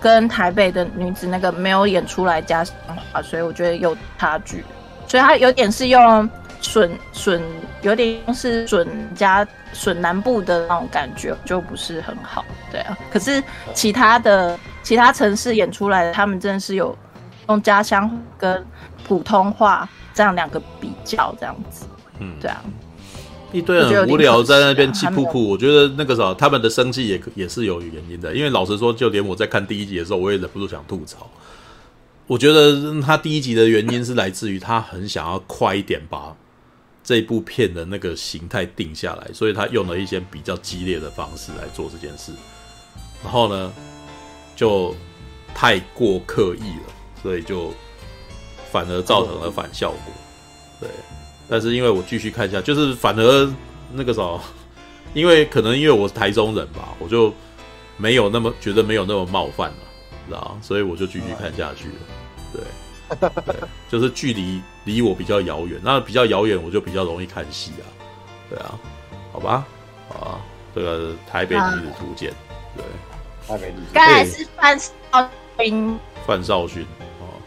[0.00, 2.74] 跟台北的女子那个没有演出来家乡
[3.12, 4.64] 话，所以我觉得有差距，
[5.08, 6.30] 所以他有点是用
[6.60, 7.42] 笋笋，
[7.82, 13.42] 有点是笋加笋南部的那种感觉，就不是很好，对啊，可是
[13.72, 14.58] 其他的。
[14.84, 16.94] 其他城市演出来的，他们真的是有
[17.48, 18.66] 用家乡跟
[19.06, 21.86] 普通话这样两个比较这样子，
[22.18, 22.62] 嗯，对啊，
[23.52, 28.34] 一堆人无聊在那边气噗噗，我觉得那个啥，他们的生气也也是有原因的。
[28.34, 31.30] 因为老实说，就连我在看第一集的时候，我也忍不住想吐槽。
[32.26, 36.34] 我觉得他第一集的原因是来自于他很想要快一点把
[37.02, 42.32] 这部片的那个形态定下来，所以他用了一些比较激烈的方式来做这件事。
[43.22, 43.70] 然后呢，
[44.56, 44.94] 就
[45.54, 46.93] 太过刻意了，
[47.24, 47.74] 所以就
[48.70, 50.12] 反而造成了反效果。
[50.78, 50.88] 对。
[51.46, 53.52] 但是因为我继续看一下，就是反而
[53.92, 54.40] 那个什么，
[55.12, 57.34] 因为可能因为我是台中人吧，我就
[57.98, 59.76] 没有那么觉得没有那么冒犯了，
[60.26, 60.58] 知道？
[60.62, 61.94] 所以我就继续看下去了。
[62.54, 63.54] 对，对，
[63.90, 67.84] 就是距离离我比较遥远，那比较遥远我就比较容易看戏啊。
[68.48, 68.78] 对啊，
[69.30, 69.66] 好吧，
[70.08, 70.40] 啊，
[70.74, 72.32] 这个台北女子图鉴，
[72.74, 72.84] 对，
[73.46, 76.86] 台北女子，刚才是范少勋，范少勋。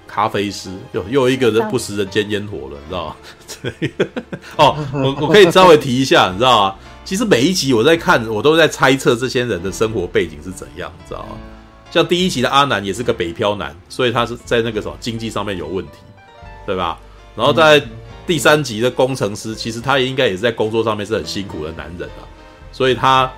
[0.08, 3.16] 咖啡师又又一个人不食人间烟火了，你知道吗？
[4.58, 6.76] 哦，我我可以稍微提一下，你知道吗？
[7.04, 11.38] 其实每一集我在看，我都在猜测这些人的生活背景是怎样，你知道吗？
[11.92, 15.94] 像第一集的阿南也是个北漂男，所以他是在那个什么经济上面有问题，
[16.66, 17.00] 对吧？
[17.36, 17.82] 然后在
[18.26, 22.28] 第三集的工程师，其实他也应该也是在工作上面是很辛苦的男人啊，
[22.74, 23.32] 所以他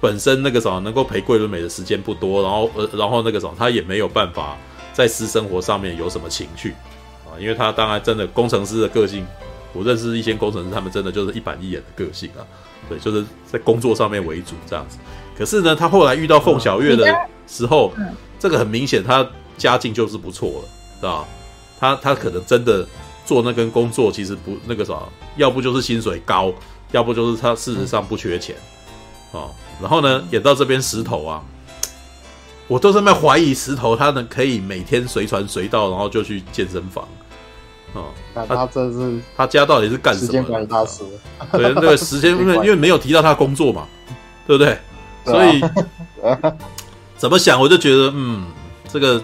[0.00, 4.56] 本身那个什么能够陪桂纶镁的时间不多，然后呃，然后那个什么他也没有办法。
[4.92, 6.74] 在私生活上面有什么情趣
[7.24, 7.38] 啊？
[7.38, 9.26] 因为他当然真的工程师的个性，
[9.72, 12.44] 我认识一些工程师，他们真的就是一板一眼的个性啊。
[12.88, 14.98] 对，就是在工作上面为主这样子。
[15.38, 17.06] 可是呢，他后来遇到凤小岳的
[17.46, 17.92] 时候，
[18.38, 20.68] 这个很明显他家境就是不错了，
[21.00, 21.28] 知道吧？
[21.80, 22.86] 他他可能真的
[23.24, 24.98] 做那根工作其实不那个啥，
[25.36, 26.52] 要不就是薪水高，
[26.90, 28.54] 要不就是他事实上不缺钱
[29.32, 29.48] 啊。
[29.80, 31.42] 然后呢，演到这边石头啊。
[32.72, 37.06] 我都是在那怀疑石头，他能可以每天随传随到，然后就去健身房。
[37.92, 40.26] 哦，那他这是他家到底是干什么？
[40.26, 41.02] 时间管理大师。
[41.52, 43.86] 对，那个时间 因为因为没有提到他工作嘛，
[44.46, 44.78] 对不对？
[45.26, 45.60] 所以
[47.18, 48.46] 怎么想我就觉得，嗯，
[48.90, 49.22] 这个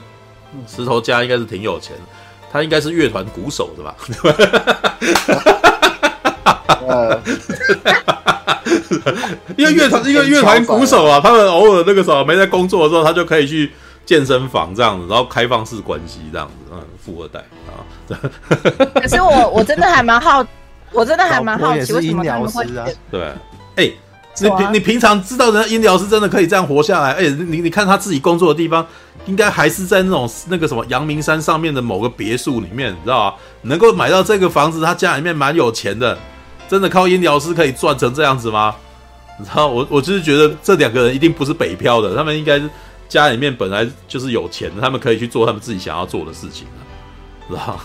[0.66, 1.96] 石头家应该是挺有钱，
[2.52, 3.96] 他应该是乐团鼓手的吧？
[9.56, 13.70] 因为乐团，因为乐团鼓手啊，他们偶尔那个时候没在工作的时候，他就可以去
[14.06, 17.84] 健身房这样子，然后开放式关系这样子，嗯，富二代啊。
[18.94, 20.44] 可是我我真的还蛮好，
[20.92, 22.64] 我真的还蛮好奇，为什么他们会
[23.10, 23.22] 对？
[23.76, 23.96] 哎、欸，
[24.40, 27.12] 你平你平常知道人家音疗师真的可以这样活下来？
[27.12, 28.86] 哎、欸，你你看他自己工作的地方，
[29.26, 33.34] 应该还是在那种那个什么阳明山上面的某个别墅里面，你知道吗？
[33.62, 36.16] 能够买到这个房子，他家里面蛮有钱的。
[36.68, 38.74] 真的靠音疗师可以赚成这样子吗？
[39.40, 42.68] 你知道我我就是觉得这两个人一定不是北漂的，他们应该是
[43.08, 46.82] 家里面本来就是有钱的，他们可以去做他们自己想要做的事情啊，
[47.48, 47.78] 知道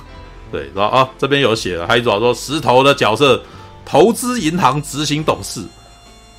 [0.51, 3.39] 对，然后啊这边有写了，还有一说石头的角色，
[3.85, 5.61] 投资银行执行董事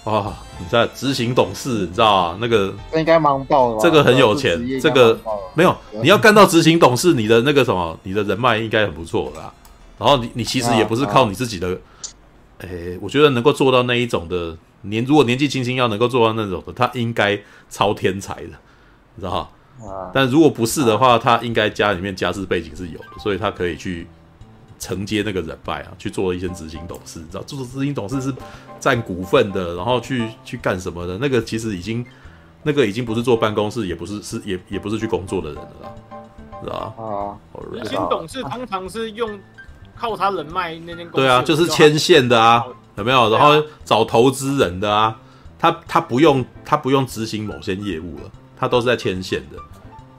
[0.02, 2.36] 啊，你在执行董事，你知道啊？
[2.40, 5.16] 那个这应该忙爆了，这个很有钱，这个
[5.54, 9.40] 没有，你要干到执行董事，你的那个什么，你的人脉应该很不错的，
[9.96, 11.78] 然后你你其实也不是靠你自己的。
[12.66, 18.52] 诶、欸，我觉得能够做到那一种的年，如果年纪轻轻要能够做到那种的，他应该超天才的，
[19.14, 19.50] 你知道
[19.80, 20.10] 吗？
[20.12, 24.06] 但如果不是的话，他应该家里面家世背景是有的，所以他可以去
[24.78, 28.32] 承接那个人脉啊，去做一些执行董事，你知道，做执行董事是
[28.78, 31.18] 占股份的，然后去去干什么的？
[31.18, 32.04] 那个其实已经，
[32.62, 35.94] 那个已经不是坐办公室，也不是是也也不是去工作的人了啦，
[36.62, 37.04] 知道吗？
[37.04, 39.38] 啊，执行董事通常是用。
[39.96, 42.64] 靠他人脉那间公司，对啊，就是牵线的啊，
[42.96, 43.30] 有没有？
[43.30, 45.16] 然后找投资人的啊，
[45.58, 49.56] 他他不用他不用执行某些业务了，他都是在牵线的。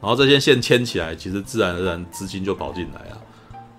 [0.02, 3.18] 然后这些线牵起来，其实自然而然资金就跑进来啊。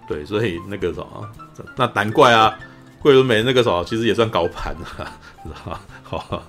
[0.09, 1.28] 对，所以那个什么，
[1.77, 2.56] 那难怪啊，
[3.01, 5.81] 桂纶镁那个什么，其实也算高盘啊， 知道吗？
[6.02, 6.43] 好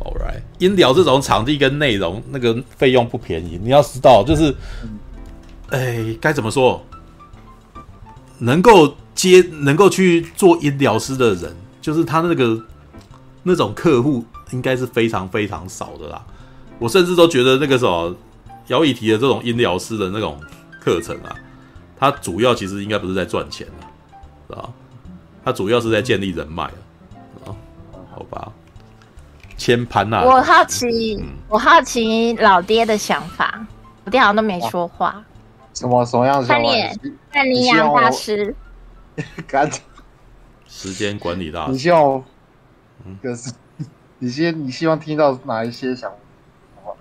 [0.00, 3.58] ，All right，音疗这种场地跟内容，那个费用不便宜。
[3.62, 4.54] 你要知道，就是，
[5.70, 6.82] 哎，该怎么说？
[8.44, 12.62] 能够接能够去做音疗师的人，就是他那个
[13.42, 16.22] 那种客户，应该是非常非常少的啦。
[16.78, 18.14] 我甚至都觉得那个时候
[18.66, 20.38] 姚以提的这种音疗师的那种
[20.80, 21.34] 课程啊，
[21.98, 23.66] 他主要其实应该不是在赚钱
[24.48, 24.68] 的，啊，
[25.44, 27.48] 他主要是在建立人脉啊。
[28.14, 28.52] 好吧，
[29.56, 30.22] 千盘呐。
[30.24, 33.66] 我好奇，嗯、我好奇老爹的想法，
[34.04, 35.20] 老爹好像都没说话。
[35.72, 36.52] 什么什么样子？
[37.34, 38.54] 看你杨大师，
[39.48, 39.68] 干
[40.68, 41.72] 时间管理大师。
[41.72, 42.24] 你希望，
[43.20, 43.52] 可是
[44.20, 46.08] 你先，你希望听到哪一些想
[46.76, 46.92] 法？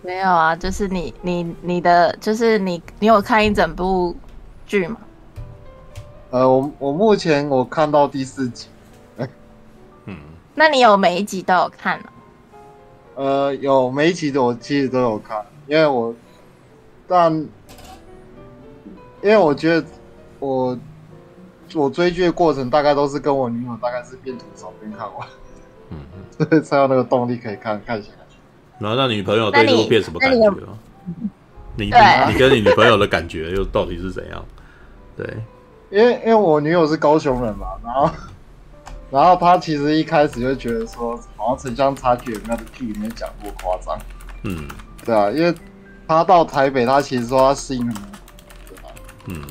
[0.00, 4.16] 没有啊，就是你你你的，就是你你有看一整部
[4.64, 4.96] 剧吗？
[6.30, 8.68] 呃，我我目前我看到第四集，
[10.04, 10.16] 嗯，
[10.54, 12.04] 那你有每一集都有看吗？
[13.16, 16.14] 呃，有每一集的我其实都有看，因为我，
[17.08, 17.44] 但
[19.22, 19.86] 因为我觉得
[20.38, 20.78] 我
[21.74, 25.26] 我追剧的过程大概都是跟我女友大概是边吐槽边看完，
[25.90, 25.98] 嗯，
[26.36, 28.36] 所以才有那个动力可以看看下去。
[28.78, 30.50] 然后那女朋友对这部片什么感觉？
[31.76, 34.44] 你你，你，你跟你女朋友的感觉又到底是怎样？
[35.16, 35.26] 对，
[35.90, 38.10] 因为因为我女友是高雄人嘛，然后。
[39.12, 43.98] 然后她其实一开始就觉得说，好像城乡差距有没有在剧里面讲过夸张。
[44.44, 44.66] 嗯，
[45.04, 45.54] 对啊，因为
[46.08, 47.94] 她到台北，她其实说她适应很？
[49.26, 49.42] 嗯，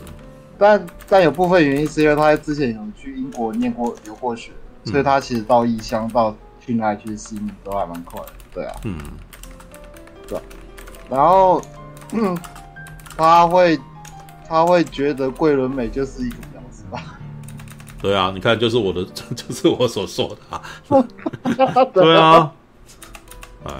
[0.57, 4.51] 但但有部分原因是因为他之前有去英国念过留过学，
[4.85, 8.97] 所以他其实到异乡到去哪里去适应都还蛮快的，对啊，嗯，
[10.27, 10.39] 对。
[11.09, 11.61] 然后
[13.17, 13.79] 他会
[14.47, 17.17] 他会觉得桂纶镁就是一个婊子吧。
[18.01, 19.03] 对啊，你看，就是我的，
[19.35, 20.61] 就是我所说的啊。
[21.93, 22.51] 对啊，
[23.65, 23.71] 哎，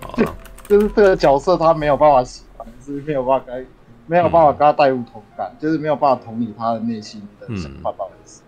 [0.00, 0.34] 好了，
[0.68, 3.66] 就是这个角色他没有办法喜欢，是没有办法跟，
[4.10, 8.40] 没有办法跟他带入同感，嗯、就是没有办法同理他的内心的想法到底是。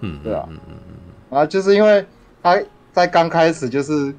[0.00, 0.94] 嗯，对啊，嗯嗯嗯，
[1.28, 2.06] 然后就是因为
[2.42, 2.58] 他
[2.90, 4.14] 在刚开始，就是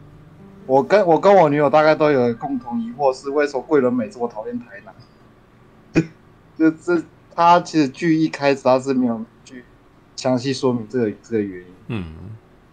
[0.68, 6.04] 我跟我跟我女友大概都有共同疑惑，是为什么桂纶镁这么讨厌台南？
[6.56, 7.02] 就这
[7.34, 9.66] 他其实剧一开始他是没有去。
[10.16, 12.06] 详细说明这个这个原因，嗯，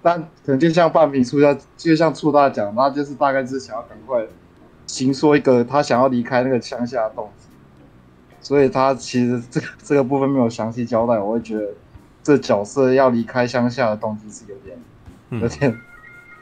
[0.00, 4.24] 但可能就像半瓶醋要，就像醋大讲，他就是大概是想要赶快
[4.86, 7.41] 行说一个他想要离开那个乡下的动机，
[8.42, 11.66] 所以他其实这个这个部分没有详细交代，我会觉得
[12.22, 14.76] 这角色要离开乡下的动机是有点
[15.40, 15.80] 有点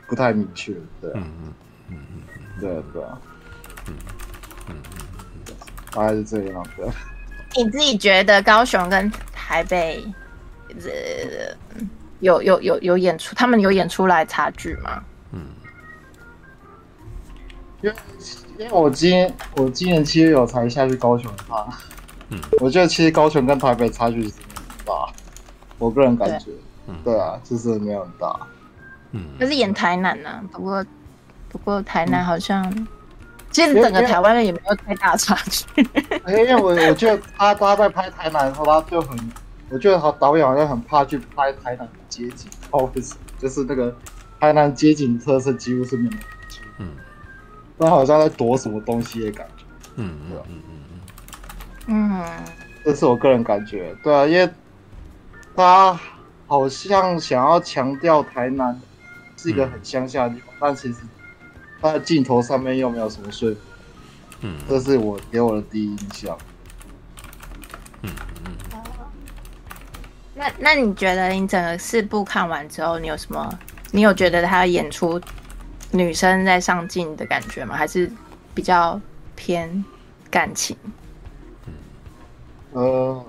[0.09, 1.55] 不太明确，对，嗯嗯
[1.91, 3.21] 嗯嗯，对对啊，
[3.87, 3.95] 嗯
[4.69, 4.77] 嗯
[5.47, 5.55] 嗯，
[5.93, 6.89] 大概是这样的。
[7.57, 10.05] 你自己觉得高雄跟台北？
[10.85, 11.85] 呃，
[12.21, 15.03] 有有有有演出，他们有演出来差距吗？
[15.33, 15.41] 嗯，
[17.81, 17.97] 因为
[18.61, 21.67] 因为我今天我今年七月有才下去高雄一趟，
[22.29, 24.93] 嗯，我觉得其实高雄跟台北差距是很大，
[25.79, 26.51] 我个人感觉，
[27.03, 28.39] 对，对啊，就是没有很大，
[29.13, 30.85] 嗯，可是演台南呢、啊，不过
[31.49, 32.87] 不过台南好像，嗯、
[33.51, 35.65] 其实整个台湾的也没有太大差距，
[36.27, 39.19] 因为我我觉得他他在拍台南的时候，他就很。
[39.73, 43.97] 我觉得好导演好像很怕去拍台南的街景，哦，不是，就是那个
[44.41, 46.17] 台南街景特色几乎是没有，
[46.79, 46.89] 嗯，
[47.81, 49.65] 他好像在躲什么东西的感觉，
[49.97, 50.63] 嗯嗯嗯
[51.89, 52.25] 嗯嗯，
[52.85, 54.49] 这是我个人感觉，对啊，因为
[55.57, 55.99] 他
[56.47, 58.79] 好像想要强调台南
[59.37, 60.99] 是一个很乡下的地方，嗯、但其实
[61.81, 63.61] 他的镜头上面又没有什么说服，
[64.43, 66.37] 嗯，这是我给我的第一印象，
[68.03, 68.11] 嗯。
[70.35, 73.59] 那那你觉得你整个四部看完之后，你有什么？
[73.91, 75.21] 你有觉得他演出
[75.93, 77.77] 女生在上镜的感觉吗？
[77.77, 78.11] 还是
[78.55, 79.01] 比较
[79.35, 79.85] 偏
[80.31, 80.77] 感情？
[82.73, 83.25] 呃，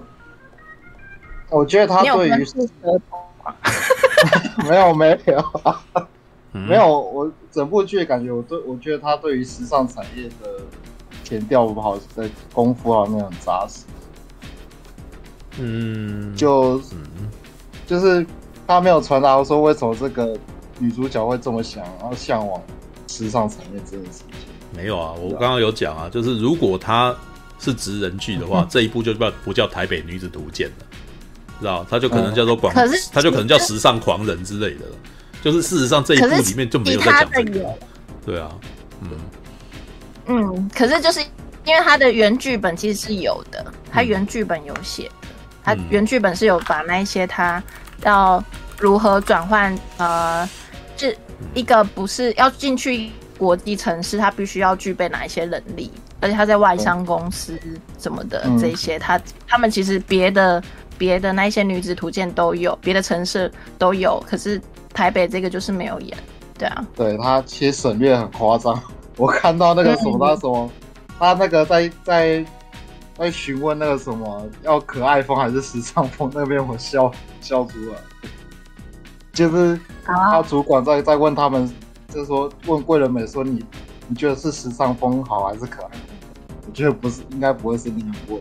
[1.49, 2.31] 我觉得他对于
[4.69, 5.43] 没有没有
[6.51, 10.61] 没有，我整部剧感觉我对我觉得他对于时尚产业的
[11.23, 13.85] 前调不好的功夫好像很扎实。
[15.57, 16.79] 嗯，就
[17.87, 18.23] 就是
[18.67, 20.37] 他没有传达说为什么这个
[20.81, 22.59] 女主角会这么想，然后向往
[23.07, 24.25] 时尚产业这件事情。
[24.75, 27.15] 没有啊，我刚刚有讲啊，就是如果她
[27.59, 30.85] 是职人剧的话，这一部就不不叫《台北女子图鉴》了，
[31.59, 31.85] 知道？
[31.87, 32.73] 她就可能叫做广，
[33.13, 34.85] 他就可能叫时尚狂人之类的。
[35.43, 37.65] 就是事实上这一部里面就没有在讲这个。
[38.25, 38.49] 对啊，
[39.03, 39.09] 嗯
[40.27, 41.19] 嗯，可是就是
[41.65, 45.11] 因为他的原剧本其实是有的，他原剧本有写。
[45.63, 47.61] 他原剧本是有把那一些他
[48.03, 48.43] 要
[48.79, 50.51] 如何转换，呃，是
[51.53, 57.59] 一个不是要进去国际城市，他必须要具备哪一些能力，而且他在外商公司
[57.99, 60.61] 什么的这些，他他们其实别的
[60.97, 64.61] 别的那一些女子图鉴都有，别的城市都有，可是
[64.93, 66.17] 台北这个就是没有演，
[66.57, 68.81] 对啊，对他其实省略很夸张，
[69.17, 70.69] 我看到那个什么他什么，
[71.19, 72.45] 他那个在在。
[73.17, 77.95] 在询问那个什么要可爱风还是时尚风那边，我笑笑出来。
[79.41, 81.67] 就是他主管在在问他们，
[82.09, 83.65] 就是说问桂纶镁说，你
[84.07, 85.89] 你觉得是时尚风好还是可爱？
[86.67, 88.39] 我觉得不是，应该不会是你问。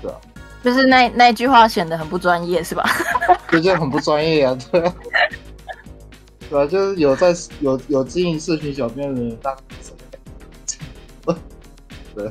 [0.00, 0.16] 对啊，
[0.62, 2.82] 就是那那句话显得很不专业，是吧？
[3.62, 4.94] 就很不专业啊，对啊。
[6.48, 9.54] 对啊，就是有在有有经营社群小编的人当
[12.16, 12.30] 对。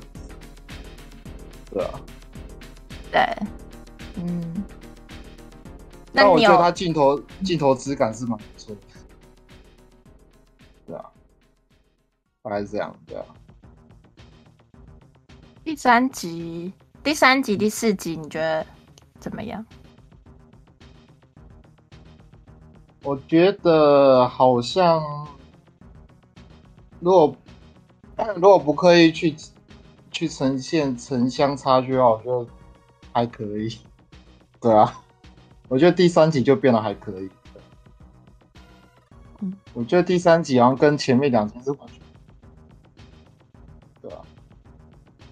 [1.71, 1.99] 对啊，
[3.11, 3.21] 对，
[4.15, 4.63] 嗯，
[6.17, 8.81] 但我觉得它镜头镜头质感是蛮不错的。
[10.87, 11.05] 对啊，
[12.41, 13.25] 大概是这样，对啊。
[15.63, 16.73] 第三集、
[17.03, 18.65] 第三集、第四集，你觉得
[19.19, 19.63] 怎么样？
[23.03, 24.99] 我觉得好像，
[26.99, 27.35] 如果
[28.35, 29.35] 如果不刻意去
[30.09, 32.47] 去呈现城乡差距的话，我觉得
[33.13, 33.77] 还可以。
[34.59, 34.99] 对啊，
[35.67, 37.29] 我觉得第三集就变得还可以。
[39.41, 41.99] 嗯，我觉得第三集好像跟前面两集是完全，
[44.01, 44.19] 对啊，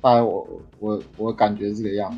[0.01, 0.47] 大概我
[0.79, 2.17] 我我感觉是这个样子。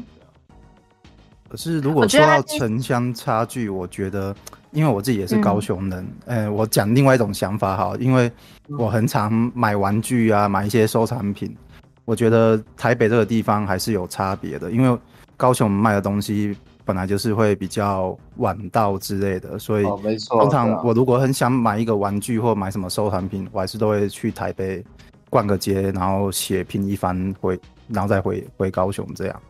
[1.48, 4.36] 可是如果说到城乡差距，我觉得。
[4.72, 8.30] 因为我自己也是高雄人，呃、嗯欸，我讲另外一种想法哈，因为
[8.78, 11.56] 我很常买玩具啊，买一些收藏品。
[12.04, 15.00] 我觉得台北这个地方还是有差别的，因为
[15.38, 16.56] 高雄卖的东西
[16.88, 19.84] 本来就是会比较晚到之类的，所以
[20.30, 24.84] 通常我如果很想买一个玩具或买什么收藏品，我还是都会去台北
[25.30, 27.60] 逛个街，然后血拼一番回，
[27.90, 29.42] 然后再回回高雄这样。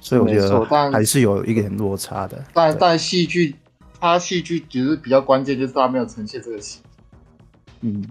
[0.00, 2.42] 所以我觉得还是有一点落差的。
[2.52, 3.54] 但但戏剧。
[3.98, 6.80] 它戏剧其实比较关键，就是它没有呈现这个戏。
[7.80, 8.06] 嗯，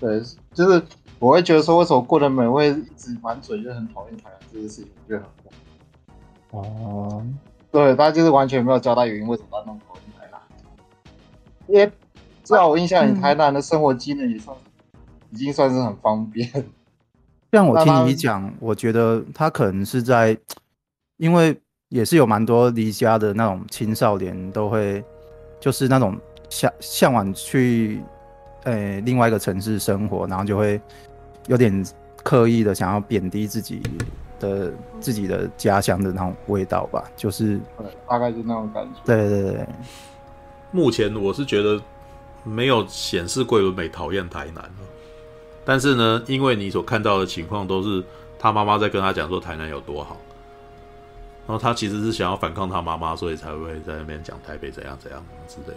[0.00, 0.20] 对，
[0.52, 0.82] 就是
[1.20, 6.60] 我会觉得说，为什么过得美味一直满嘴就很讨厌台湾这件事情，我觉得很怪。
[6.60, 7.24] 哦，
[7.74, 10.40] 对，他就是完全没有交代原因，为什么他那么讨厌台南？
[11.66, 11.86] 因为
[12.44, 14.56] 至少我印象里，台南的生活机能也算
[15.30, 16.48] 已经算是很方便。
[17.52, 20.38] 像我听你讲，我觉得他可能是在
[21.16, 21.60] 因为。
[21.90, 25.04] 也是有蛮多离家的那种青少年，都会
[25.60, 26.18] 就是那种
[26.50, 28.02] 向向往去，
[28.64, 30.80] 呃、欸，另外一个城市生活，然后就会
[31.46, 31.86] 有点
[32.24, 33.80] 刻意的想要贬低自己
[34.44, 37.58] 的自己的家乡的那种味道吧，就是
[38.08, 39.00] 大概是那种感觉。
[39.04, 39.66] 对对对，
[40.70, 41.80] 目前我是觉得
[42.42, 44.62] 没有显示桂纶镁讨厌台南，
[45.64, 48.04] 但是呢，因为你所看到的情况都是
[48.38, 50.16] 他妈妈在跟他讲说台南有多好。
[51.46, 55.76] 然后他其实是想要反抗他妈妈，所以才会在那边讲台北怎样怎样之类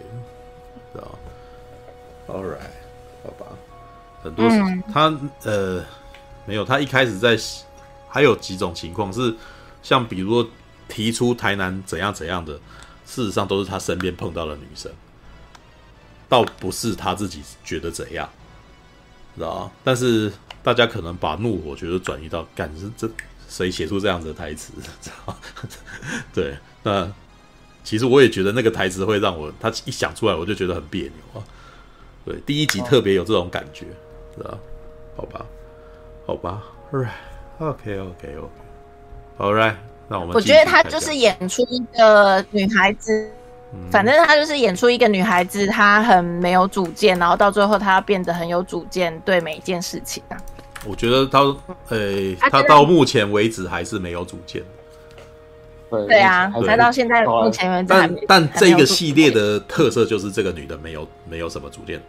[0.94, 1.18] 知道
[2.26, 2.72] ？All right，
[3.22, 3.46] 好吧。
[4.22, 5.14] 很多事、嗯、他
[5.44, 5.84] 呃
[6.46, 7.36] 没有，他一开始在
[8.18, 9.32] 还有几种情况是
[9.80, 10.50] 像比如说
[10.88, 12.54] 提出台南怎样怎样的，
[13.06, 14.90] 事实上都是他身边碰到的女生，
[16.28, 18.28] 倒不是他自己觉得怎样，
[19.36, 19.70] 知道？
[19.84, 20.32] 但是
[20.64, 23.08] 大家可能把怒火觉得转移到干是这。
[23.48, 24.72] 谁写出这样子的台词？
[25.00, 25.36] 知道
[26.34, 27.10] 对，那
[27.84, 31.46] 其实我也觉得那个台词会让我，他一想出来我就觉得很别扭啊。
[32.24, 33.86] 对，第一集特别有这种感觉，
[34.36, 34.58] 知道吧？
[35.16, 35.46] 好吧，
[36.26, 36.62] 好吧
[36.92, 37.08] ，right
[37.58, 39.74] ，Alright，OK，OK，OK，Alright，
[40.08, 40.34] 那我们。
[40.34, 43.30] 我觉得他就是演出一个女孩子，
[43.90, 50.36] 反正他就是演出一个女孩子，她很没有主见，然后到最后她变得很有主见，对每一件事情啊。
[50.86, 51.40] 我觉得他，
[51.88, 54.62] 呃、欸，他到目前为止还是没有主见。
[55.90, 62.00] 对啊，他到现在目前为止，但但这个系列的特色就是这个女的没有没有什么主见，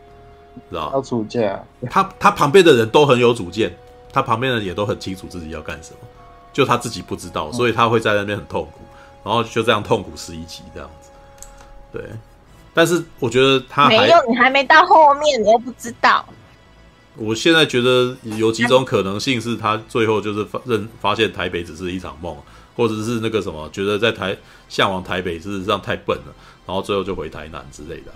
[0.70, 0.92] 知道吗？
[0.94, 1.60] 有主见啊，
[1.90, 3.74] 他他旁边的人都很有主见，
[4.12, 6.00] 他旁边的人也都很清楚自己要干什么，
[6.52, 8.82] 就他自己不知道，所以他会在那边很痛苦，
[9.24, 11.10] 然后就这样痛苦十一集这样子。
[11.92, 12.04] 对，
[12.74, 16.26] 但是我觉得他没有，你还没到后面，你又不知道。
[17.16, 22.38] 我现在觉得有几种可能性，是他最后就是发认发现台北只是一场梦，
[22.76, 24.38] 或者是那个什么，觉得在台
[24.70, 26.34] 向往台北事实上太笨了，
[26.66, 28.12] 然后最后就回台南之类的。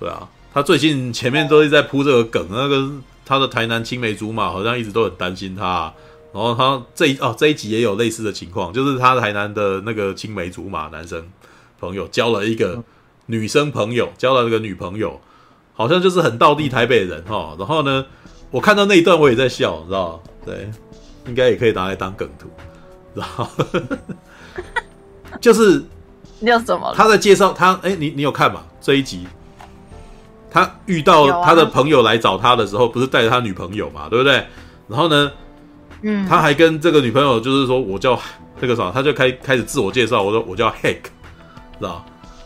[0.00, 2.90] 对啊，他最近前面都是在铺这个梗，那个
[3.28, 5.92] 他的台南青梅竹马好像一直都很担心他，
[6.32, 11.28] 然后他这一哦这一集也有类似的情况，就是他台南的那个青梅竹马男生
[11.78, 12.82] 朋友交了一个
[13.26, 15.20] 女生朋友，交了一个女朋友。
[15.74, 18.04] 好像就是很道地台北人哈，然后呢，
[18.50, 20.20] 我看到那一段我也在笑，你知道？
[20.44, 20.68] 对，
[21.28, 22.50] 应该也可以拿来当梗图，
[23.14, 23.46] 然后
[25.40, 25.80] 就是
[26.40, 26.92] 你有什么？
[26.96, 28.64] 他在介绍他，哎、欸，你你有看吗？
[28.80, 29.24] 这一集
[30.50, 34.44] 他遇到他的朋友来找他的时候，啊、不是带着他女朋友嘛，对不对？
[34.86, 35.30] 然后呢，
[36.02, 38.18] 嗯，他还跟这个女朋友就是说，我叫
[38.60, 41.02] 这个什么，他就开开始自我介绍，我说我叫 Hank，
[41.78, 42.04] 知道？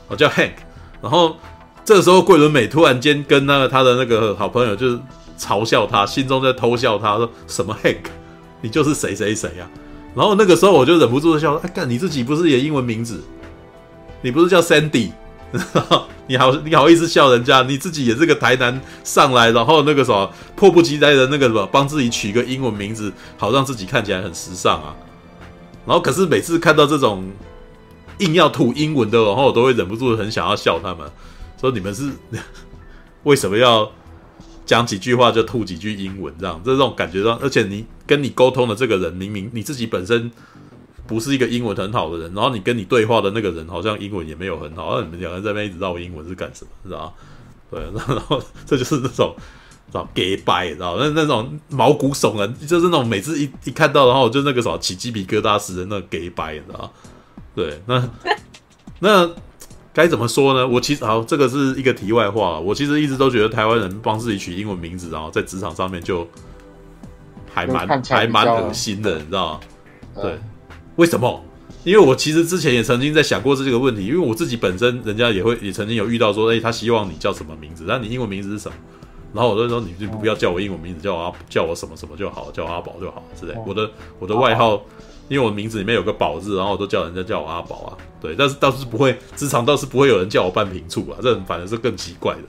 [0.08, 0.52] 我叫 Hank，
[1.00, 1.36] 然后。
[1.84, 4.96] 这个时候，桂纶镁突然间跟那个他的那个好朋友就是
[5.36, 8.04] 嘲笑他，心中在偷笑他，说什么 Hank，
[8.60, 9.66] 你就是谁谁谁啊？
[10.14, 13.20] 然后那个时候我就忍不住的笑，哎，干你自己不是也英文名字？
[14.20, 15.10] 你不是叫 Sandy？
[16.26, 17.62] 你好，你好意思笑人家？
[17.62, 24.94] 你自己也是个台南上来，然后那个什么迫不及待的那个什么，帮自己取个英文名字，好让自己看起来很时尚啊。
[25.86, 27.30] 然后可是每次看到这种。
[28.18, 31.10] 硬要吐英文的，然后我都会忍不住很想要笑他们，
[31.60, 32.12] 说你们是
[33.24, 33.90] 为什么要
[34.64, 36.60] 讲几句话就吐几句英文这样？
[36.64, 40.30] 这种感觉上，而且你跟你沟通的这个人，明明你自己本身
[41.06, 46.70] 不是一个英文很好的人，然后你跟你对话的那个人好像英文也没有很好，那你们两个人在那边一直绕英文是干什么？
[46.84, 47.12] 知道吗？
[47.70, 49.34] 对，然后这就是那种。
[49.90, 56.90] 知道 gay 掰，知道那那种毛骨悚然，就是那种每次一一看到，然后就那个什么起鸡皮疙瘩似的那个 gay 掰，你知道
[57.54, 58.08] 对，那
[59.00, 59.30] 那
[59.92, 60.66] 该怎么说呢？
[60.66, 62.58] 我其实好，这个是一个题外话。
[62.58, 66.26] 我其实一直都觉得台湾人帮自己取英文名字，然后在职场上面就
[67.52, 69.60] 还蛮还蛮恶心的，你知道吗？
[70.22, 70.38] 对，
[70.97, 71.44] 为什么？
[71.85, 77.85] 因为我其实之前也曾经在想过这个问题，因为我自己本身人家也会也曾经有遇到说，哎，他希望你叫什么名字？
[77.89, 78.77] 那你英文名字是什么？
[79.35, 83.55] 然后我就说，你就不要叫我英文名字，叫我阿叫我什么什么就好，叫我阿宝就好之类。
[83.66, 84.81] 我的我的外号，
[85.28, 87.97] 因为我名字里面有个宝字，然后我都叫人家叫我阿宝啊。
[88.20, 92.43] 对，但是倒是不会，职场倒是不会有人叫我半瓶醋啊，这反而是更奇怪的。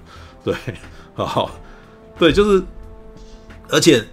[0.44, 0.76] 对，
[1.16, 1.50] 好，
[2.20, 2.62] 对，就是，
[3.70, 4.04] 而且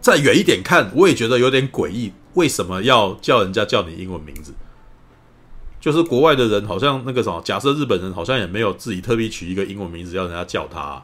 [0.00, 4.54] 再远一点看，我也觉得有点诡异，为什么要叫人家叫你英文名字？
[5.80, 11.02] 就是国外的人好像那个什么，假设日本人好像也没有自己特别取一个英文名字要人家叫他啊。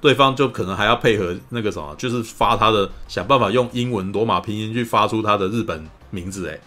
[0.00, 6.58] 对方就可能还要配合那个什么，就是发他的想办法用英文罗马拼音去发出他的日本名字，哎，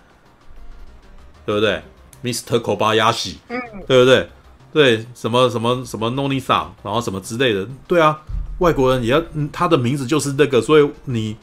[1.45, 1.81] 对不对
[2.23, 2.59] ？Mr.
[2.61, 4.29] Kobayashi，嗯，对不对？
[4.71, 8.21] 对，什么什么什么 Noni-san，然后什么之类的，对啊，
[8.59, 9.21] 外国人也要，
[9.51, 11.35] 他的名字就是那个，所以你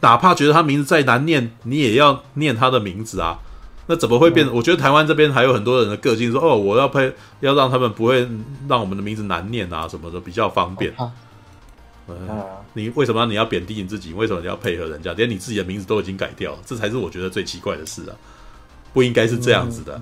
[0.00, 3.38] 哪怕觉得他名字再难念，你也要念他的名字啊。
[3.86, 4.46] 那怎么会变？
[4.52, 8.28] 我觉得台湾这边还有很多人的个性说，哦，我要配，要让他们不会
[8.68, 10.94] 让我们的名字难念啊，什么的比较方便。
[12.06, 12.16] 嗯，
[12.74, 14.12] 你为什么你要贬低你自己？
[14.12, 15.12] 为什么你要配合人家？
[15.14, 18.16] 连你自己的名字都已经改掉了，这才是我觉得最奇怪的事啊！
[18.92, 20.00] 不应该是这样子的，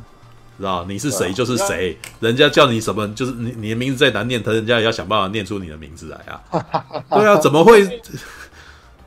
[0.58, 0.84] 知道？
[0.88, 6.42] 你是谁就是谁，人家叫你什么，就是你你的名字再难念，他人家也要想办法念出你的名字来啊！
[7.10, 8.00] 对啊，怎么会？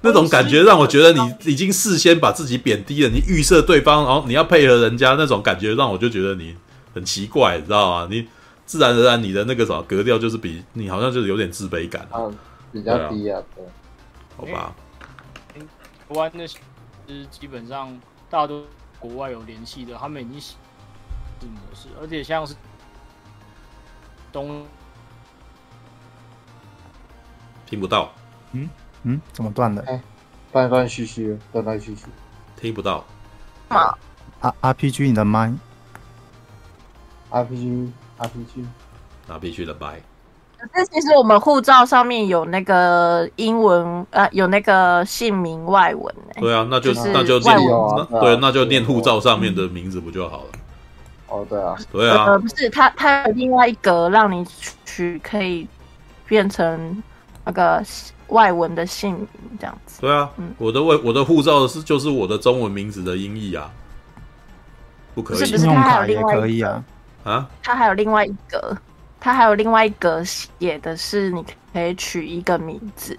[0.01, 6.55] 那种感觉让我觉得你已经事先把自己贬低了，你预设对方，然后你要配合人家那种感觉，让我就觉得你
[6.93, 8.07] 很奇怪，你知道吗？
[8.09, 8.27] 你
[8.65, 12.33] 自然而然你的那个什么格调就是比你好像就是有点自卑感，嗯，
[12.71, 13.65] 比较低啊，对，
[14.37, 14.73] 好吧。
[15.55, 16.57] 台湾那些
[17.29, 17.99] 基本上
[18.29, 18.63] 大多
[18.99, 20.55] 国外有联系的，他们已经是
[21.41, 22.55] 模式，而且像是
[24.31, 24.65] 东
[27.65, 28.13] 听不到，
[28.53, 28.69] 嗯。
[29.03, 29.81] 嗯，怎么断的？
[29.87, 30.01] 哎，
[30.51, 32.05] 断断续续，断断续续，
[32.57, 33.05] 听不到。
[33.69, 33.95] 啊
[34.61, 35.53] ，RPG 你的麦
[37.31, 40.01] ？RPG，RPG，RPG 的麦。
[40.57, 46.13] 可是其实我们护照上面有那个英文，呃，有那个姓名外文。
[46.35, 47.57] 对啊，那就那就念，
[48.19, 50.49] 对，那就念护照上面的名字不就好了？
[51.29, 52.25] 哦，对啊，对啊。
[52.25, 54.45] 呃，不是，它它有另外一格让你
[54.83, 55.65] 取，可以
[56.27, 57.01] 变成
[57.45, 57.81] 那个。
[58.29, 59.27] 外文的姓名
[59.59, 63.69] 这样子，对啊，嗯、我的外我的护照是就是我的中文名字的音译啊，
[65.15, 66.83] 不可以，是不是它还有另外一个啊？
[67.23, 68.77] 啊，他还有另外一格，
[69.19, 71.43] 他还有另外一格写的是你
[71.73, 73.17] 可以取一个名字。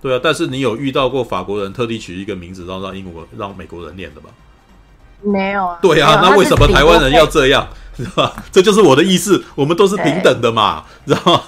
[0.00, 4.28] 对啊，但是你有遇到过法国人特地取一个名字，然后让英国让美国人念的吗？
[5.22, 5.78] 没有啊。
[5.80, 7.66] 对啊，那为什么台湾人要这样？
[7.96, 8.32] 是吧？
[8.50, 11.42] 这就是我的意思，我们都是平等的嘛，知道吗？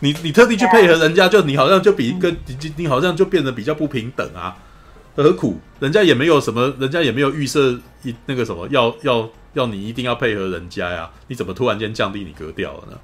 [0.00, 4.56] 你你特地去配合人家，就你好像就比跟你你好像就变得比较不平等啊，
[5.16, 5.58] 何苦？
[5.80, 11.10] 人家也没有什么，人家也没有预设一那个什么，要要要你一定要配合人家呀？
[11.26, 12.98] 你怎么突然间降低你格调了呢？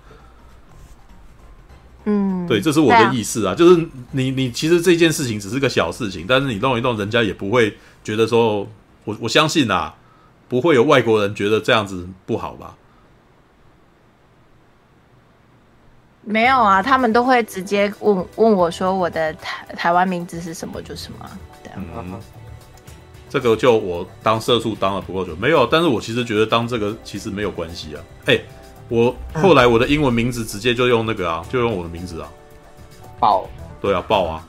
[2.06, 8.68] 嗯，对，这是我的意思啊，就是你你其实这件事情只是个小事情，但是你弄一弄，人家也不会觉得说，
[9.04, 9.94] 我我相信啊，
[10.46, 12.76] 不会有外国人觉得这样子不好吧？
[16.24, 21.18] 没有啊，他们都会直接问问我说我的台台湾名字是什么就什么。
[21.62, 22.20] 对啊，嗯，
[23.28, 25.66] 这个就我当社畜当了不够久，没有。
[25.66, 28.00] 但是我其实觉得当这个其实没有关系啊。
[28.26, 28.40] 哎，
[28.88, 32.28] 我后来我的英文名字直接就用那个啊，就用我的名字啊。
[33.20, 33.46] 宝。
[33.80, 34.44] 对啊，宝啊。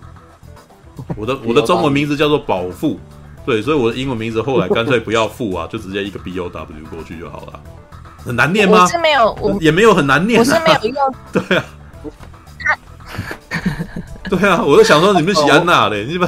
[1.17, 2.97] 我的我的中文名字叫做宝富，
[3.45, 7.59] 对，所以我的英文名字后来干脆不要富啊，就直接一个 B O W 过去就好了。
[8.25, 8.81] 很难念吗？
[8.81, 10.39] 我是没有，我也没有很难念。
[10.39, 11.15] 我是没有用。
[11.31, 11.65] 对啊。
[14.27, 16.27] 对啊，我就想说你们喜安娜嘞，你们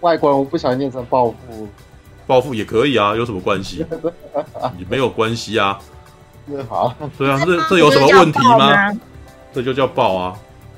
[0.00, 1.68] 外国人我不想念成暴富，
[2.26, 3.84] 暴富也可以啊，有什么关系？
[4.78, 5.78] 也没有关系啊。
[6.66, 8.90] 好，对啊，这这有什么问题吗？
[9.52, 10.34] 这就叫暴啊！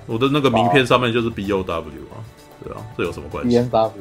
[0.07, 2.19] 我的那个名片上面就是 B O W 啊，
[2.65, 3.93] 对啊，这有什么关系？B N W。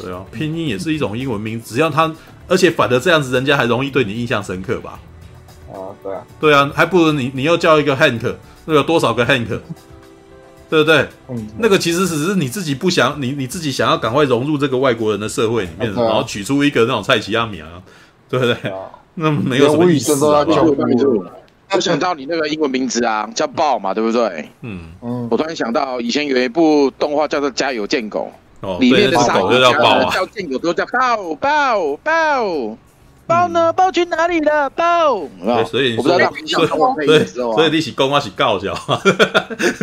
[0.00, 2.12] 对啊，拼音也是一种英文名，只要它
[2.46, 5.00] 而且反而这样子，人家还容易对你印象深刻吧？
[5.72, 8.34] 啊，对啊，对啊，还不如你你又叫一个 Hank，
[8.64, 9.46] 那有多少个 Hank，
[10.70, 11.06] 对不对？
[11.28, 17.68] 嗯，那个其实只是你自己不想，你你自己想要赶快融入这个外国人的社会里面，然后取出一个那种菜奇亚米啊，
[18.28, 18.56] 对不对？
[19.14, 20.44] 那没有什么意思啊。
[21.70, 24.48] 我想到你那个英文名字啊，叫豹嘛，对不对？
[24.62, 25.28] 嗯嗯。
[25.30, 28.32] 我突然想到，以前有一部动画叫做《家有贱狗》，
[28.66, 32.76] 哦，里面的狗就叫豹啊，叫贱狗都叫豹豹豹
[33.28, 33.70] 豹呢？
[33.74, 34.70] 包去哪里了？
[34.70, 35.20] 包。
[35.44, 38.74] 对，所以我不知道你对，所以你是公，我是告，笑。
[38.74, 39.12] 哈哈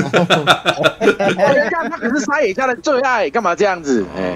[0.09, 1.53] 哈哈哈！
[1.53, 4.03] 人家他可是沙野家的最爱，干嘛这样子？
[4.17, 4.35] 哎，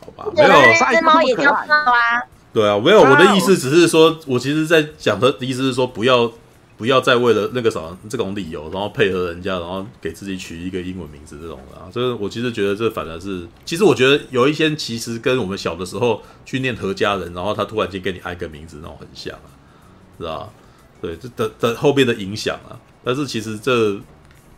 [0.00, 0.48] 好吧，没有，
[0.90, 2.24] 这猫也叫猫啊。
[2.54, 6.32] 对啊，没有，我的意思只是说，我其实在讲的意思是说，不要。
[6.78, 11.90] 不要再为了那个什么这种理由，然后配合人家，然后给自己取一个英文名字这种的啊。
[11.92, 19.50] 所以我其实觉得这反而是，其实我觉得有一些其实跟我们小的时候去念何家人，然后他突然间给你安个名字那种很像啊，
[20.18, 20.48] 是吧？
[21.02, 22.78] 对，这的的后面的影响啊。
[23.02, 23.98] 但是其实这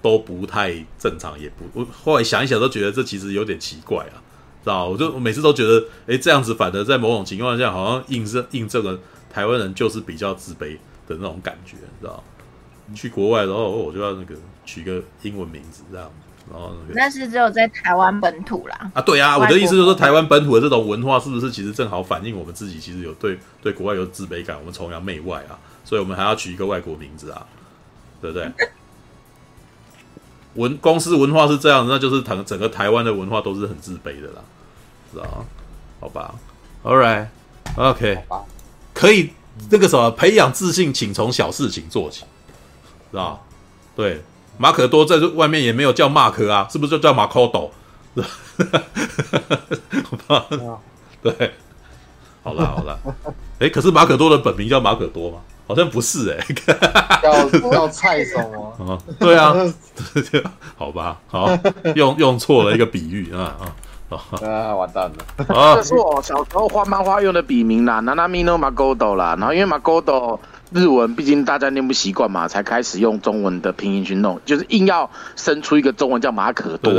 [0.03, 4.21] 都不太正常，也不我后来想一想都觉得这其实有点奇怪啊，
[4.63, 4.89] 知道？
[4.89, 8.99] 我就我每次都觉得，哎，这样子反而在某种情况下好像印证印证了
[9.33, 10.77] 台湾人就是比较自卑。
[11.11, 12.23] 的那种感觉，你知道？
[12.95, 14.35] 去国外，然后我就要那个
[14.65, 16.11] 取个英文名字，这样，
[16.51, 18.91] 然后那是只有在台湾本土啦。
[18.95, 25.55] 啊，对啊，我的意思就是说，台湾本土的这种文化，是不是其实正好反映我们自己其实有对对国外有自卑感，我们崇洋媚外啊，
[25.85, 27.47] 所以我们还要取一个外国名字啊，
[28.21, 28.51] 对不对？
[30.55, 34.43] 文公司文化是这样，那就是整整个台湾的文化都是很自卑的啦，
[35.13, 35.47] 知道？
[36.01, 36.35] 好吧
[36.83, 38.25] ，All right，OK，
[38.93, 39.31] 可以。
[39.71, 42.25] 那个什么，培养自信，请从小事情做起，
[43.11, 43.39] 是吧？
[43.95, 44.23] 对，
[44.57, 47.71] 马可多在这外面也没有叫马可啊，是不是就叫马可多？
[51.23, 51.53] 对，
[52.43, 52.99] 好了好了，
[53.61, 55.39] 哎，可是马可多的本名叫马可多吗？
[55.67, 58.75] 好像不是哎、欸，叫叫蔡什么？
[58.85, 59.55] 啊，对啊，
[60.77, 61.49] 好吧，好，
[61.95, 63.77] 用用错了一个比喻啊啊。
[64.43, 65.77] 啊，完蛋了！
[65.77, 69.37] 这是我小时候画漫画用的笔名啦，Nanami no Magodo 啦。
[69.39, 70.39] 然后因为 Magodo
[70.73, 76.93] 日文毕竟大家念不习惯嘛，才开始用中文的拼音去弄，就是硬要生出一个中文叫马可多。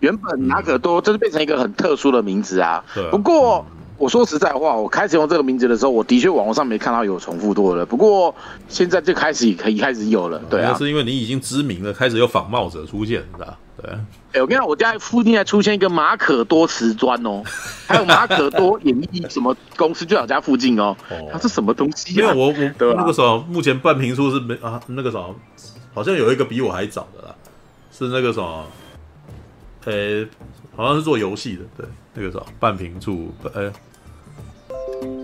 [0.00, 2.84] 原本马可多就是变成一个很特殊的名字啊。
[3.10, 3.64] 不过
[3.96, 7.86] 我说实在话，我开始用这个名字的时候，我的确网络上没看到有重复多的。
[7.86, 8.34] 不过
[8.68, 10.38] 现在就开始可以开始有了。
[10.50, 13.56] 对啊，是因为你已经知名了，开始有仿冒者出现，是吧？
[13.82, 13.90] 对。
[14.32, 17.42] 哎，我跟你讲，我家附近还出现一个马可多瓷砖哦，
[17.86, 20.94] 还有马可多演艺什么公司，就在我家附近哦。
[21.32, 22.14] 它是什么东西？
[22.14, 25.34] 因为我我那个时候目前半坪处是没啊，那个什么，
[25.94, 27.34] 好像有一个比我还早的啦，
[27.90, 28.66] 是那个什么，
[29.86, 30.26] 呃，
[30.76, 33.72] 好像是做游戏的，对，那个什么半坪处，哎，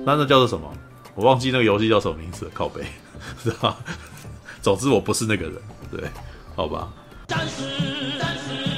[0.07, 0.73] 那那叫做什么？
[1.15, 2.83] 我忘记那个游戏叫什么名字了，靠背，
[3.45, 3.77] 是吧？
[4.63, 5.55] 总之我不是那个人，
[5.91, 6.09] 对，
[6.57, 6.89] 好吧。
[7.27, 7.63] 暂时，
[8.19, 8.74] 暂时。